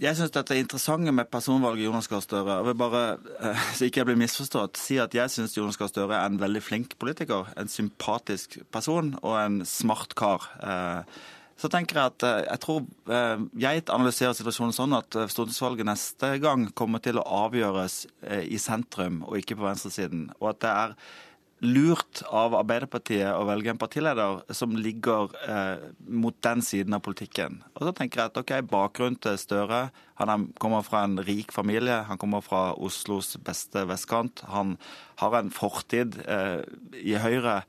Jeg 0.00 0.16
syns 0.16 0.32
dette 0.32 0.54
er 0.54 0.62
interessant 0.62 1.10
med 1.12 1.28
personvalget 1.28 1.84
Jonas 1.84 2.06
Gahr 2.08 2.22
Støre. 2.24 2.60
Jeg 2.60 2.68
vil 2.70 2.78
bare, 2.80 3.02
så 3.76 3.88
ikke 3.88 4.00
jeg 4.00 4.08
blir 4.12 4.22
misforstått, 4.22 4.78
si 4.80 4.96
at 5.02 5.12
jeg 5.16 5.32
syns 5.34 5.58
Jonas 5.58 5.76
Gahr 5.80 5.90
Støre 5.90 6.16
er 6.16 6.30
en 6.30 6.40
veldig 6.40 6.62
flink 6.64 6.94
politiker. 7.02 7.50
En 7.60 7.68
sympatisk 7.68 8.60
person 8.72 9.12
og 9.20 9.36
en 9.42 9.64
smart 9.68 10.14
kar 10.16 10.46
så 11.60 11.70
tenker 11.70 11.98
jeg 11.98 12.12
at 12.12 12.24
eh, 12.26 12.40
jeg 12.48 12.62
tror 12.64 12.80
eh, 13.14 13.44
jeg 13.62 13.84
analyserer 13.86 14.34
situasjonen 14.36 14.74
sånn 14.74 14.96
at 14.98 15.18
eh, 15.18 15.28
stortingsvalget 15.30 15.86
neste 15.86 16.32
gang 16.42 16.66
kommer 16.76 17.02
til 17.04 17.20
å 17.20 17.28
avgjøres 17.46 18.04
i 18.44 18.58
sentrum 18.60 19.22
og 19.28 19.38
ikke 19.38 19.58
på 19.58 19.68
venstresiden. 19.68 20.28
Og 20.40 20.50
at 20.54 20.64
det 20.64 20.72
er 20.72 20.96
lurt 21.64 22.20
av 22.34 22.56
Arbeiderpartiet 22.58 23.30
å 23.30 23.46
velge 23.48 23.70
en 23.72 23.80
partileder 23.80 24.42
som 24.52 24.74
ligger 24.76 25.30
mot 26.10 26.36
den 26.44 26.60
siden 26.66 26.96
av 26.96 27.00
politikken. 27.06 27.60
Og 27.72 27.86
så 27.86 27.94
tenker 27.96 28.20
jeg 28.20 28.32
at 28.32 28.40
ok, 28.42 28.52
bakgrunnen 28.68 29.16
til 29.22 29.38
Støre 29.40 29.86
Han 30.20 30.48
kommer 30.60 30.84
fra 30.84 31.04
en 31.06 31.16
rik 31.24 31.54
familie. 31.54 32.02
Han 32.10 32.20
kommer 32.20 32.44
fra 32.44 32.74
Oslos 32.74 33.38
beste 33.46 33.86
vestkant. 33.88 34.42
Han 34.50 34.76
har 35.22 35.38
en 35.38 35.54
fortid 35.54 36.18
i 37.00 37.16
Høyre 37.22 37.62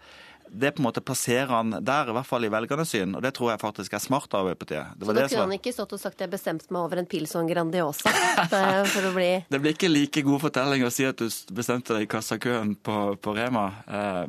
det 0.49 0.71
på 0.75 0.81
en 0.81 0.87
måte 0.87 1.01
plasserer 1.01 1.51
han 1.51 1.73
der, 1.85 2.09
i 2.09 2.15
hvert 2.15 2.27
fall 2.27 2.45
i 2.47 2.51
velgernes 2.51 2.93
syn. 2.93 3.15
Og 3.17 3.23
det 3.25 3.33
tror 3.37 3.51
jeg 3.53 3.61
faktisk 3.61 3.95
er 3.97 4.03
smart 4.03 4.33
av 4.33 4.45
Arbeiderpartiet. 4.45 4.95
Så 5.01 5.15
da 5.15 5.27
kunne 5.27 5.47
han 5.47 5.57
ikke 5.57 5.73
stått 5.75 5.95
og 5.97 6.01
sagt 6.01 6.21
'jeg 6.21 6.31
bestemte 6.31 6.71
meg 6.71 6.81
over 6.81 7.01
en 7.01 7.05
Pilson 7.05 7.47
Grandiosa'? 7.49 8.13
for 8.95 9.09
å 9.09 9.13
bli... 9.15 9.45
Det 9.49 9.61
blir 9.61 9.73
ikke 9.75 9.91
like 9.91 10.21
god 10.21 10.41
fortelling 10.41 10.85
å 10.85 10.91
si 10.91 11.05
at 11.05 11.17
du 11.17 11.29
bestemte 11.53 11.93
deg 11.93 12.07
i 12.07 12.11
kassakøen 12.11 12.75
på, 12.75 13.15
på 13.17 13.35
Rema. 13.35 13.67
Eh, 13.87 14.25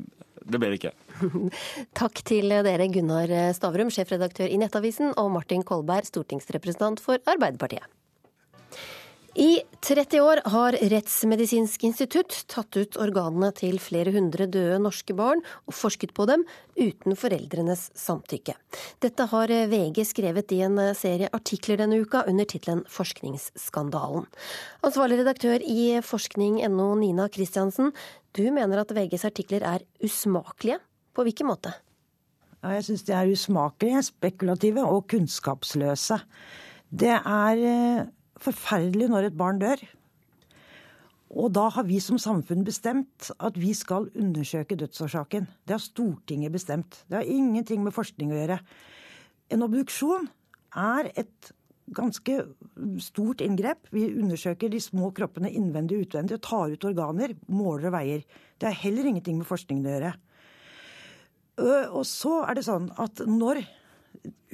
det 0.46 0.58
blir 0.58 0.70
det 0.70 0.80
ikke. 0.80 0.94
Takk 2.00 2.22
til 2.24 2.48
dere, 2.50 2.88
Gunnar 2.88 3.52
Stavrum, 3.56 3.90
sjefredaktør 3.90 4.48
i 4.48 4.58
Nettavisen, 4.58 5.12
og 5.16 5.30
Martin 5.34 5.62
Kolberg, 5.66 6.06
stortingsrepresentant 6.06 7.02
for 7.02 7.18
Arbeiderpartiet. 7.26 7.86
I 9.36 9.60
30 9.84 10.20
år 10.24 10.40
har 10.48 10.72
Rettsmedisinsk 10.88 11.82
institutt 11.84 12.32
tatt 12.48 12.72
ut 12.80 12.96
organene 12.96 13.50
til 13.52 13.76
flere 13.84 14.14
hundre 14.14 14.46
døde 14.48 14.78
norske 14.80 15.12
barn 15.12 15.42
og 15.68 15.76
forsket 15.76 16.14
på 16.16 16.24
dem 16.30 16.46
uten 16.78 17.12
foreldrenes 17.20 17.90
samtykke. 18.00 18.54
Dette 19.04 19.26
har 19.28 19.52
VG 19.68 20.00
skrevet 20.08 20.56
i 20.56 20.62
en 20.64 20.80
serie 20.96 21.28
artikler 21.36 21.82
denne 21.82 22.00
uka 22.00 22.24
under 22.24 22.48
tittelen 22.48 22.80
'Forskningsskandalen'. 22.88 24.24
Ansvarlig 24.88 25.20
redaktør 25.20 25.60
i 25.60 26.00
forskning.no, 26.00 26.88
Nina 26.96 27.28
Kristiansen, 27.28 27.92
du 28.32 28.48
mener 28.48 28.80
at 28.80 28.96
VGs 28.96 29.28
artikler 29.28 29.60
er 29.68 29.84
usmakelige. 30.00 30.80
På 31.12 31.28
hvilken 31.28 31.52
måte? 31.52 31.76
Ja, 32.64 32.72
jeg 32.72 32.88
syns 32.88 33.04
de 33.04 33.12
er 33.12 33.28
usmakelige, 33.28 34.02
spekulative 34.02 34.80
og 34.80 35.08
kunnskapsløse. 35.12 36.22
Det 36.88 37.20
er 37.20 37.60
eh, 37.60 38.06
forferdelig 38.42 39.08
når 39.12 39.30
et 39.30 39.38
barn 39.38 39.60
dør. 39.62 39.82
Og 41.36 41.50
da 41.56 41.66
har 41.74 41.86
vi 41.88 41.98
som 42.02 42.20
samfunn 42.22 42.64
bestemt 42.66 43.30
at 43.42 43.58
vi 43.58 43.72
skal 43.74 44.06
undersøke 44.14 44.78
dødsårsaken. 44.78 45.48
Det 45.66 45.74
har 45.74 45.82
Stortinget 45.82 46.54
bestemt. 46.54 47.02
Det 47.08 47.18
har 47.18 47.26
ingenting 47.26 47.82
med 47.84 47.94
forskning 47.96 48.30
å 48.32 48.38
gjøre. 48.38 48.58
En 49.50 49.64
obduksjon 49.66 50.28
er 50.76 51.10
et 51.18 51.50
ganske 51.94 52.38
stort 53.02 53.42
inngrep. 53.44 53.90
Vi 53.94 54.06
undersøker 54.14 54.70
de 54.70 54.80
små 54.82 55.10
kroppene 55.14 55.50
innvendig 55.50 55.98
og 55.98 56.06
utvendig 56.06 56.38
og 56.38 56.46
tar 56.46 56.72
ut 56.72 56.88
organer, 56.88 57.34
måler 57.48 57.90
og 57.90 57.96
veier. 57.98 58.24
Det 58.58 58.70
har 58.70 58.80
heller 58.86 59.10
ingenting 59.10 59.38
med 59.40 59.50
forskningen 59.50 59.86
å 59.86 59.94
gjøre. 59.96 60.14
Og 61.96 62.02
så 62.06 62.40
er 62.44 62.58
det 62.58 62.66
sånn 62.66 62.90
at 63.00 63.22
når 63.26 63.62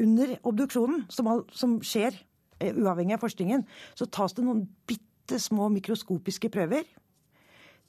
under 0.02 0.36
obduksjonen, 0.48 1.06
som, 1.12 1.30
som 1.52 1.78
skjer 1.84 2.16
uavhengig 2.70 3.18
av 3.18 3.24
forskningen, 3.24 3.64
så 3.98 4.06
tas 4.06 4.36
det 4.36 4.46
noen 4.46 4.64
bitte 4.88 5.40
små 5.42 5.68
mikroskopiske 5.74 6.50
prøver. 6.52 6.86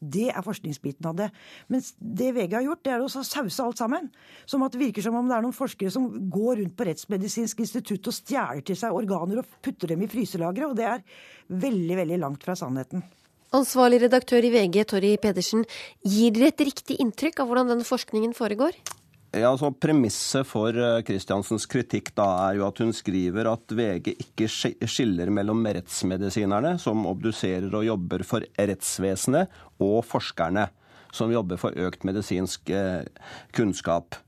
Det 0.04 0.28
er 0.34 0.44
forskningsbiten 0.44 1.08
av 1.08 1.16
det. 1.16 1.30
Mens 1.72 1.94
det 1.98 2.34
VG 2.36 2.58
har 2.58 2.66
gjort, 2.66 2.82
det 2.84 2.92
er 2.92 3.04
å 3.04 3.10
sause 3.12 3.64
alt 3.64 3.80
sammen. 3.80 4.10
Som 4.50 4.66
at 4.66 4.76
det 4.76 4.82
virker 4.82 5.06
som 5.06 5.16
om 5.16 5.30
det 5.30 5.38
er 5.38 5.46
noen 5.46 5.56
forskere 5.56 5.94
som 5.94 6.10
går 6.34 6.60
rundt 6.60 6.76
på 6.76 6.88
Rettsmedisinsk 6.90 7.64
institutt 7.64 8.10
og 8.12 8.18
stjeler 8.18 8.64
til 8.68 8.80
seg 8.80 8.96
organer 8.96 9.40
og 9.40 9.60
putter 9.64 9.94
dem 9.94 10.04
i 10.04 10.10
fryselageret. 10.12 10.74
Og 10.74 10.80
det 10.80 10.90
er 10.90 11.06
veldig, 11.64 12.00
veldig 12.04 12.20
langt 12.26 12.44
fra 12.44 12.58
sannheten. 12.60 13.06
Ansvarlig 13.54 14.02
redaktør 14.02 14.44
i 14.44 14.50
VG, 14.50 14.82
Torry 14.90 15.14
Pedersen. 15.22 15.64
Gir 16.02 16.34
dere 16.34 16.50
et 16.50 16.66
riktig 16.66 16.98
inntrykk 17.04 17.44
av 17.44 17.52
hvordan 17.52 17.70
denne 17.70 17.88
forskningen 17.88 18.34
foregår? 18.36 18.76
Ja, 19.34 19.48
altså 19.50 19.72
Premisset 19.74 20.46
for 20.46 20.78
Kristiansens 21.08 21.64
eh, 21.66 21.72
kritikk 21.72 22.12
da 22.14 22.28
er 22.44 22.60
jo 22.60 22.68
at 22.68 22.78
hun 22.84 22.92
skriver 22.94 23.48
at 23.50 23.74
VG 23.74 24.12
ikke 24.22 24.46
skiller 24.46 25.32
mellom 25.34 25.64
rettsmedisinerne, 25.66 26.76
som 26.78 27.08
obduserer 27.10 27.74
og 27.74 27.88
jobber 27.88 28.22
for 28.30 28.46
rettsvesenet, 28.54 29.50
og 29.82 30.04
forskerne, 30.06 30.68
som 31.10 31.34
jobber 31.34 31.58
for 31.58 31.74
økt 31.82 32.06
medisinsk 32.06 32.70
eh, 32.78 33.10
kunnskap. 33.58 34.20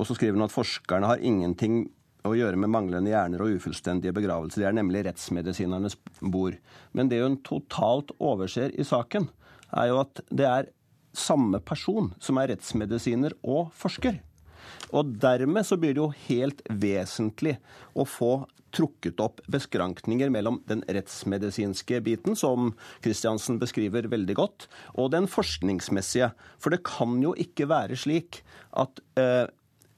Og 0.00 0.08
så 0.08 0.16
skriver 0.16 0.40
hun 0.40 0.48
at 0.48 0.56
forskerne 0.56 1.12
har 1.12 1.20
ingenting 1.20 1.82
å 2.24 2.32
gjøre 2.32 2.56
med 2.56 2.72
manglende 2.72 3.12
hjerner 3.12 3.44
og 3.44 3.60
ufullstendige 3.60 4.16
begravelser. 4.16 4.64
Det 4.64 4.72
er 4.72 4.80
nemlig 4.80 5.04
rettsmedisinernes 5.04 6.00
bord. 6.24 6.56
Men 6.96 7.12
det 7.12 7.20
hun 7.20 7.42
totalt 7.44 8.16
overser 8.16 8.72
i 8.80 8.88
saken, 8.88 9.28
er 9.76 9.92
jo 9.92 10.04
at 10.08 10.24
det 10.32 10.48
er 10.48 10.76
samme 11.12 11.60
person 11.60 12.14
som 12.16 12.40
er 12.40 12.56
rettsmedisiner 12.56 13.36
og 13.44 13.68
forsker. 13.76 14.24
Og 14.94 15.16
dermed 15.22 15.66
så 15.66 15.78
blir 15.80 15.94
det 15.94 16.02
jo 16.02 16.12
helt 16.26 16.62
vesentlig 16.70 17.56
å 17.94 18.06
få 18.08 18.34
trukket 18.74 19.20
opp 19.22 19.42
beskrankninger 19.50 20.32
mellom 20.34 20.58
den 20.68 20.82
rettsmedisinske 20.90 22.00
biten, 22.04 22.34
som 22.34 22.72
Kristiansen 23.04 23.60
beskriver 23.62 24.08
veldig 24.10 24.36
godt, 24.38 24.66
og 24.98 25.12
den 25.14 25.28
forskningsmessige. 25.30 26.32
For 26.58 26.74
det 26.74 26.82
kan 26.86 27.20
jo 27.22 27.36
ikke 27.38 27.68
være 27.70 27.98
slik 27.98 28.42
at 28.82 28.98
eh, 29.20 29.46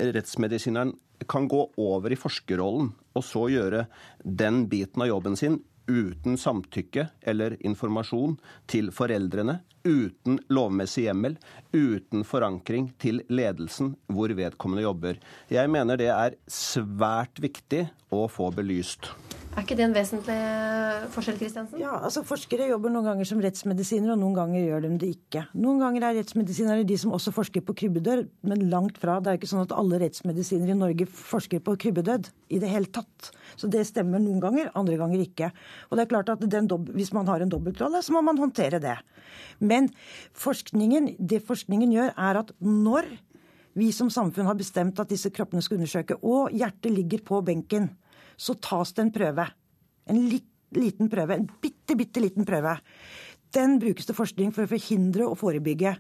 rettsmedisineren 0.03 0.93
kan 1.31 1.49
gå 1.49 1.63
over 1.81 2.13
i 2.13 2.19
forskerrollen 2.21 2.91
og 3.17 3.25
så 3.25 3.47
gjøre 3.49 3.87
den 4.21 4.67
biten 4.69 5.01
av 5.01 5.09
jobben 5.09 5.39
sin 5.41 5.63
uten 5.87 6.37
samtykke 6.41 7.09
eller 7.23 7.57
informasjon 7.67 8.37
til 8.71 8.91
foreldrene, 8.95 9.61
uten 9.87 10.41
lovmessig 10.51 11.07
hjemmel, 11.07 11.37
uten 11.73 12.27
forankring 12.27 12.91
til 13.03 13.23
ledelsen 13.31 13.95
hvor 14.11 14.35
vedkommende 14.37 14.87
jobber. 14.87 15.21
Jeg 15.53 15.71
mener 15.71 16.01
det 16.01 16.11
er 16.13 16.39
svært 16.51 17.39
viktig 17.43 17.87
å 18.11 18.27
få 18.31 18.51
belyst. 18.55 19.13
Er 19.57 19.65
ikke 19.65 19.77
det 19.79 19.87
en 19.87 19.95
vesentlig 19.97 20.35
forskjell, 21.15 21.39
Kristiansen? 21.41 21.79
Ja, 21.81 21.95
altså 22.05 22.21
Forskere 22.29 22.67
jobber 22.69 22.93
noen 22.93 23.07
ganger 23.09 23.25
som 23.25 23.39
rettsmedisiner, 23.41 24.11
og 24.13 24.21
noen 24.21 24.35
ganger 24.37 24.61
gjør 24.61 24.85
de 24.85 24.91
det 25.01 25.09
ikke. 25.15 25.47
Noen 25.57 25.81
ganger 25.81 26.05
er 26.05 26.19
rettsmedisinere 26.19 26.85
de 26.85 26.99
som 27.01 27.15
også 27.17 27.33
forsker 27.33 27.65
på 27.65 27.73
krybbedød, 27.81 28.27
men 28.45 28.67
langt 28.69 29.01
fra. 29.01 29.15
Det 29.25 29.33
er 29.33 29.41
ikke 29.41 29.49
sånn 29.49 29.65
at 29.65 29.73
alle 29.73 30.03
rettsmedisinere 30.05 30.77
i 30.77 30.79
Norge 30.83 31.09
forsker 31.09 31.65
på 31.65 31.79
krybbedød 31.87 32.29
i 32.53 32.61
det 32.61 32.75
hele 32.75 32.93
tatt. 32.93 33.31
Så 33.57 33.73
det 33.73 33.87
stemmer 33.89 34.21
noen 34.21 34.45
ganger, 34.45 34.69
andre 34.77 35.01
ganger 35.01 35.25
ikke. 35.25 35.49
Og 35.89 35.97
det 35.97 36.05
er 36.05 36.13
klart 36.13 36.37
at 36.37 36.45
hvis 36.93 37.15
man 37.17 37.33
har 37.33 37.41
en 37.41 37.57
dobbeltrolle, 37.57 38.05
så 38.05 38.13
må 38.13 38.27
man 38.29 38.45
håndtere 38.45 38.83
det. 38.85 38.99
Men 39.65 39.89
forskningen, 40.37 41.15
det 41.17 41.41
forskningen 41.49 41.97
gjør, 41.97 42.13
er 42.13 42.45
at 42.45 42.53
når 42.61 43.09
vi 43.77 43.89
som 43.93 44.13
samfunn 44.13 44.53
har 44.53 44.61
bestemt 44.61 45.01
at 45.01 45.09
disse 45.09 45.33
kroppene 45.33 45.65
skal 45.65 45.81
undersøke, 45.81 46.21
og 46.21 46.53
hjertet 46.53 46.93
ligger 46.93 47.25
på 47.25 47.41
benken, 47.45 47.95
så 48.37 48.57
tas 48.63 48.93
det 48.97 49.07
en 49.07 49.15
prøve. 49.15 49.47
En 50.13 50.21
liten 50.77 51.11
prøve. 51.13 51.39
En 51.39 51.49
bitte, 51.63 51.97
bitte 51.99 52.23
liten 52.23 52.49
prøve. 52.49 52.77
Den 53.57 53.79
brukes 53.83 54.09
til 54.09 54.19
forskning 54.19 54.53
for 54.55 54.67
å 54.67 54.71
forhindre 54.71 55.29
og 55.31 55.39
forebygge 55.41 55.97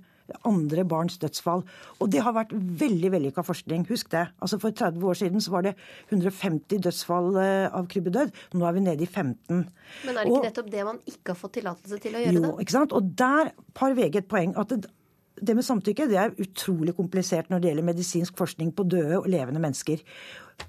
andre 0.47 0.85
barns 0.89 1.19
dødsfall. 1.23 1.63
Og 2.01 2.11
det 2.11 2.23
har 2.25 2.35
vært 2.37 2.53
veldig 2.53 3.11
vellykka 3.15 3.45
forskning. 3.47 3.87
Husk 3.91 4.11
det. 4.15 4.27
Altså 4.43 4.59
For 4.63 4.75
30 4.75 5.07
år 5.07 5.19
siden 5.21 5.45
så 5.45 5.55
var 5.55 5.67
det 5.69 5.75
150 6.11 6.83
dødsfall 6.87 7.39
eh, 7.43 7.67
av 7.71 7.89
krybbedød. 7.93 8.35
Nå 8.59 8.67
er 8.67 8.77
vi 8.77 8.85
nede 8.87 9.07
i 9.07 9.11
15. 9.11 9.63
Men 10.07 10.19
er 10.19 10.23
det 10.23 10.27
ikke 10.27 10.41
og, 10.41 10.49
nettopp 10.49 10.71
det 10.75 10.87
man 10.89 11.01
ikke 11.07 11.33
har 11.33 11.41
fått 11.41 11.57
tillatelse 11.61 12.01
til 12.03 12.19
å 12.19 12.25
gjøre? 12.25 12.37
Jo, 12.41 12.55
ikke 12.63 12.77
sant. 12.79 12.97
Og 12.97 13.11
der 13.19 13.53
har 13.81 13.99
VG 14.01 14.23
et 14.23 14.31
poeng. 14.31 14.57
at 14.59 14.75
det, 14.75 14.91
det 15.37 15.57
med 15.57 15.67
samtykke 15.67 16.09
det 16.09 16.19
er 16.21 16.35
utrolig 16.41 16.95
komplisert 16.97 17.51
når 17.51 17.61
det 17.61 17.71
gjelder 17.71 17.89
medisinsk 17.91 18.37
forskning 18.39 18.73
på 18.77 18.87
døde 18.89 19.21
og 19.21 19.29
levende 19.31 19.61
mennesker. 19.63 20.03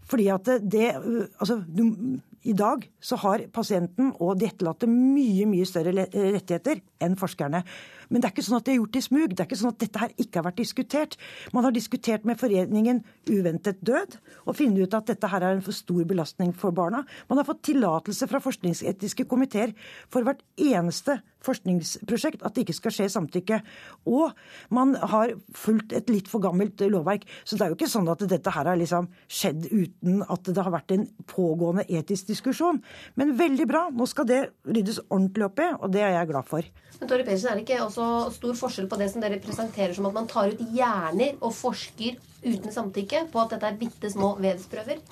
Fordi 0.08 0.28
at 0.32 0.50
det, 0.64 0.88
altså, 1.40 1.62
du, 1.64 1.84
I 2.44 2.54
dag 2.56 2.84
så 3.00 3.16
har 3.22 3.46
pasienten 3.54 4.14
og 4.20 4.40
de 4.40 4.48
etterlatte 4.50 4.88
mye 4.90 5.48
mye 5.48 5.68
større 5.68 5.94
rettigheter 5.96 6.82
enn 7.04 7.16
forskerne. 7.20 7.62
Men 8.08 8.24
det 8.24 8.30
er 8.30 8.36
ikke 8.36 8.46
sånn 8.48 8.60
at 8.60 8.68
det 8.68 8.74
er 8.74 8.80
gjort 8.82 9.00
i 9.00 9.04
smug. 9.04 9.34
Det 9.34 9.44
er 9.44 9.50
ikke 9.50 9.60
sånn 9.60 9.74
at 9.74 9.80
dette 9.84 10.02
her 10.04 10.14
ikke 10.16 10.40
har 10.40 10.48
vært 10.48 10.62
diskutert. 10.62 11.18
Man 11.56 11.68
har 11.68 11.76
diskutert 11.76 12.28
med 12.28 12.40
foreningen 12.40 13.02
Uventet 13.28 13.82
død 13.88 14.20
og 14.46 14.56
funnet 14.56 14.88
ut 14.88 15.00
at 15.00 15.12
dette 15.12 15.32
her 15.32 15.44
er 15.44 15.58
en 15.58 15.66
for 15.66 15.76
stor 15.76 16.04
belastning 16.08 16.54
for 16.56 16.76
barna. 16.76 17.04
Man 17.32 17.40
har 17.40 17.48
fått 17.48 17.66
tillatelse 17.68 18.30
fra 18.32 18.44
forskningsetiske 18.44 19.28
komiteer 19.28 19.76
for 20.12 20.28
hvert 20.28 20.44
eneste 20.56 21.20
forskningsprosjekt 21.48 22.44
at 22.46 22.56
det 22.56 22.66
ikke 22.66 22.78
skal 22.78 22.96
skje 22.96 23.10
samtykke. 23.16 23.60
Og 24.12 24.36
man 24.74 24.96
har 25.00 25.34
fulgt 25.56 25.96
et 25.98 26.12
litt 26.12 26.30
for 26.32 26.44
gammelt 26.44 26.82
lovverk. 26.84 27.26
Så 27.44 27.58
det 27.58 27.66
er 27.66 27.74
jo 27.74 27.80
ikke 27.80 27.92
sånn 27.92 28.10
at 28.12 28.26
dette 28.28 28.54
her 28.54 28.72
har 28.72 28.80
liksom 28.80 29.10
skjedd 29.26 29.70
uten 29.72 30.22
at 30.28 30.52
det 30.52 30.64
har 30.64 30.74
vært 30.74 30.96
en 30.96 31.08
pågående 31.30 31.88
etisk 31.88 32.32
diskusjon. 32.32 32.82
Men 33.20 33.36
veldig 33.40 33.68
bra. 33.70 33.88
Nå 33.94 34.08
skal 34.10 34.28
det 34.30 34.42
ryddes 34.68 35.02
ordentlig 35.08 35.48
opp 35.50 35.64
i, 35.64 35.72
og 35.78 35.92
det 35.94 36.04
er 36.06 36.16
jeg 36.18 36.32
glad 36.34 36.50
for. 36.50 36.72
Men 36.98 37.10
Tori 37.10 37.26
Pedersen, 37.26 37.52
er 37.52 37.60
det 37.60 37.68
ikke 37.68 37.84
også 37.86 38.06
stor 38.38 38.56
forskjell 38.58 38.88
på 38.90 38.98
det 39.00 39.12
som 39.12 39.22
dere 39.22 39.42
presenterer 39.42 39.94
som 39.94 40.08
at 40.10 40.16
man 40.16 40.30
tar 40.30 40.54
ut 40.54 40.64
hjerner 40.74 41.38
og 41.42 41.54
forsker 41.54 42.18
uten 42.44 42.74
samtykke 42.74 43.28
på 43.34 43.42
at 43.42 43.54
dette 43.54 43.70
er 43.70 43.78
bitte 43.82 44.10
små 44.14 44.34
vevsprøver? 44.42 45.04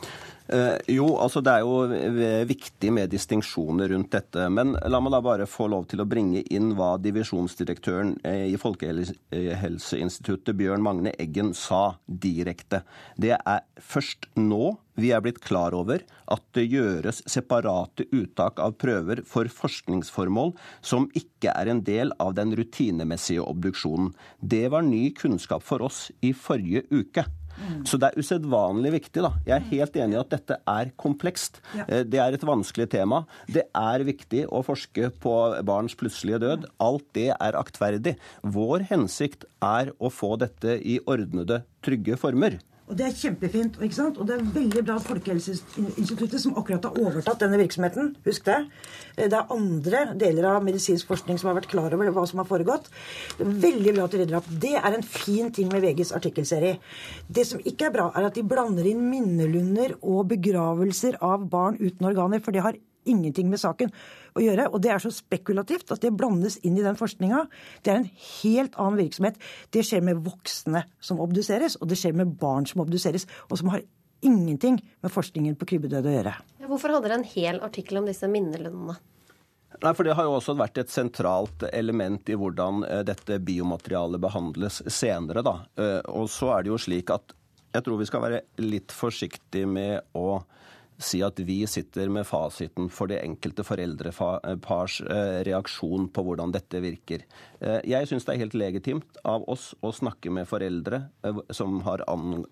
Eh, 0.48 0.78
jo, 0.94 1.08
altså 1.18 1.42
det 1.42 1.56
er 1.56 1.64
jo 1.66 2.46
viktig 2.46 2.92
med 2.94 3.10
distinksjoner 3.10 3.90
rundt 3.94 4.12
dette. 4.14 4.46
Men 4.54 4.76
la 4.78 5.02
meg 5.02 5.16
da 5.16 5.22
bare 5.26 5.50
få 5.50 5.68
lov 5.72 5.88
til 5.90 6.04
å 6.04 6.10
bringe 6.10 6.44
inn 6.54 6.74
hva 6.78 6.96
divisjonsdirektøren 7.02 8.16
eh, 8.28 8.46
i 8.54 8.60
Folkehelseinstituttet, 8.62 10.54
Bjørn 10.58 10.86
Magne 10.86 11.16
Eggen, 11.18 11.54
sa 11.58 11.98
direkte. 12.06 12.84
Det 13.18 13.34
er 13.38 13.66
først 13.82 14.30
nå 14.38 14.78
Vi 14.96 15.10
er 15.12 15.20
blitt 15.20 15.42
klar 15.44 15.76
over 15.76 16.06
at 16.32 16.44
det 16.56 16.70
gjøres 16.72 17.18
separate 17.28 18.06
uttak 18.16 18.62
av 18.64 18.78
prøver 18.80 19.26
for 19.28 19.50
forskningsformål 19.52 20.54
som 20.80 21.10
ikke 21.20 21.52
er 21.52 21.68
en 21.68 21.82
del 21.84 22.14
av 22.16 22.32
den 22.38 22.56
rutinemessige 22.56 23.44
obduksjonen. 23.44 24.14
Det 24.40 24.70
var 24.72 24.88
ny 24.88 25.10
kunnskap 25.20 25.68
for 25.68 25.84
oss 25.84 26.06
i 26.24 26.32
forrige 26.32 26.86
uke. 26.96 27.26
Så 27.88 27.98
det 28.02 28.10
er 28.12 28.20
usedvanlig 28.20 28.92
viktig. 29.00 29.22
da. 29.24 29.32
Jeg 29.48 29.56
er 29.56 29.70
helt 29.72 29.96
enig 29.96 30.18
i 30.18 30.20
at 30.20 30.30
dette 30.36 30.58
er 30.68 30.92
komplekst. 30.98 31.62
Ja. 31.76 31.86
Eh, 31.88 32.04
Det 32.04 32.20
er 32.20 32.34
et 32.34 32.42
vanskelig 32.46 32.90
tema. 32.90 33.26
Det 33.48 33.64
er 33.74 34.04
viktig 34.04 34.46
å 34.52 34.64
forske 34.66 35.10
på 35.24 35.36
barns 35.66 35.96
plutselige 35.96 36.40
død. 36.40 36.66
Alt 36.80 37.08
det 37.14 37.30
er 37.40 37.54
aktverdig. 37.60 38.16
Vår 38.44 38.86
hensikt 38.90 39.46
er 39.62 39.92
å 40.00 40.12
få 40.12 40.38
dette 40.38 40.80
i 40.84 41.00
ordnede, 41.06 41.64
trygge 41.82 42.18
former. 42.18 42.60
Og 42.86 42.94
det 42.98 43.06
er 43.08 43.16
kjempefint. 43.18 43.80
ikke 43.82 43.98
sant? 43.98 44.18
Og 44.22 44.28
det 44.28 44.36
er 44.36 44.44
veldig 44.54 44.84
bra 44.86 44.96
at 45.00 45.08
Folkehelseinstituttet, 45.08 46.38
som 46.42 46.54
akkurat 46.60 46.86
har 46.86 47.00
overtatt 47.02 47.42
denne 47.42 47.58
virksomheten, 47.58 48.12
husk 48.26 48.46
det. 48.46 48.60
Eh, 49.18 49.26
Det 49.26 49.34
er 49.34 49.54
andre 49.56 50.14
deler 50.14 50.46
av 50.52 50.64
medisinsk 50.64 51.08
forskning 51.08 51.40
som 51.40 51.50
har 51.50 51.58
vært 51.62 51.72
klar 51.72 51.94
over 51.94 52.12
hva 52.12 52.28
som 52.28 52.40
har 52.40 52.46
foregått. 52.46 52.90
Det 53.38 53.48
er 53.48 53.58
veldig 53.72 53.96
bra 53.96 54.04
at 54.04 54.12
de 54.12 54.18
rydder 54.22 54.38
opp. 54.38 54.50
Det 54.50 54.76
er 54.76 54.94
en 54.94 55.04
fin 55.04 55.52
ting 55.52 55.72
med 55.74 55.82
VGs 55.82 56.14
artikkelserie. 56.14 56.78
Det 57.28 57.48
som 57.48 57.60
ikke 57.60 57.88
er 57.88 57.92
bra, 57.92 58.12
er 58.16 58.26
at 58.26 58.36
de 58.36 58.44
blander 58.44 58.86
inn 58.86 59.10
minnelunder 59.10 59.98
og 60.04 60.28
begravelser 60.30 61.18
av 61.22 61.50
barn 61.50 61.78
uten 61.80 62.06
organer, 62.06 62.40
for 62.40 62.52
det 62.52 62.62
har 62.62 62.78
ingenting 63.06 63.50
med 63.50 63.60
saken 63.60 63.92
å 64.36 64.44
gjøre. 64.44 64.68
Og 64.74 64.82
det 64.84 64.92
er 64.94 65.04
så 65.04 65.12
spekulativt 65.14 65.92
at 65.96 66.04
det 66.04 66.14
blandes 66.18 66.58
inn 66.68 66.78
i 66.80 66.86
den 66.86 66.98
forskninga. 67.00 67.46
Det 67.86 67.94
er 67.94 68.02
en 68.02 68.10
helt 68.44 68.78
annen 68.82 69.00
virksomhet. 69.00 69.40
Det 69.74 69.86
skjer 69.88 70.04
med 70.06 70.22
voksne 70.26 70.86
som 71.04 71.22
obduseres, 71.24 71.78
og 71.82 71.90
det 71.92 72.00
skjer 72.02 72.16
med 72.18 72.36
barn 72.42 72.68
som 72.70 72.84
obduseres, 72.86 73.28
og 73.50 73.60
som 73.62 73.72
har 73.74 73.84
ingenting 74.26 74.80
med 75.04 75.14
forskningen 75.14 75.58
på 75.60 75.68
krybbedød 75.70 76.08
å 76.10 76.16
gjøre. 76.16 76.34
Ja, 76.62 76.70
Hvorfor 76.70 76.94
hadde 76.96 77.08
dere 77.10 77.20
en 77.22 77.30
hel 77.36 77.60
artikkel 77.66 78.00
om 78.02 78.08
disse 78.10 78.30
minnelundene? 78.32 78.98
Nei, 79.84 79.92
for 79.92 80.08
Det 80.08 80.16
har 80.16 80.24
jo 80.24 80.38
også 80.38 80.56
vært 80.56 80.78
et 80.80 80.92
sentralt 80.92 81.66
element 81.74 82.30
i 82.32 82.38
hvordan 82.40 82.86
eh, 82.88 83.02
dette 83.08 83.42
biomaterialet 83.44 84.22
behandles 84.24 84.80
senere. 84.88 85.44
da. 85.44 85.58
Eh, 85.76 86.00
Og 86.16 86.30
så 86.32 86.54
er 86.56 86.64
det 86.64 86.72
jo 86.72 86.80
slik 86.80 87.12
at 87.12 87.36
jeg 87.76 87.84
tror 87.84 88.00
vi 88.00 88.08
skal 88.08 88.24
være 88.24 88.42
litt 88.64 88.94
forsiktige 88.96 89.68
med 89.68 90.16
å 90.16 90.40
si 91.02 91.20
at 91.26 91.40
vi 91.44 91.58
sitter 91.68 92.10
med 92.14 92.28
fasiten 92.28 92.88
for 92.94 93.12
det 93.12 93.22
enkelte 93.24 93.66
foreldrepars 93.68 95.00
eh, 95.04 95.42
reaksjon 95.48 96.08
på 96.14 96.24
hvordan 96.26 96.54
dette 96.56 96.82
virker. 96.84 97.26
Eh, 97.60 97.82
Jeg 97.84 98.10
syns 98.10 98.28
det 98.28 98.36
er 98.36 98.44
helt 98.46 98.58
legitimt 98.58 99.20
av 99.28 99.44
oss 99.52 99.74
å 99.84 99.92
snakke 99.96 100.32
med 100.32 100.48
foreldre 100.50 101.02
eh, 101.26 101.44
som 101.56 101.82
har, 101.88 102.06
an, 102.12 102.46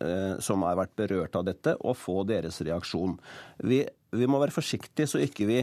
som 0.43 0.65
har 0.67 0.77
vært 0.81 0.95
berørt 0.99 1.39
av 1.39 1.47
dette, 1.47 1.77
og 1.79 1.97
få 1.97 2.23
deres 2.27 2.59
reaksjon. 2.65 3.17
Vi, 3.63 3.83
vi 4.11 4.29
må 4.29 4.41
være 4.43 4.55
forsiktige 4.55 5.09
så 5.09 5.23
ikke 5.23 5.47
vi 5.49 5.59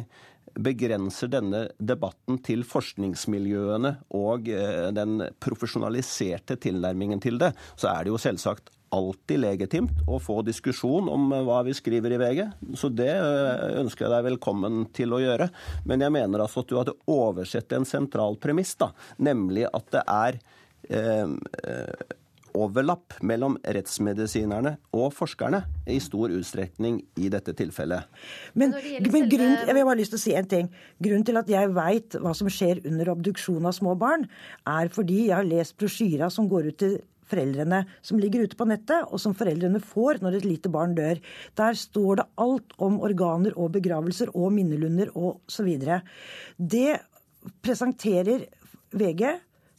begrenser 0.50 1.30
denne 1.30 1.66
debatten 1.78 2.40
til 2.42 2.64
forskningsmiljøene 2.66 3.92
og 4.18 4.48
den 4.96 5.20
profesjonaliserte 5.38 6.56
tilnærmingen 6.58 7.22
til 7.22 7.38
det, 7.38 7.52
så 7.78 7.92
er 7.92 8.02
det 8.02 8.10
jo 8.10 8.18
selvsagt 8.18 8.72
alltid 8.94 9.42
legitimt 9.42 10.04
å 10.10 10.18
få 10.22 10.40
diskusjon 10.46 11.08
om 11.10 11.30
eh, 11.32 11.42
hva 11.46 11.62
vi 11.66 11.74
skriver 11.76 12.14
i 12.14 12.20
VG. 12.20 12.44
Så 12.78 12.90
det 12.92 13.12
eh, 13.12 13.80
ønsker 13.82 14.06
jeg 14.06 14.14
deg 14.14 14.28
velkommen 14.32 14.84
til 14.96 15.16
å 15.16 15.22
gjøre. 15.22 15.50
Men 15.88 16.06
jeg 16.06 16.14
mener 16.14 16.44
altså 16.44 16.64
at 16.64 16.70
du 16.70 16.78
hadde 16.78 16.96
oversett 17.10 17.76
en 17.76 17.88
sentral 17.88 18.38
premiss, 18.40 18.76
da, 18.80 18.92
nemlig 19.22 19.68
at 19.70 19.92
det 19.94 20.06
er 20.06 20.40
eh, 20.90 21.36
eh, 21.64 22.16
overlapp 22.56 23.14
mellom 23.26 23.56
rettsmedisinerne 23.62 24.74
og 24.96 25.12
forskerne 25.14 25.62
i 25.90 25.98
stor 26.02 26.32
utstrekning 26.34 26.98
i 27.20 27.30
dette 27.32 27.54
tilfellet. 27.56 28.08
Men, 28.58 28.74
men 28.74 29.28
grunn, 29.30 29.56
jeg 29.66 29.76
vil 29.76 29.86
bare 29.86 30.00
lyst 30.00 30.14
til 30.14 30.20
å 30.20 30.24
si 30.24 30.34
en 30.38 30.50
ting. 30.50 30.70
Grunnen 31.02 31.26
til 31.26 31.40
at 31.40 31.50
jeg 31.50 31.70
veit 31.76 32.18
hva 32.20 32.34
som 32.36 32.50
skjer 32.50 32.82
under 32.90 33.12
obduksjon 33.14 33.70
av 33.70 33.76
små 33.76 33.94
barn, 34.00 34.26
er 34.68 34.90
fordi 34.92 35.28
jeg 35.28 35.36
har 35.36 35.48
lest 35.48 35.76
brosjyra 35.80 36.30
som 36.32 36.50
går 36.50 36.72
ut 36.72 36.80
til 36.82 36.98
foreldrene, 37.30 37.84
som 38.02 38.20
ligger 38.20 38.44
ute 38.44 38.58
på 38.58 38.66
nettet, 38.68 39.06
og 39.08 39.22
som 39.22 39.36
foreldrene 39.38 39.82
får 39.82 40.20
når 40.24 40.38
et 40.38 40.48
lite 40.48 40.72
barn 40.72 40.96
dør. 40.98 41.20
Der 41.58 41.78
står 41.78 42.20
det 42.20 42.28
alt 42.42 42.74
om 42.82 43.00
organer 43.06 43.56
og 43.56 43.72
begravelser 43.78 44.34
og 44.34 44.52
minnelunder 44.56 45.12
og 45.14 45.40
så 45.50 45.66
videre. 45.66 46.02
Det 46.56 46.98
presenterer 47.64 48.48
VG 48.90 49.24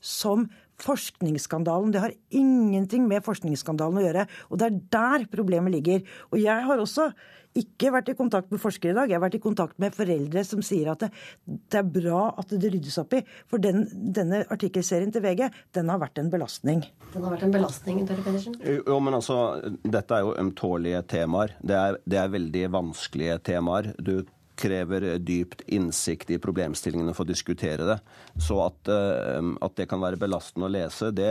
som 0.02 0.48
forskningsskandalen. 0.82 1.92
Det 1.94 2.04
har 2.04 2.16
ingenting 2.30 3.08
med 3.10 3.26
forskningsskandalen 3.26 4.02
å 4.02 4.08
gjøre. 4.08 4.26
Og 4.50 4.62
det 4.62 4.70
er 4.70 4.82
der 4.98 5.30
problemet 5.32 5.76
ligger. 5.76 6.02
Og 6.32 6.42
jeg 6.42 6.68
har 6.68 6.82
også 6.82 7.12
ikke 7.58 7.90
vært 7.92 8.12
i 8.12 8.16
kontakt 8.16 8.52
med 8.54 8.62
forskere 8.64 8.94
i 8.94 8.96
dag. 8.96 9.12
Jeg 9.12 9.18
har 9.18 9.24
vært 9.26 9.36
i 9.36 9.44
kontakt 9.44 9.80
med 9.82 9.96
foreldre 9.96 10.44
som 10.48 10.62
sier 10.64 10.92
at 10.94 11.04
det, 11.04 11.10
det 11.44 11.82
er 11.82 11.90
bra 12.00 12.24
at 12.40 12.54
det 12.54 12.72
ryddes 12.72 13.00
opp 13.02 13.16
i. 13.18 13.22
For 13.52 13.62
den, 13.64 13.84
denne 14.16 14.44
artikkelserien 14.54 15.12
til 15.12 15.24
VG, 15.26 15.50
den 15.76 15.92
har 15.92 16.00
vært 16.02 16.22
en 16.22 16.32
belastning. 16.32 16.86
Den 17.12 17.26
har 17.28 17.36
vært 17.36 17.48
en 17.48 17.56
belastning, 17.56 18.04
Tore 18.08 18.24
Pedersen. 18.24 18.56
Jo, 18.64 19.00
men 19.04 19.20
altså, 19.20 19.40
Dette 19.84 20.16
er 20.16 20.28
jo 20.28 20.38
ømtålige 20.40 21.04
temaer. 21.12 21.58
Det 21.60 21.76
er, 21.76 22.00
det 22.08 22.22
er 22.22 22.36
veldig 22.38 22.68
vanskelige 22.78 23.42
temaer. 23.52 23.92
Du 24.00 24.22
krever 24.62 25.06
dypt 25.22 25.64
innsikt 25.74 26.32
i 26.36 26.40
problemstillingene 26.42 27.16
for 27.18 27.26
å 27.26 27.32
diskutere 27.32 27.88
det. 27.90 27.98
Så 28.42 28.60
at, 28.64 28.92
eh, 28.92 29.50
at 29.66 29.76
det 29.80 29.88
kan 29.92 30.02
være 30.04 30.20
belastende 30.22 30.70
å 30.70 30.74
lese, 30.74 31.10
det, 31.16 31.30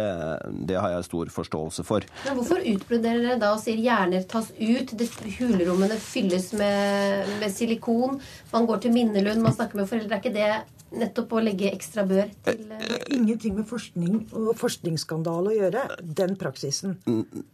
det 0.68 0.78
har 0.80 0.96
jeg 0.96 1.08
stor 1.08 1.30
forståelse 1.36 1.86
for. 1.86 2.04
Men 2.26 2.36
hvorfor 2.40 2.60
utbroderer 2.74 3.24
dere 3.28 3.38
da 3.42 3.54
og 3.54 3.62
sier 3.62 3.80
hjerner 3.80 4.26
tas 4.30 4.50
ut, 4.58 4.96
det- 4.98 5.08
hulrommene 5.40 5.96
fylles 6.00 6.50
med, 6.58 7.28
med 7.40 7.52
silikon, 7.54 8.20
man 8.52 8.66
går 8.68 8.84
til 8.84 8.94
minnelund, 8.94 9.42
man 9.44 9.54
snakker 9.56 9.80
med 9.82 9.88
foreldre? 9.90 10.18
Er 10.18 10.22
ikke 10.22 10.34
det 10.34 10.52
nettopp 10.90 11.30
å 11.38 11.40
legge 11.44 11.68
ekstra 11.70 12.02
bør 12.02 12.26
til 12.42 12.64
eh, 12.66 12.78
Det 12.82 12.88
har 12.90 13.04
ingenting 13.14 13.54
med 13.60 13.66
forskning 13.70 14.14
og 14.34 14.48
forskningsskandale 14.58 15.52
å 15.52 15.54
gjøre, 15.54 15.84
den 16.18 16.32
praksisen. 16.40 16.96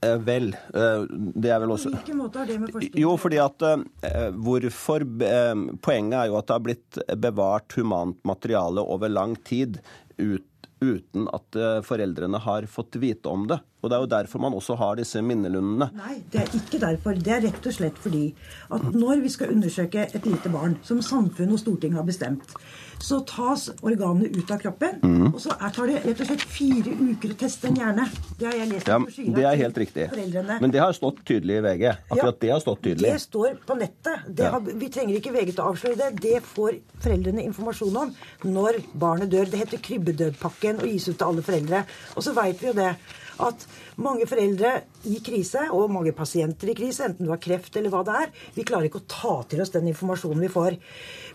Eh, 0.01 0.17
Vel, 0.25 0.55
eh, 0.73 1.05
det 1.37 1.51
er 1.53 1.61
vel 1.61 1.69
På 1.69 1.77
også 1.77 1.93
hvilken 1.93 2.17
måte 2.23 2.41
har 2.41 2.49
det 2.49 2.57
med 2.63 2.73
forskning 2.73 3.03
Jo, 3.03 3.13
fordi 3.21 3.41
at 3.45 3.67
eh, 3.69 4.31
hvorfor 4.47 5.05
eh, 5.29 5.66
Poenget 5.83 6.19
er 6.19 6.31
jo 6.31 6.39
at 6.41 6.49
det 6.49 6.57
har 6.57 6.67
blitt 6.67 7.01
bevart 7.23 7.77
humant 7.79 8.21
materiale 8.29 8.85
over 8.85 9.13
lang 9.13 9.37
tid 9.47 9.81
ut, 10.17 10.47
uten 10.81 11.25
at 11.33 11.57
eh, 11.57 11.79
foreldrene 11.85 12.41
har 12.45 12.67
fått 12.69 12.99
vite 13.01 13.31
om 13.33 13.47
det. 13.49 13.59
Og 13.81 13.91
det 13.91 13.97
er 13.97 14.03
jo 14.03 14.11
derfor 14.13 14.43
man 14.43 14.57
også 14.57 14.77
har 14.81 14.99
disse 14.99 15.23
minnelundene. 15.25 15.89
Nei, 15.97 16.19
det 16.33 16.43
er 16.43 16.57
ikke 16.59 16.81
derfor. 16.83 17.17
Det 17.17 17.33
er 17.33 17.45
rett 17.47 17.69
og 17.71 17.77
slett 17.77 18.01
fordi 18.03 18.27
at 18.75 18.89
når 18.93 19.23
vi 19.25 19.33
skal 19.33 19.55
undersøke 19.55 20.09
et 20.11 20.29
lite 20.29 20.53
barn, 20.53 20.77
som 20.87 21.01
samfunn 21.05 21.55
og 21.55 21.63
storting 21.63 21.97
har 21.97 22.07
bestemt, 22.09 22.57
så 22.99 23.21
tas 23.29 23.69
organene 23.83 24.31
ut 24.37 24.51
av 24.51 24.59
kroppen, 24.63 25.01
Mm. 25.03 25.35
og 25.35 25.41
så 25.41 25.51
er, 25.61 25.71
tar 25.71 25.87
det 25.87 26.05
rett 26.07 26.21
og 26.21 26.27
slett 26.27 26.43
fire 26.43 26.91
uker 26.97 27.29
å 27.35 27.37
teste 27.37 27.69
en 27.69 27.77
hjerne. 27.77 28.07
Det 28.39 28.47
har 28.47 28.55
jeg 28.57 28.69
lest 28.73 28.87
Ja, 28.89 28.99
på 28.99 29.35
det 29.37 29.45
er 29.45 29.57
helt 29.57 29.77
riktig. 29.77 30.09
foreldrene. 30.11 30.61
Men 30.61 30.71
det 30.71 30.81
har 30.81 30.93
stått 30.93 31.25
tydelig 31.25 31.59
i 31.59 31.61
VG. 31.61 31.85
Akkurat 32.11 32.41
det 32.41 32.51
har 32.51 32.61
stått 32.61 32.83
tydelig. 32.83 33.13
Det 33.13 33.21
står 33.21 33.59
på 33.67 33.77
nettet. 33.79 34.35
Det 34.35 34.51
har, 34.51 34.61
vi 34.61 34.89
trenger 34.89 35.17
ikke 35.21 35.33
VG 35.33 35.53
til 35.55 35.65
å 35.65 35.73
avsløre 35.75 35.97
det. 35.97 36.21
Det 36.21 36.43
får 36.43 36.81
foreldrene 37.01 37.45
informasjon 37.45 37.97
om 37.97 38.15
når 38.45 38.83
barnet 38.95 39.31
dør. 39.31 39.45
Det 39.51 39.59
heter 39.61 39.79
krybbedødpakken 39.79 40.81
og 40.83 40.89
gis 40.89 41.09
ut 41.09 41.19
til 41.19 41.27
alle 41.27 41.43
foreldre. 41.43 41.85
Og 42.17 42.23
så 42.25 42.33
veit 42.35 42.61
vi 42.61 42.67
jo 42.69 42.73
det 42.73 42.97
at 43.39 43.67
mange 44.01 44.25
foreldre 44.27 44.83
i 45.05 45.19
krise, 45.21 45.67
og 45.71 45.91
mange 45.93 46.13
pasienter 46.17 46.71
i 46.71 46.75
krise, 46.75 47.05
enten 47.05 47.27
du 47.27 47.31
har 47.31 47.37
kreft 47.39 47.77
eller 47.77 47.91
hva 47.93 48.03
det 48.05 48.15
er, 48.15 48.31
vi 48.57 48.65
klarer 48.65 48.89
ikke 48.89 49.03
å 49.03 49.07
ta 49.07 49.43
til 49.49 49.61
oss 49.61 49.71
den 49.75 49.87
informasjonen 49.93 50.41
vi 50.41 50.49
får. 50.49 50.79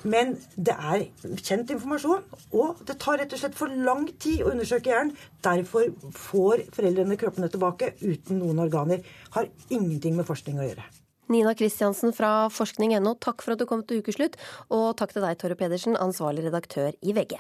Men 0.04 0.34
det 0.56 0.74
er 0.74 1.06
kjent 1.42 1.74
informasjon, 1.76 2.24
og 2.58 2.82
det 2.88 2.98
tar 3.02 3.20
rett 3.22 3.36
og 3.36 3.42
slett 3.42 3.58
for 3.58 3.74
lang 3.90 4.08
tid 4.22 4.42
å 4.46 4.52
undersøke 4.54 4.92
hjernen. 4.92 5.14
Derfor 5.46 5.92
får 6.18 6.66
foreldrene 6.74 7.20
kroppene 7.22 7.52
tilbake 7.52 7.94
uten 8.02 8.42
noen 8.42 8.64
organer. 8.66 9.06
Har 9.36 9.50
ingenting 9.70 10.18
med 10.18 10.28
forskning 10.30 10.62
å 10.62 10.68
gjøre. 10.70 10.88
Nina 11.32 11.54
Kristiansen 11.56 12.12
fra 12.16 12.50
forskning.no, 12.52 13.16
takk 13.24 13.46
for 13.46 13.56
at 13.56 13.62
du 13.62 13.68
kom 13.70 13.86
til 13.88 14.04
ukeslutt. 14.04 14.36
Og 14.74 14.92
takk 15.00 15.16
til 15.16 15.24
deg, 15.24 15.40
Tore 15.40 15.60
Pedersen, 15.60 16.00
ansvarlig 16.00 16.50
redaktør 16.50 16.92
i 17.00 17.16
VG. 17.16 17.40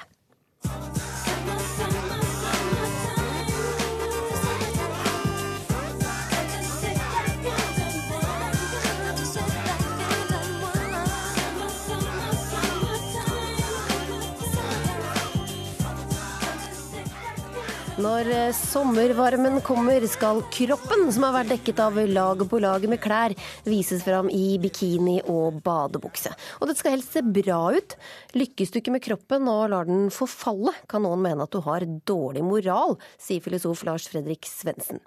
Når 18.01 18.29
eh, 18.33 18.53
sommervarmen 18.55 19.59
kommer, 19.61 20.01
skal 20.09 20.39
kroppen, 20.49 21.03
som 21.13 21.25
har 21.27 21.35
vært 21.35 21.51
dekket 21.51 21.81
av 21.83 21.97
lag 22.09 22.39
på 22.49 22.59
lag 22.63 22.85
med 22.89 22.97
klær, 23.03 23.33
vises 23.67 24.01
fram 24.01 24.29
i 24.33 24.55
bikini 24.61 25.19
og 25.29 25.59
badebukse. 25.61 26.31
Og 26.57 26.69
det 26.69 26.77
skal 26.79 26.95
helst 26.95 27.13
se 27.13 27.21
bra 27.21 27.59
ut. 27.75 27.93
Lykkes 28.33 28.73
du 28.73 28.79
ikke 28.79 28.93
med 28.95 29.03
kroppen 29.05 29.45
og 29.51 29.67
lar 29.73 29.89
den 29.89 30.09
forfalle, 30.13 30.73
kan 30.89 31.05
noen 31.05 31.21
mene 31.21 31.45
at 31.45 31.53
du 31.53 31.59
har 31.61 31.85
dårlig 32.09 32.41
moral, 32.47 32.97
sier 33.21 33.43
filosof 33.43 33.83
Lars 33.85 34.07
Fredrik 34.09 34.49
Svendsen. 34.49 35.03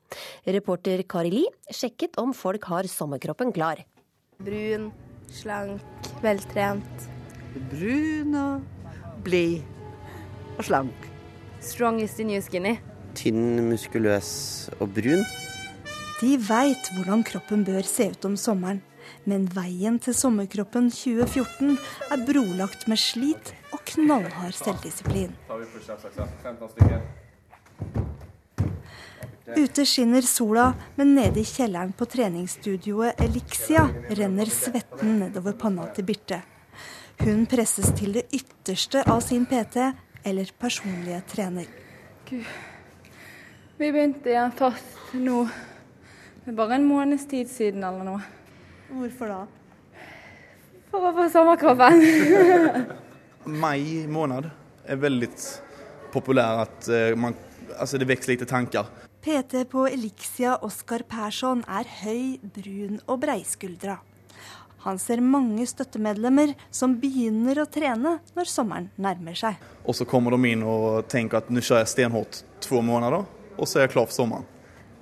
Reporter 0.47 1.03
Kari 1.11 1.33
Li 1.35 1.43
sjekket 1.75 2.21
om 2.23 2.37
folk 2.37 2.69
har 2.71 2.87
sommerkroppen 2.91 3.51
klar. 3.57 3.83
Brun, 4.45 4.93
slank, 5.35 5.83
veltrent. 6.23 7.09
Brun 7.73 8.39
og 8.39 9.27
blid 9.27 9.67
og 10.61 10.63
slank. 10.71 11.14
Strongest 11.65 12.21
in 12.21 12.31
your 12.31 12.43
skinny. 12.45 12.77
Tynn, 13.17 13.63
muskuløs 13.71 14.69
og 14.81 14.91
brun. 14.93 15.23
De 16.21 16.35
veit 16.37 16.91
hvordan 16.93 17.25
kroppen 17.25 17.65
bør 17.65 17.87
se 17.89 18.11
ut 18.13 18.29
om 18.29 18.37
sommeren. 18.37 18.83
Men 19.29 19.47
veien 19.53 19.97
til 20.01 20.17
sommerkroppen 20.17 20.91
2014 20.93 21.79
er 22.13 22.23
brolagt 22.29 22.87
med 22.89 23.01
slit 23.01 23.53
og 23.73 23.81
knallhard 23.95 24.57
selvdisiplin. 24.57 25.33
Ute 29.55 29.85
skinner 29.89 30.25
sola, 30.25 30.71
men 30.97 31.15
nede 31.17 31.41
i 31.41 31.49
kjelleren 31.49 31.93
på 31.97 32.09
treningsstudioet 32.13 33.21
Elixia 33.25 33.87
renner 34.19 34.53
svetten 34.53 35.19
nedover 35.21 35.57
panna 35.57 35.89
til 35.97 36.09
Birte. 36.09 36.41
Hun 37.21 37.45
presses 37.49 37.93
til 37.97 38.17
det 38.17 38.25
ytterste 38.35 39.05
av 39.09 39.21
sin 39.25 39.45
PT, 39.49 39.93
eller 40.25 40.51
personlige 40.59 41.21
trener. 41.29 41.69
Gud. 42.29 42.47
Vi 43.77 43.91
begynte 43.93 44.31
igjen 44.31 44.53
fast 44.57 45.15
nå. 45.19 45.45
Det 46.45 46.53
er 46.53 46.57
bare 46.59 46.79
en 46.79 46.89
måneds 46.89 47.27
tid 47.29 47.51
siden 47.51 47.85
eller 47.85 48.07
noe. 48.07 48.25
Hvorfor 48.95 49.33
da? 49.33 49.41
For 50.93 51.09
å 51.09 51.15
få 51.17 51.29
sommerkroppen. 51.33 52.05
Mai 53.65 54.05
måned 54.09 54.49
er 54.87 55.01
veldig 55.01 55.31
populær 56.13 56.63
att 56.65 56.89
eh, 56.89 57.17
man, 57.17 57.35
Altså, 57.79 57.99
det 57.99 58.07
väcks 58.07 58.29
lite 58.29 58.47
tanker. 58.47 58.87
PT 59.25 59.65
på 59.73 59.87
Elixia 59.89 60.57
Oskar 60.63 61.03
Persson 61.09 61.65
er 61.65 61.89
høy, 62.05 62.37
brun 62.55 63.01
og 63.09 63.23
breiskuldra. 63.25 63.97
Han 64.85 65.01
ser 65.01 65.25
mange 65.25 65.65
støttemedlemmer 65.67 66.53
som 66.71 66.99
begynner 67.01 67.63
å 67.63 67.65
trene 67.67 68.19
når 68.37 68.51
sommeren 68.53 68.91
nærmer 69.01 69.39
seg. 69.39 69.57
Och 69.85 69.97
så 69.97 70.05
kommer 70.05 70.31
de 70.31 70.45
in 70.45 70.63
och 70.63 71.09
tänker 71.09 71.37
att 71.37 71.49
nu 71.49 71.61
kör 71.61 71.79
jag 71.79 71.89
stenhårt 71.89 72.37
två 72.61 72.83
månader 72.83 73.25
och 73.57 73.69
så 73.69 73.79
är 73.79 73.83
jag 73.83 73.91
klar 73.91 74.07
för 74.07 74.13
sommaren. 74.13 74.45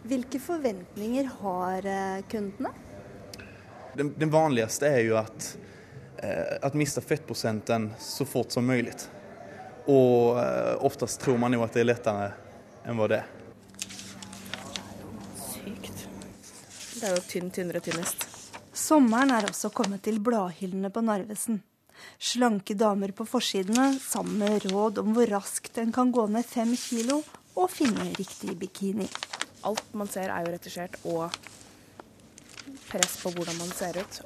Hvilke 0.02 0.40
forventninger 0.40 1.30
har 1.40 1.86
eh, 1.86 2.22
kundene? 2.28 2.68
Den, 3.94 4.14
den 4.18 4.30
vanligste 4.30 4.86
er 4.86 5.04
jo 5.06 5.16
at, 5.20 5.56
eh, 6.16 6.74
miste 6.74 7.00
fettprosenten 7.00 7.92
så 7.98 8.24
fort 8.24 8.50
som 8.50 8.66
mulig. 8.66 8.94
Og 9.86 10.38
oftest 10.78 11.20
tror 11.20 11.38
man 11.38 11.52
jo 11.52 11.62
at 11.62 11.74
det 11.74 11.82
er 11.82 11.88
lettere 11.90 12.28
enn 12.86 12.98
hva 12.98 13.08
det 13.10 13.22
er. 13.22 13.30
Sykt. 15.42 16.06
Det 17.00 17.08
er 17.08 17.16
jo 17.16 17.24
tynn, 17.26 17.50
tynnere, 17.50 17.82
tynnest. 17.82 18.26
Sommeren 18.72 19.34
er 19.34 19.46
også 19.50 19.70
kommet 19.74 20.02
til 20.06 20.18
bladhyllene 20.22 20.90
på 20.90 21.02
Narvesen. 21.04 21.62
Slanke 22.22 22.76
damer 22.78 23.12
på 23.16 23.26
forsidene 23.28 23.92
sammen 24.00 24.38
med 24.42 24.66
råd 24.72 25.00
om 25.02 25.14
hvor 25.16 25.30
raskt 25.30 25.78
en 25.82 25.92
kan 25.94 26.12
gå 26.14 26.26
ned 26.30 26.46
fem 26.46 26.76
kilo 26.78 27.22
og 27.54 27.70
finne 27.70 28.10
riktig 28.18 28.56
bikini. 28.60 29.08
Alt 29.68 29.94
man 29.94 30.10
ser 30.10 30.30
er 30.32 30.46
jo 30.46 30.54
retusjert 30.54 31.00
og 31.04 31.34
press 32.88 33.18
på 33.22 33.32
hvordan 33.34 33.58
man 33.58 33.74
ser 33.76 33.98
ut. 34.00 34.22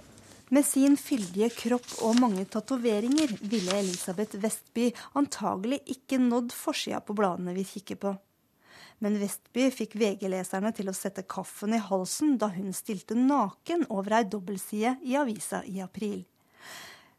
Med 0.55 0.63
sin 0.63 0.95
fyldige 0.95 1.49
kropp 1.51 1.89
og 2.07 2.21
mange 2.23 2.45
tatoveringer 2.47 3.33
ville 3.51 3.81
Elisabeth 3.81 4.39
Vestby 4.39 4.93
antagelig 5.19 5.81
ikke 5.97 6.21
nådd 6.23 6.55
forsida 6.55 7.01
på 7.03 7.17
bladene 7.19 7.55
vi 7.57 7.65
kikker 7.67 7.99
på. 8.05 8.13
Men 9.03 9.19
Vestby 9.21 9.67
fikk 9.75 9.97
VG-leserne 9.99 10.71
til 10.77 10.89
å 10.89 10.95
sette 10.97 11.27
kaffen 11.29 11.75
i 11.77 11.83
halsen 11.83 12.39
da 12.41 12.49
hun 12.55 12.71
stilte 12.77 13.19
naken 13.19 13.85
over 13.91 14.21
ei 14.21 14.29
dobbeltside 14.31 14.97
i 15.05 15.19
avisa 15.19 15.65
i 15.67 15.83
april. 15.85 16.23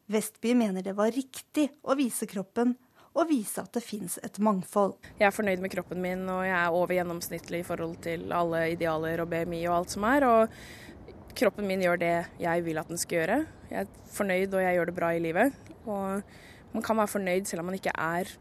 Vestby 0.08 0.54
mener 0.56 0.86
det 0.86 0.96
var 0.96 1.12
riktig 1.12 1.68
å 1.84 1.96
vise 2.00 2.28
kroppen 2.32 2.76
og 3.18 3.28
vise 3.28 3.64
at 3.64 3.74
det 3.74 3.82
fins 3.84 4.18
et 4.24 4.38
mangfold. 4.44 4.94
Jeg 5.18 5.28
er 5.28 5.34
fornøyd 5.34 5.64
med 5.64 5.74
kroppen 5.74 6.00
min, 6.00 6.22
og 6.30 6.44
jeg 6.46 6.56
er 6.56 6.76
over 6.76 6.94
gjennomsnittlig 6.96 7.64
i 7.64 7.68
forhold 7.68 7.98
til 8.06 8.28
alle 8.36 8.68
idealer 8.76 9.24
og 9.24 9.32
BMI 9.32 9.64
og 9.66 9.80
alt 9.80 9.96
som 9.96 10.06
er. 10.08 10.26
Og 10.28 11.34
kroppen 11.38 11.68
min 11.68 11.82
gjør 11.84 12.00
det 12.02 12.16
jeg 12.40 12.66
vil 12.66 12.80
at 12.80 12.92
den 12.92 13.02
skal 13.02 13.20
gjøre. 13.20 13.40
Jeg 13.72 13.84
er 13.84 14.12
fornøyd, 14.14 14.54
og 14.54 14.64
jeg 14.64 14.78
gjør 14.78 14.92
det 14.92 14.98
bra 15.00 15.12
i 15.16 15.24
livet. 15.24 15.58
Og 15.90 16.76
man 16.76 16.86
kan 16.86 17.00
være 17.02 17.14
fornøyd 17.16 17.50
selv 17.50 17.66
om 17.66 17.72
man 17.72 17.80
ikke 17.80 17.96
er 17.98 18.32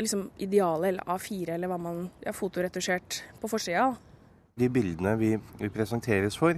liksom 0.00 0.28
idealet 0.40 0.94
eller 0.94 1.10
A4 1.10 1.56
eller 1.56 1.68
hva 1.68 1.80
man 1.82 2.04
er 2.22 2.36
fotoretusjert 2.36 3.22
på 3.42 3.50
forsida. 3.50 3.90
De 4.60 4.68
bildene 4.72 5.16
vi, 5.20 5.34
vi 5.58 5.72
presenteres 5.74 6.38
for 6.38 6.56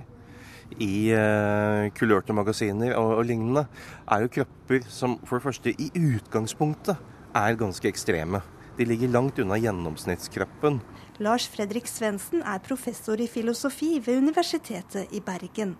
i 0.80 1.12
uh, 1.16 1.90
kulørte 1.96 2.34
magasiner 2.36 2.96
og, 2.96 3.18
og 3.20 3.28
lignende, 3.28 3.66
er 4.08 4.24
jo 4.24 4.32
kropper 4.38 4.88
som 4.88 5.18
for 5.26 5.38
det 5.38 5.46
første 5.46 5.74
i 5.76 5.90
utgangspunktet 5.98 6.96
er 7.36 7.60
ganske 7.60 7.88
ekstreme. 7.88 8.42
De 8.78 8.86
ligger 8.88 9.12
langt 9.12 9.38
unna 9.42 9.58
gjennomsnittskroppen. 9.60 10.80
Lars 11.22 11.46
Fredrik 11.52 11.88
Svendsen 11.90 12.40
er 12.40 12.62
professor 12.64 13.20
i 13.20 13.28
filosofi 13.28 13.98
ved 14.04 14.22
Universitetet 14.22 15.12
i 15.12 15.20
Bergen. 15.20 15.76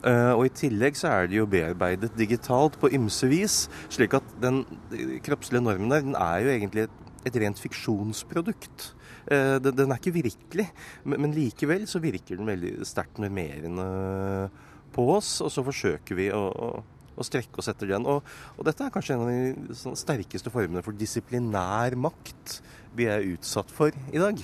Uh, 0.00 0.32
og 0.32 0.46
I 0.46 0.54
tillegg 0.62 0.96
så 0.96 1.10
er 1.12 1.28
det 1.28 1.36
jo 1.36 1.48
bearbeidet 1.50 2.14
digitalt 2.18 2.78
på 2.80 2.88
ymse 2.96 3.28
vis, 3.30 3.64
slik 3.92 4.14
at 4.16 4.26
den 4.42 4.62
kroppslige 5.26 5.62
normen 5.62 5.92
der 5.92 6.06
den 6.06 6.16
er 6.16 6.40
jo 6.44 6.54
egentlig 6.54 6.86
et, 6.86 6.96
et 7.28 7.36
rent 7.42 7.60
fiksjonsprodukt. 7.60 8.94
Uh, 9.30 9.56
den, 9.62 9.86
er 9.86 9.98
ikke 10.00 10.14
virkelig, 10.16 10.66
men, 11.04 11.20
men, 11.22 11.34
likevel 11.36 11.84
så 11.86 12.02
virker 12.02 12.40
den 12.40 12.50
veldig 12.50 12.72
sterkt 12.88 13.20
normerende 13.22 13.86
på 14.94 15.04
oss. 15.14 15.36
Og 15.44 15.52
så 15.54 15.62
forsøker 15.66 16.18
vi 16.18 16.26
å, 16.34 16.42
å 17.14 17.26
strekke 17.26 17.62
oss 17.62 17.70
etter 17.70 17.92
den. 17.92 18.08
Og, 18.10 18.26
og 18.56 18.66
dette 18.66 18.86
er 18.86 18.92
kanskje 18.94 19.16
en 19.16 19.24
av 19.24 19.30
de 19.30 19.78
sånn, 19.78 19.98
sterkeste 19.98 20.52
formene 20.52 20.82
for 20.86 20.96
disiplinær 20.96 21.96
makt 22.00 22.60
vi 22.98 23.06
er 23.10 23.26
utsatt 23.30 23.70
for 23.70 23.94
i 24.10 24.20
dag. 24.20 24.42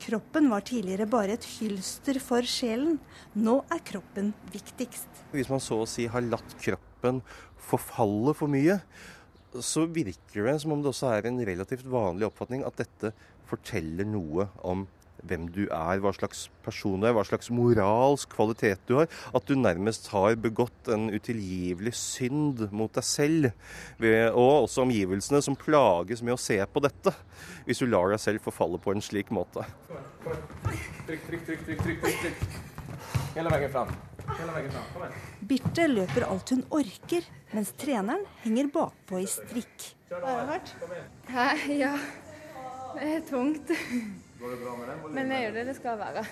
Kroppen 0.00 0.48
var 0.48 0.64
tidligere 0.64 1.04
bare 1.10 1.34
et 1.36 1.46
hylster 1.58 2.16
for 2.24 2.46
sjelen. 2.48 2.96
Nå 3.36 3.58
er 3.68 3.82
kroppen 3.84 4.32
viktigst. 4.52 5.24
Hvis 5.34 5.50
man 5.52 5.60
så 5.60 5.82
å 5.82 5.88
si 5.88 6.06
har 6.08 6.24
latt 6.24 6.54
kroppen 6.62 7.20
forfalle 7.70 8.32
for 8.36 8.50
mye, 8.50 8.78
så 9.58 9.84
virker 9.90 10.46
det 10.46 10.56
som 10.62 10.76
om 10.76 10.82
det 10.82 10.92
også 10.92 11.10
er 11.16 11.28
en 11.28 11.42
relativt 11.46 11.86
vanlig 11.90 12.28
oppfatning 12.28 12.64
at 12.66 12.78
dette 12.78 13.12
forteller 13.50 14.06
noe 14.06 14.46
om 14.62 14.86
hvem 15.26 15.46
du 15.52 15.64
er, 15.66 16.00
hva 16.00 16.12
slags 16.16 16.46
person 16.64 17.00
du 17.00 17.08
er, 17.08 17.14
hva 17.16 17.24
slags 17.28 17.50
moralsk 17.52 18.30
kvalitet 18.32 18.80
du 18.88 18.96
har. 19.00 19.10
At 19.36 19.48
du 19.48 19.56
nærmest 19.58 20.08
har 20.14 20.38
begått 20.40 20.90
en 20.92 21.10
utilgivelig 21.12 21.94
synd 21.98 22.66
mot 22.72 22.92
deg 22.96 23.06
selv. 23.06 23.50
Og 24.00 24.64
også 24.64 24.86
omgivelsene 24.86 25.42
som 25.44 25.58
plages 25.60 26.24
med 26.24 26.36
å 26.36 26.40
se 26.40 26.56
på 26.64 26.84
dette. 26.84 27.14
Hvis 27.68 27.82
du 27.82 27.88
lar 27.90 28.14
deg 28.14 28.22
selv 28.22 28.46
forfalle 28.48 28.80
på 28.80 28.94
en 28.94 29.04
slik 29.04 29.32
måte. 29.34 29.66
Trykk, 30.24 31.26
trykk, 31.28 31.44
trykk, 31.48 31.66
trykk, 31.66 31.84
trykk, 31.84 32.22
trykk. 32.24 32.62
Hele 33.36 33.52
veien 33.52 33.76
fram. 33.76 33.92
Birte 35.50 35.86
løper 35.90 36.26
alt 36.28 36.52
hun 36.54 36.64
orker, 36.70 37.26
mens 37.54 37.72
treneren 37.80 38.24
henger 38.44 38.70
bakpå 38.74 39.20
i 39.22 39.28
strikk. 39.30 39.90
Var 40.10 40.24
det 40.26 40.46
hardt? 40.50 40.74
Hæ? 41.30 41.46
Ja. 41.78 41.94
Det 42.94 43.10
er 43.16 43.20
tungt. 43.28 43.70
Men 45.10 45.30
jeg 45.30 45.44
gjør 45.44 45.56
det 45.58 45.64
det 45.68 45.74
skal 45.76 45.98
være. 46.00 46.24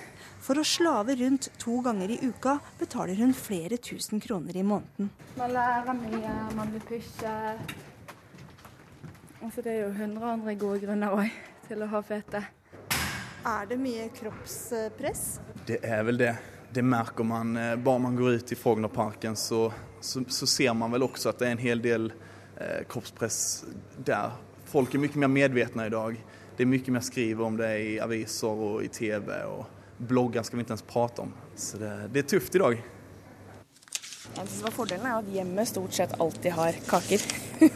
For 0.42 0.58
å 0.58 0.64
slave 0.66 1.14
rundt 1.20 1.50
to 1.60 1.78
ganger 1.84 2.14
i 2.14 2.18
uka 2.24 2.56
betaler 2.80 3.18
hun 3.20 3.34
flere 3.36 3.76
tusen 3.76 4.22
kroner 4.24 4.56
i 4.56 4.64
måneden. 4.66 5.10
Man 5.36 5.52
lærer 5.54 5.98
mye, 5.98 6.34
man 6.56 6.72
blir 6.72 6.84
pushet. 6.88 7.74
Altså, 9.38 9.62
det 9.62 9.74
er 9.74 9.82
jo 9.84 9.90
hundre 9.94 10.32
andre 10.34 10.54
gode 10.58 10.80
grunner 10.82 11.14
òg 11.14 11.42
til 11.68 11.84
å 11.84 11.90
ha 11.92 12.00
fete. 12.02 12.42
Er 13.46 13.68
det 13.70 13.78
mye 13.80 14.08
kroppspress? 14.16 15.26
Det 15.68 15.78
er 15.86 16.02
vel 16.08 16.18
det. 16.18 16.32
Det 16.74 16.82
merker 16.84 17.24
man. 17.24 17.56
eh, 17.56 17.76
Bare 17.76 17.98
man 17.98 18.16
går 18.16 18.30
ut 18.40 18.52
i 18.52 18.56
Frognerparken 18.58 19.36
så, 19.36 19.72
så, 20.00 20.24
så 20.28 20.46
ser 20.46 20.74
man 20.74 20.92
vel 20.92 21.06
også 21.06 21.30
at 21.32 21.40
det 21.40 21.48
er 21.48 21.56
en 21.56 21.62
hel 21.62 21.80
del 21.82 22.10
eh, 22.60 22.82
kroppspress 22.88 23.64
der. 24.04 24.36
Folk 24.68 24.94
er 24.94 25.00
mye 25.00 25.22
mer 25.24 25.32
medvetne 25.32 25.86
i 25.88 25.94
dag. 25.94 26.18
Det 26.58 26.66
er 26.66 26.68
mye 26.68 26.92
mer 26.92 27.04
skriv 27.06 27.40
om 27.40 27.56
det 27.56 27.72
i 27.80 27.96
aviser 28.02 28.62
og 28.68 28.82
i 28.84 28.90
TV. 28.92 29.32
og 29.48 29.64
Blogger 29.98 30.44
skal 30.44 30.58
vi 30.60 30.66
ikke 30.66 30.76
ens 30.76 30.86
prate 30.86 31.24
om. 31.24 31.32
Så 31.56 31.80
det, 31.80 31.92
det 32.12 32.24
er 32.24 32.30
tøft 32.36 32.58
i 32.58 32.62
dag. 32.62 32.84
Jeg 34.28 34.44
synes 34.44 34.60
hva 34.62 34.70
Fordelen 34.74 35.06
er 35.08 35.22
at 35.22 35.30
hjemmet 35.32 35.70
stort 35.70 35.96
sett 35.96 36.12
alltid 36.20 36.52
har 36.52 36.76
kaker. 36.86 37.24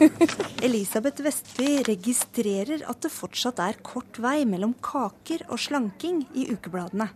Elisabeth 0.69 1.25
Vestby 1.25 1.71
registrerer 1.89 2.85
at 2.87 3.01
det 3.03 3.11
fortsatt 3.11 3.63
er 3.65 3.81
kort 3.83 4.21
vei 4.23 4.43
mellom 4.47 4.77
kaker 4.85 5.47
og 5.49 5.59
slanking 5.59 6.27
i 6.39 6.51
ukebladene. 6.53 7.09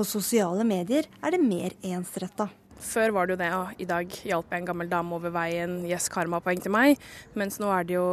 På 0.00 0.04
sosiale 0.08 0.64
medier 0.64 1.04
er 1.20 1.34
det 1.34 1.42
mer 1.44 1.74
ensretta. 1.84 2.46
Før 2.80 3.10
var 3.12 3.26
det 3.28 3.34
jo 3.34 3.40
det 3.42 3.48
å 3.52 3.64
i 3.84 3.86
dag 3.90 4.14
hjalp 4.30 4.54
jeg 4.54 4.62
en 4.62 4.68
gammel 4.70 4.88
dame 4.88 5.12
over 5.12 5.28
veien, 5.34 5.74
yes, 5.84 6.06
karma-poeng 6.08 6.62
til 6.64 6.72
meg. 6.72 7.02
Mens 7.36 7.58
nå 7.60 7.68
er 7.68 7.84
det 7.84 7.98
jo 7.98 8.06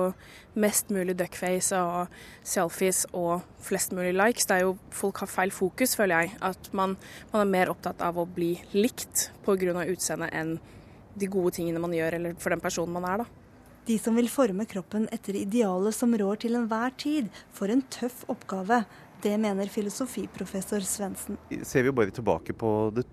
mest 0.59 0.91
mulig 0.91 1.15
duckface 1.15 1.79
og 1.79 2.11
selfies 2.43 3.05
og 3.15 3.47
flest 3.63 3.95
mulig 3.95 4.11
likes. 4.19 4.49
Det 4.49 4.57
er 4.57 4.65
jo 4.65 4.75
Folk 4.91 5.23
har 5.23 5.31
feil 5.31 5.55
fokus, 5.55 5.95
føler 5.95 6.25
jeg. 6.27 6.35
At 6.43 6.67
man, 6.75 6.97
man 7.31 7.45
er 7.45 7.53
mer 7.55 7.71
opptatt 7.71 8.03
av 8.03 8.19
å 8.19 8.27
bli 8.27 8.57
likt 8.75 9.29
pga. 9.47 9.87
utseendet 9.87 10.35
enn 10.35 10.57
de 11.15 11.31
gode 11.31 11.55
tingene 11.55 11.79
man 11.79 11.95
gjør, 11.95 12.19
eller 12.19 12.35
for 12.35 12.51
den 12.51 12.67
personen 12.67 12.99
man 12.99 13.07
er, 13.07 13.23
da. 13.23 13.47
De 13.87 13.95
som 13.95 14.19
vil 14.19 14.27
forme 14.27 14.67
kroppen 14.67 15.07
etter 15.15 15.39
idealet 15.39 15.95
som 15.95 16.11
rår 16.11 16.43
til 16.43 16.59
enhver 16.59 16.91
tid, 16.99 17.31
får 17.55 17.71
en 17.71 17.87
tøff 17.87 18.25
oppgave. 18.27 18.83
Det 19.21 19.33
mener 19.41 19.69
filosofiprofessor 19.71 20.83
Svendsen. 20.85 21.37
Ser 21.65 21.87
vi 21.87 21.93
bare 21.95 22.13
tilbake 22.13 22.53
på 22.53 22.71
det 22.93 23.03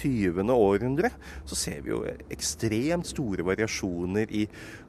20. 0.00 0.42
århundre, 0.50 1.10
så 1.46 1.58
ser 1.58 1.84
vi 1.84 1.92
jo 1.92 2.00
ekstremt 2.34 3.06
store 3.06 3.46
variasjoner 3.46 4.32
i 4.34 4.42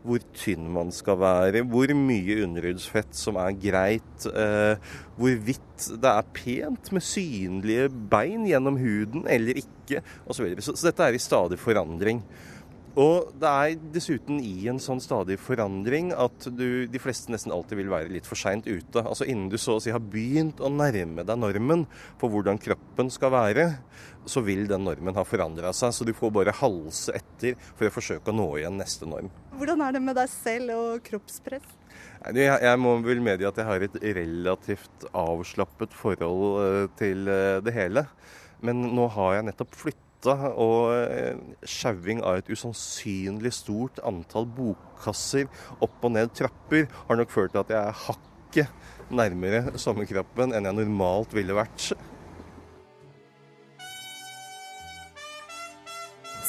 hvor 0.04 0.24
tynn 0.34 0.66
man 0.74 0.90
skal 0.96 1.20
være, 1.22 1.62
hvor 1.70 1.94
mye 1.98 2.40
underhudsfett 2.48 3.14
som 3.18 3.38
er 3.44 3.54
greit, 3.62 4.26
eh, 4.34 4.82
hvorvidt 5.20 5.92
det 6.02 6.10
er 6.10 6.34
pent 6.40 6.92
med 6.96 7.06
synlige 7.06 7.92
bein 8.10 8.48
gjennom 8.50 8.80
huden 8.82 9.28
eller 9.30 9.62
ikke, 9.62 10.02
osv. 10.26 10.34
Så, 10.34 10.48
videre. 10.48 10.66
så 10.66 10.76
dette 10.90 11.06
er 11.06 11.14
i 11.20 11.22
stadig 11.22 11.62
forandring. 11.62 12.24
Og 13.00 13.32
det 13.42 13.50
er 13.50 13.86
dessuten 13.94 14.38
i 14.38 14.68
en 14.70 14.78
sånn 14.82 15.00
stadig 15.02 15.40
forandring 15.42 16.12
at 16.14 16.46
du, 16.54 16.86
de 16.86 17.00
fleste 17.02 17.34
nesten 17.34 17.54
alltid 17.54 17.80
vil 17.80 17.90
være 17.90 18.12
litt 18.14 18.28
for 18.30 18.38
seint 18.38 18.68
ute. 18.70 19.02
Altså 19.02 19.26
innen 19.26 19.50
du 19.50 19.58
så 19.58 19.80
å 19.80 19.82
si 19.82 19.94
har 19.94 20.04
begynt 20.14 20.62
å 20.62 20.70
nærme 20.70 21.26
deg 21.26 21.42
normen 21.42 21.88
for 22.22 22.30
hvordan 22.30 22.62
kroppen 22.62 23.10
skal 23.14 23.34
være, 23.34 23.66
så 24.30 24.44
vil 24.46 24.68
den 24.70 24.86
normen 24.86 25.18
ha 25.18 25.26
forandra 25.26 25.74
seg. 25.74 25.96
Så 25.96 26.06
du 26.06 26.14
får 26.14 26.36
bare 26.38 26.54
halse 26.60 27.18
etter 27.18 27.58
for 27.74 27.90
å 27.90 27.96
forsøke 27.98 28.30
å 28.30 28.38
nå 28.38 28.48
igjen 28.62 28.78
neste 28.78 29.10
norm. 29.10 29.34
Hvordan 29.58 29.82
er 29.88 29.98
det 29.98 30.04
med 30.06 30.20
deg 30.22 30.30
selv 30.30 30.78
og 30.78 31.04
kroppspress? 31.10 31.66
Jeg, 32.30 32.46
jeg 32.46 32.80
må 32.80 32.96
vel 33.04 33.26
medgi 33.26 33.50
at 33.50 33.58
jeg 33.58 33.68
har 33.68 33.84
et 33.84 34.00
relativt 34.20 35.10
avslappet 35.18 35.98
forhold 35.98 36.62
eh, 36.62 36.88
til 37.02 37.26
eh, 37.26 37.60
det 37.66 37.74
hele. 37.76 38.06
Men 38.64 38.86
nå 38.94 39.10
har 39.18 39.40
jeg 39.40 39.50
nettopp 39.50 39.74
flyttet 40.24 40.56
og 40.58 40.94
eh, 40.96 41.36
sjauing 41.68 42.24
av 42.24 42.40
et 42.40 42.50
usannsynlig 42.50 43.52
stort 43.54 44.00
antall 44.04 44.46
bokkasser 44.48 45.48
opp 45.82 46.04
og 46.04 46.12
ned 46.16 46.34
trapper 46.34 46.88
har 47.08 47.18
nok 47.18 47.32
ført 47.32 47.52
til 47.54 47.64
at 47.64 47.70
jeg 47.70 47.82
er 47.82 48.02
hakket 48.08 48.68
nærmere 49.14 49.78
sommerkroppen 49.78 50.54
enn 50.54 50.66
jeg 50.66 50.78
normalt 50.78 51.34
ville 51.34 51.54
vært. 51.54 51.94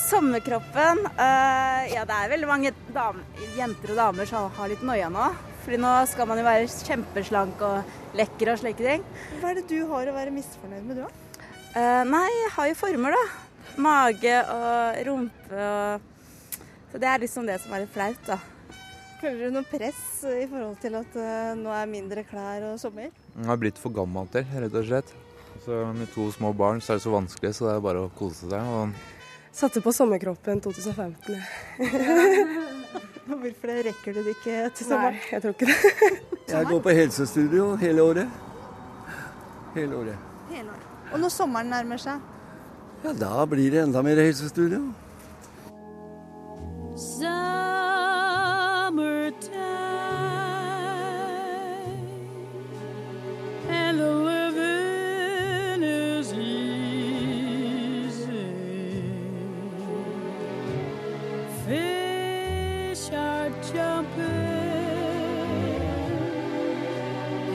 Sommerkroppen 0.04 1.00
øh, 1.08 1.82
Ja, 1.90 2.04
det 2.06 2.14
er 2.14 2.30
veldig 2.30 2.48
mange 2.48 2.72
damer, 2.94 3.24
jenter 3.56 3.94
og 3.94 3.98
damer 3.98 4.28
som 4.28 4.50
har 4.54 4.70
litt 4.70 4.84
noia 4.84 5.10
nå. 5.10 5.32
Fordi 5.64 5.78
nå 5.80 5.92
skal 6.10 6.28
man 6.28 6.38
jo 6.38 6.44
være 6.44 6.68
kjempeslank 6.68 7.62
og 7.64 8.18
lekker 8.20 8.52
og 8.52 8.60
slike 8.60 8.84
ting. 8.84 9.06
Hva 9.40 9.50
er 9.50 9.62
det 9.62 9.64
du 9.70 9.78
har 9.88 10.10
å 10.10 10.16
være 10.16 10.34
misfornøyd 10.34 10.84
med, 10.84 11.00
du 11.00 11.06
da? 11.06 11.40
Uh, 11.74 12.04
nei, 12.06 12.28
jeg 12.28 12.52
har 12.54 12.68
jo 12.68 12.76
former, 12.78 13.16
da 13.16 13.43
mage 13.80 14.34
og 14.52 14.98
rumpe 15.08 15.68
og 15.68 16.10
Så 16.92 17.00
det 17.02 17.08
er 17.10 17.22
liksom 17.24 17.46
det 17.48 17.56
som 17.58 17.72
er 17.74 17.82
litt 17.82 17.94
flaut, 17.94 18.20
da. 18.28 18.38
Føler 19.18 19.48
du 19.48 19.56
noe 19.56 19.66
press 19.66 20.20
i 20.30 20.44
forhold 20.46 20.76
til 20.82 20.94
at 20.98 21.16
uh, 21.16 21.54
nå 21.58 21.72
er 21.74 21.90
mindre 21.90 22.22
klær 22.28 22.68
og 22.68 22.78
sommer? 22.78 23.08
Jeg 23.34 23.48
har 23.48 23.58
blitt 23.58 23.80
for 23.80 23.94
gammel 23.94 24.28
til, 24.30 24.44
rett 24.62 24.76
og 24.78 24.86
slett. 24.86 25.10
Så 25.64 25.80
med 25.96 26.10
to 26.12 26.28
små 26.34 26.52
barn 26.54 26.82
så 26.84 26.92
er 26.92 27.00
det 27.00 27.04
så 27.06 27.14
vanskelig, 27.14 27.54
så 27.56 27.66
det 27.66 27.74
er 27.74 27.82
bare 27.82 28.04
å 28.04 28.12
kose 28.18 28.50
seg. 28.50 28.70
Og... 28.78 28.92
Satte 29.54 29.82
på 29.82 29.94
sommerkroppen 29.96 30.60
2015. 30.62 31.40
Hvorfor 33.24 33.70
det? 33.72 33.78
Rekker 33.88 34.12
du 34.12 34.20
det 34.20 34.34
ikke 34.36 34.58
til 34.76 34.90
sommeren? 34.90 35.16
Nei, 35.16 35.30
jeg 35.32 35.44
tror 35.44 35.56
ikke 35.56 35.70
det. 35.70 36.10
jeg 36.52 36.70
går 36.70 36.84
på 36.84 36.96
helsestudio 37.00 37.70
hele 37.80 38.04
året. 38.04 38.40
Hele 39.74 40.02
året. 40.02 40.30
Hele 40.52 40.68
året. 40.68 40.90
Og 41.14 41.22
når 41.22 41.32
sommeren 41.32 41.70
nærmer 41.72 42.02
seg, 42.02 42.33
ja, 43.04 43.12
da 43.12 43.46
blir 43.46 43.72
det 43.72 43.80
enda 43.80 44.02
mer 44.02 44.16
helsestudio. 44.16 44.92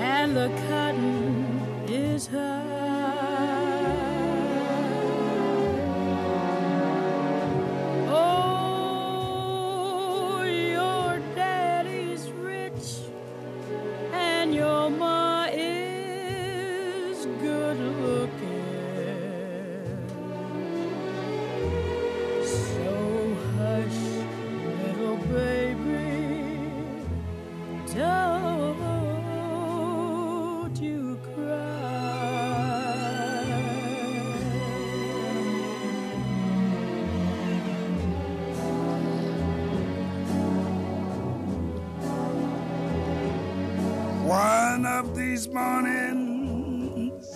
and 0.01 0.35
the 0.35 0.49
cotton 0.67 1.85
is 1.87 2.27
high. 2.27 2.78
Of 44.99 45.15
these 45.15 45.47
mornings, 45.47 47.27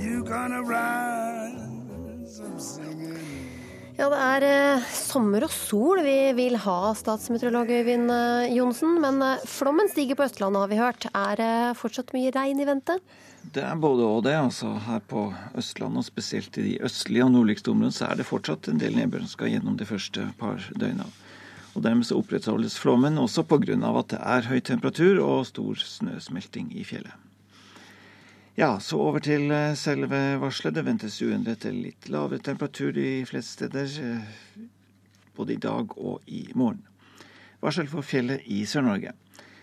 you 0.00 0.22
gonna 0.22 0.62
rise 0.62 2.40
up 2.40 2.60
singing. 2.60 3.18
Ja, 3.98 4.06
det 4.12 4.18
er 4.22 4.44
eh, 4.46 4.84
sommer 4.94 5.42
og 5.42 5.50
sol 5.50 5.98
vi 6.06 6.30
vil 6.38 6.54
ha, 6.62 6.92
statsmeteorolog 6.94 7.72
Øyvind 7.74 8.12
eh, 8.14 8.52
Johnsen. 8.54 9.00
Men 9.02 9.18
eh, 9.26 9.42
flommen 9.50 9.90
stiger 9.90 10.14
på 10.14 10.28
Østlandet, 10.28 10.60
har 10.62 10.70
vi 10.70 10.78
hørt. 10.78 11.08
Er 11.10 11.40
det 11.40 11.78
fortsatt 11.80 12.14
mye 12.14 12.30
regn 12.30 12.62
i 12.62 12.68
vente? 12.68 13.00
Det 13.42 13.64
er 13.66 13.74
både 13.82 14.06
og 14.06 14.22
det. 14.28 14.36
altså 14.38 14.76
Her 14.86 15.02
på 15.02 15.32
Østlandet, 15.58 16.04
og 16.04 16.06
spesielt 16.06 16.54
i 16.62 16.68
de 16.68 16.76
østlige 16.86 17.26
og 17.26 17.34
nordligste 17.34 17.74
områdene, 17.74 17.98
så 17.98 18.06
er 18.12 18.20
det 18.20 18.30
fortsatt 18.30 18.70
en 18.70 18.78
del 18.78 18.94
nedbør 18.94 19.26
som 19.26 19.34
skal 19.34 19.50
gjennom 19.56 19.80
de 19.80 19.90
første 19.90 20.30
par 20.38 20.62
døgna. 20.78 21.10
Og 21.78 21.84
Dermed 21.84 22.08
så 22.08 22.16
opprettholdes 22.18 22.74
flommen 22.82 23.20
også 23.22 23.44
pga. 23.46 23.76
at 23.98 24.08
det 24.10 24.18
er 24.18 24.48
høy 24.50 24.60
temperatur 24.60 25.20
og 25.22 25.46
stor 25.46 25.74
snøsmelting 25.78 26.72
i 26.74 26.82
fjellet. 26.82 27.12
Ja, 28.56 28.80
så 28.80 28.98
over 28.98 29.20
til 29.20 29.52
eh, 29.52 29.76
selve 29.78 30.40
varselet. 30.40 30.74
Det 30.74 30.84
ventes 30.84 31.22
uendret 31.22 31.60
til 31.62 31.78
litt 31.78 32.08
lavere 32.08 32.42
temperatur 32.42 32.90
de 32.92 33.24
fleste 33.24 33.52
steder, 33.52 33.86
eh, 34.02 34.66
både 35.36 35.54
i 35.54 35.62
dag 35.62 35.94
og 35.96 36.20
i 36.26 36.48
morgen. 36.54 36.82
Varsel 37.62 37.86
for 37.86 38.02
fjellet 38.02 38.42
i 38.46 38.64
Sør-Norge. 38.66 39.12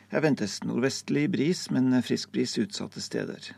Her 0.07 0.23
ventes 0.23 0.63
nordvestlig 0.63 1.27
bris, 1.31 1.69
men 1.69 1.91
frisk 2.01 2.31
bris 2.31 2.55
utsatte 2.57 3.01
steder. 3.01 3.51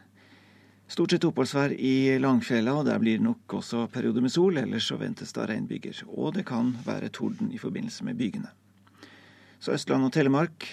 Stort 0.88 1.12
sett 1.12 1.26
oppholdsvær 1.28 1.74
i 1.76 2.16
Langfjella, 2.24 2.78
og 2.80 2.86
der 2.88 3.00
blir 3.04 3.18
det 3.20 3.26
nok 3.26 3.58
også 3.60 3.90
perioder 3.92 4.24
med 4.24 4.32
sol. 4.32 4.56
Ellers 4.62 4.88
så 4.88 4.96
ventes 5.02 5.34
det 5.36 5.48
regnbyger, 5.50 6.06
og 6.08 6.38
det 6.38 6.46
kan 6.48 6.72
være 6.86 7.12
torden 7.12 7.52
i 7.52 7.60
forbindelse 7.60 8.08
med 8.08 8.16
bygene. 8.16 8.54
Så 9.60 9.74
Østland 9.76 10.08
og 10.08 10.14
Telemark. 10.16 10.68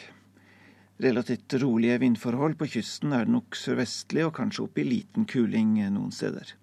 Relativt 1.03 1.57
rolige 1.59 1.99
vindforhold. 1.99 2.55
På 2.55 2.69
kysten 2.71 3.13
er 3.13 3.27
det 3.27 3.35
nok 3.35 3.59
sørvestlig 3.59 4.23
og 4.29 4.37
kanskje 4.37 4.69
opp 4.69 4.79
i 4.79 4.87
liten 4.87 5.27
kuling 5.27 5.81
noen 5.91 6.15
steder. 6.15 6.55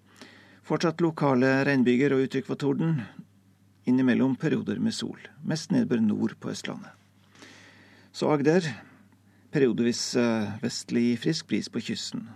Fortsatt 0.64 1.04
lokale 1.04 1.58
regnbyger 1.68 2.14
og 2.16 2.24
uttrykk 2.24 2.48
for 2.48 2.60
torden. 2.62 3.02
Innimellom 3.84 4.38
perioder 4.40 4.80
med 4.80 4.96
sol. 4.96 5.18
Mest 5.44 5.74
nedbør 5.74 6.00
nord 6.00 6.38
på 6.40 6.54
Østlandet. 6.54 6.94
Så 8.16 8.32
Agder. 8.32 8.64
Periodevis 9.52 10.14
eh, 10.16 10.54
vestlig 10.62 11.18
frisk 11.20 11.50
bris 11.50 11.68
på 11.68 11.82
kysten. 11.84 12.30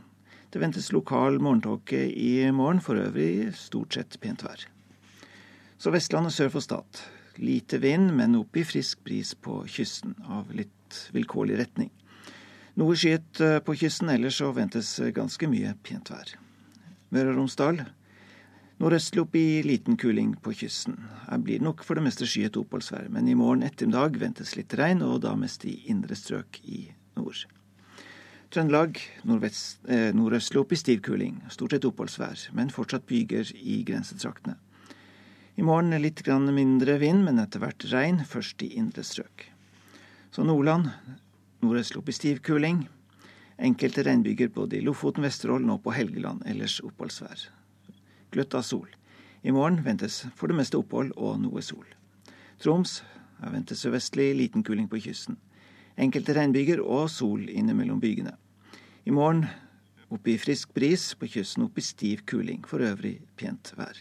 Det 0.57 0.63
ventes 0.63 0.87
lokal 0.89 1.35
morgentåke 1.37 1.99
i 2.17 2.47
morgen, 2.49 2.79
for 2.81 2.97
øvrig 2.97 3.51
stort 3.53 3.93
sett 3.93 4.15
pent 4.23 4.41
vær. 4.41 4.63
Så 5.77 5.91
Vestlandet 5.93 6.33
sør 6.33 6.49
for 6.55 6.65
Stad. 6.65 7.01
Lite 7.37 7.77
vind, 7.83 8.07
men 8.17 8.39
opp 8.39 8.57
i 8.57 8.63
frisk 8.65 9.03
bris 9.05 9.35
på 9.37 9.59
kysten, 9.69 10.15
av 10.25 10.49
litt 10.57 10.97
vilkårlig 11.13 11.59
retning. 11.59 11.91
Noe 12.81 12.97
skyet 12.97 13.43
på 13.67 13.77
kysten, 13.83 14.09
ellers 14.15 14.39
så 14.41 14.49
ventes 14.57 14.95
ganske 15.19 15.51
mye 15.53 15.75
pent 15.85 16.09
vær. 16.15 16.33
Møre 17.13 17.35
og 17.35 17.43
Romsdal. 17.43 17.83
Nordøstlig 18.81 19.27
opp 19.27 19.37
i 19.37 19.61
liten 19.61 20.01
kuling 20.01 20.39
på 20.41 20.57
kysten. 20.57 21.03
Her 21.27 21.45
blir 21.45 21.61
det 21.61 21.69
nok 21.69 21.85
for 21.85 22.01
det 22.01 22.07
meste 22.09 22.25
skyet 22.25 22.57
oppholdsvær, 22.57 23.13
men 23.13 23.29
i 23.29 23.37
morgen 23.37 23.69
ettermiddag 23.69 24.17
ventes 24.25 24.57
litt 24.57 24.73
regn, 24.81 25.05
og 25.05 25.21
da 25.29 25.37
mest 25.37 25.69
i 25.69 25.83
indre 25.93 26.17
strøk 26.17 26.63
i 26.65 26.87
nord. 27.21 27.45
Trøndelag 28.57 28.97
eh, 28.97 30.15
nordøstlig 30.17 30.63
opp 30.63 30.71
i 30.73 30.79
stiv 30.81 31.03
kuling. 31.05 31.43
Stort 31.53 31.75
sett 31.75 31.85
oppholdsvær, 31.85 32.47
men 32.57 32.71
fortsatt 32.73 33.05
byger 33.05 33.51
i 33.53 33.83
grensetraktene. 33.85 34.57
I 35.61 35.65
morgen 35.65 35.93
litt 36.01 36.23
mindre 36.25 36.95
vind, 36.97 37.21
men 37.25 37.39
etter 37.39 37.61
hvert 37.61 37.85
regn, 37.93 38.23
først 38.25 38.63
i 38.65 38.71
indre 38.81 39.05
strøk. 39.05 39.45
Så 40.33 40.45
Nordland 40.45 40.89
nordøstlig 41.61 42.01
opp 42.01 42.09
i 42.09 42.17
stiv 42.17 42.41
kuling. 42.41 42.87
Enkelte 43.61 44.07
regnbyger 44.09 44.49
både 44.49 44.79
i 44.79 44.85
Lofoten, 44.85 45.25
Vesterålen 45.25 45.69
og 45.77 45.83
på 45.85 45.93
Helgeland, 45.93 46.41
ellers 46.49 46.81
oppholdsvær 46.81 47.51
gløtt 48.33 48.57
av 48.57 48.65
sol. 48.65 48.89
I 49.45 49.53
morgen 49.53 49.83
ventes 49.85 50.25
for 50.35 50.49
det 50.49 50.57
meste 50.57 50.81
opphold 50.81 51.13
og 51.17 51.39
noe 51.45 51.63
sol. 51.63 51.85
Troms 52.63 53.03
er 53.45 53.53
ventet 53.53 53.77
sørvestlig 53.77 54.33
liten 54.37 54.65
kuling 54.65 54.89
på 54.89 55.01
kysten. 55.05 55.37
Enkelte 55.97 56.35
regnbyger 56.37 56.81
og 56.81 57.09
sol 57.13 57.49
innimellom 57.53 58.01
bygene. 58.01 58.35
I 59.07 59.13
morgen 59.15 59.45
oppe 60.11 60.33
i 60.33 60.39
frisk 60.39 60.73
bris, 60.75 61.13
på 61.15 61.29
kysten 61.31 61.63
oppe 61.63 61.79
i 61.79 61.85
stiv 61.87 62.25
kuling. 62.27 62.65
For 62.67 62.83
øvrig 62.83 63.21
pent 63.39 63.71
vær. 63.79 64.01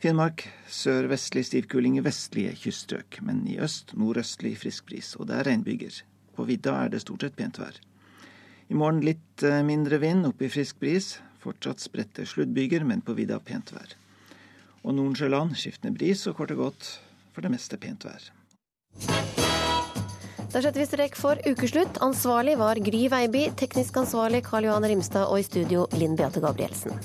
Finnmark 0.00 0.46
sørvestlig 0.72 1.42
stiv 1.44 1.66
kuling 1.68 1.98
i 1.98 2.04
vestlige 2.06 2.54
kyststrøk, 2.56 3.18
men 3.20 3.42
i 3.50 3.58
øst 3.60 3.92
nordøstlig 3.98 4.54
frisk 4.62 4.86
bris, 4.88 5.12
og 5.20 5.28
det 5.28 5.36
er 5.36 5.50
regnbyger. 5.50 6.00
På 6.32 6.46
vidda 6.48 6.78
er 6.84 6.94
det 6.94 7.02
stort 7.04 7.26
sett 7.26 7.36
pent 7.36 7.60
vær. 7.60 7.76
I 8.72 8.78
morgen 8.80 9.04
litt 9.04 9.44
eh, 9.44 9.60
mindre 9.66 10.00
vind, 10.00 10.24
oppe 10.28 10.48
i 10.48 10.52
frisk 10.56 10.80
bris. 10.80 11.18
Fortsatt 11.44 11.84
spredte 11.84 12.24
sluddbyger, 12.24 12.88
men 12.88 13.04
på 13.04 13.12
vidda 13.18 13.36
pent 13.44 13.74
vær. 13.76 13.92
Og 14.86 14.94
Nordensjøland 14.94 15.52
skiftende 15.58 15.98
bris 15.98 16.24
og 16.30 16.40
kort 16.40 16.56
og 16.56 16.64
godt 16.64 16.94
for 17.34 17.44
det 17.44 17.52
meste 17.52 17.76
pent 17.76 18.08
vær. 18.08 18.32
Da 20.48 20.62
setter 20.64 20.80
vi 20.80 20.86
strek 20.88 21.16
for 21.20 21.36
ukeslutt. 21.44 21.98
Ansvarlig 22.00 22.54
var 22.56 22.80
Gry 22.80 23.02
Veiby, 23.12 23.50
teknisk 23.60 23.98
ansvarlig 24.00 24.40
Karl 24.46 24.64
Johan 24.64 24.86
Rimstad 24.88 25.28
og 25.28 25.42
i 25.42 25.44
studio 25.44 25.84
Linn 26.00 26.16
Beate 26.16 26.40
Gabrielsen. 26.40 26.96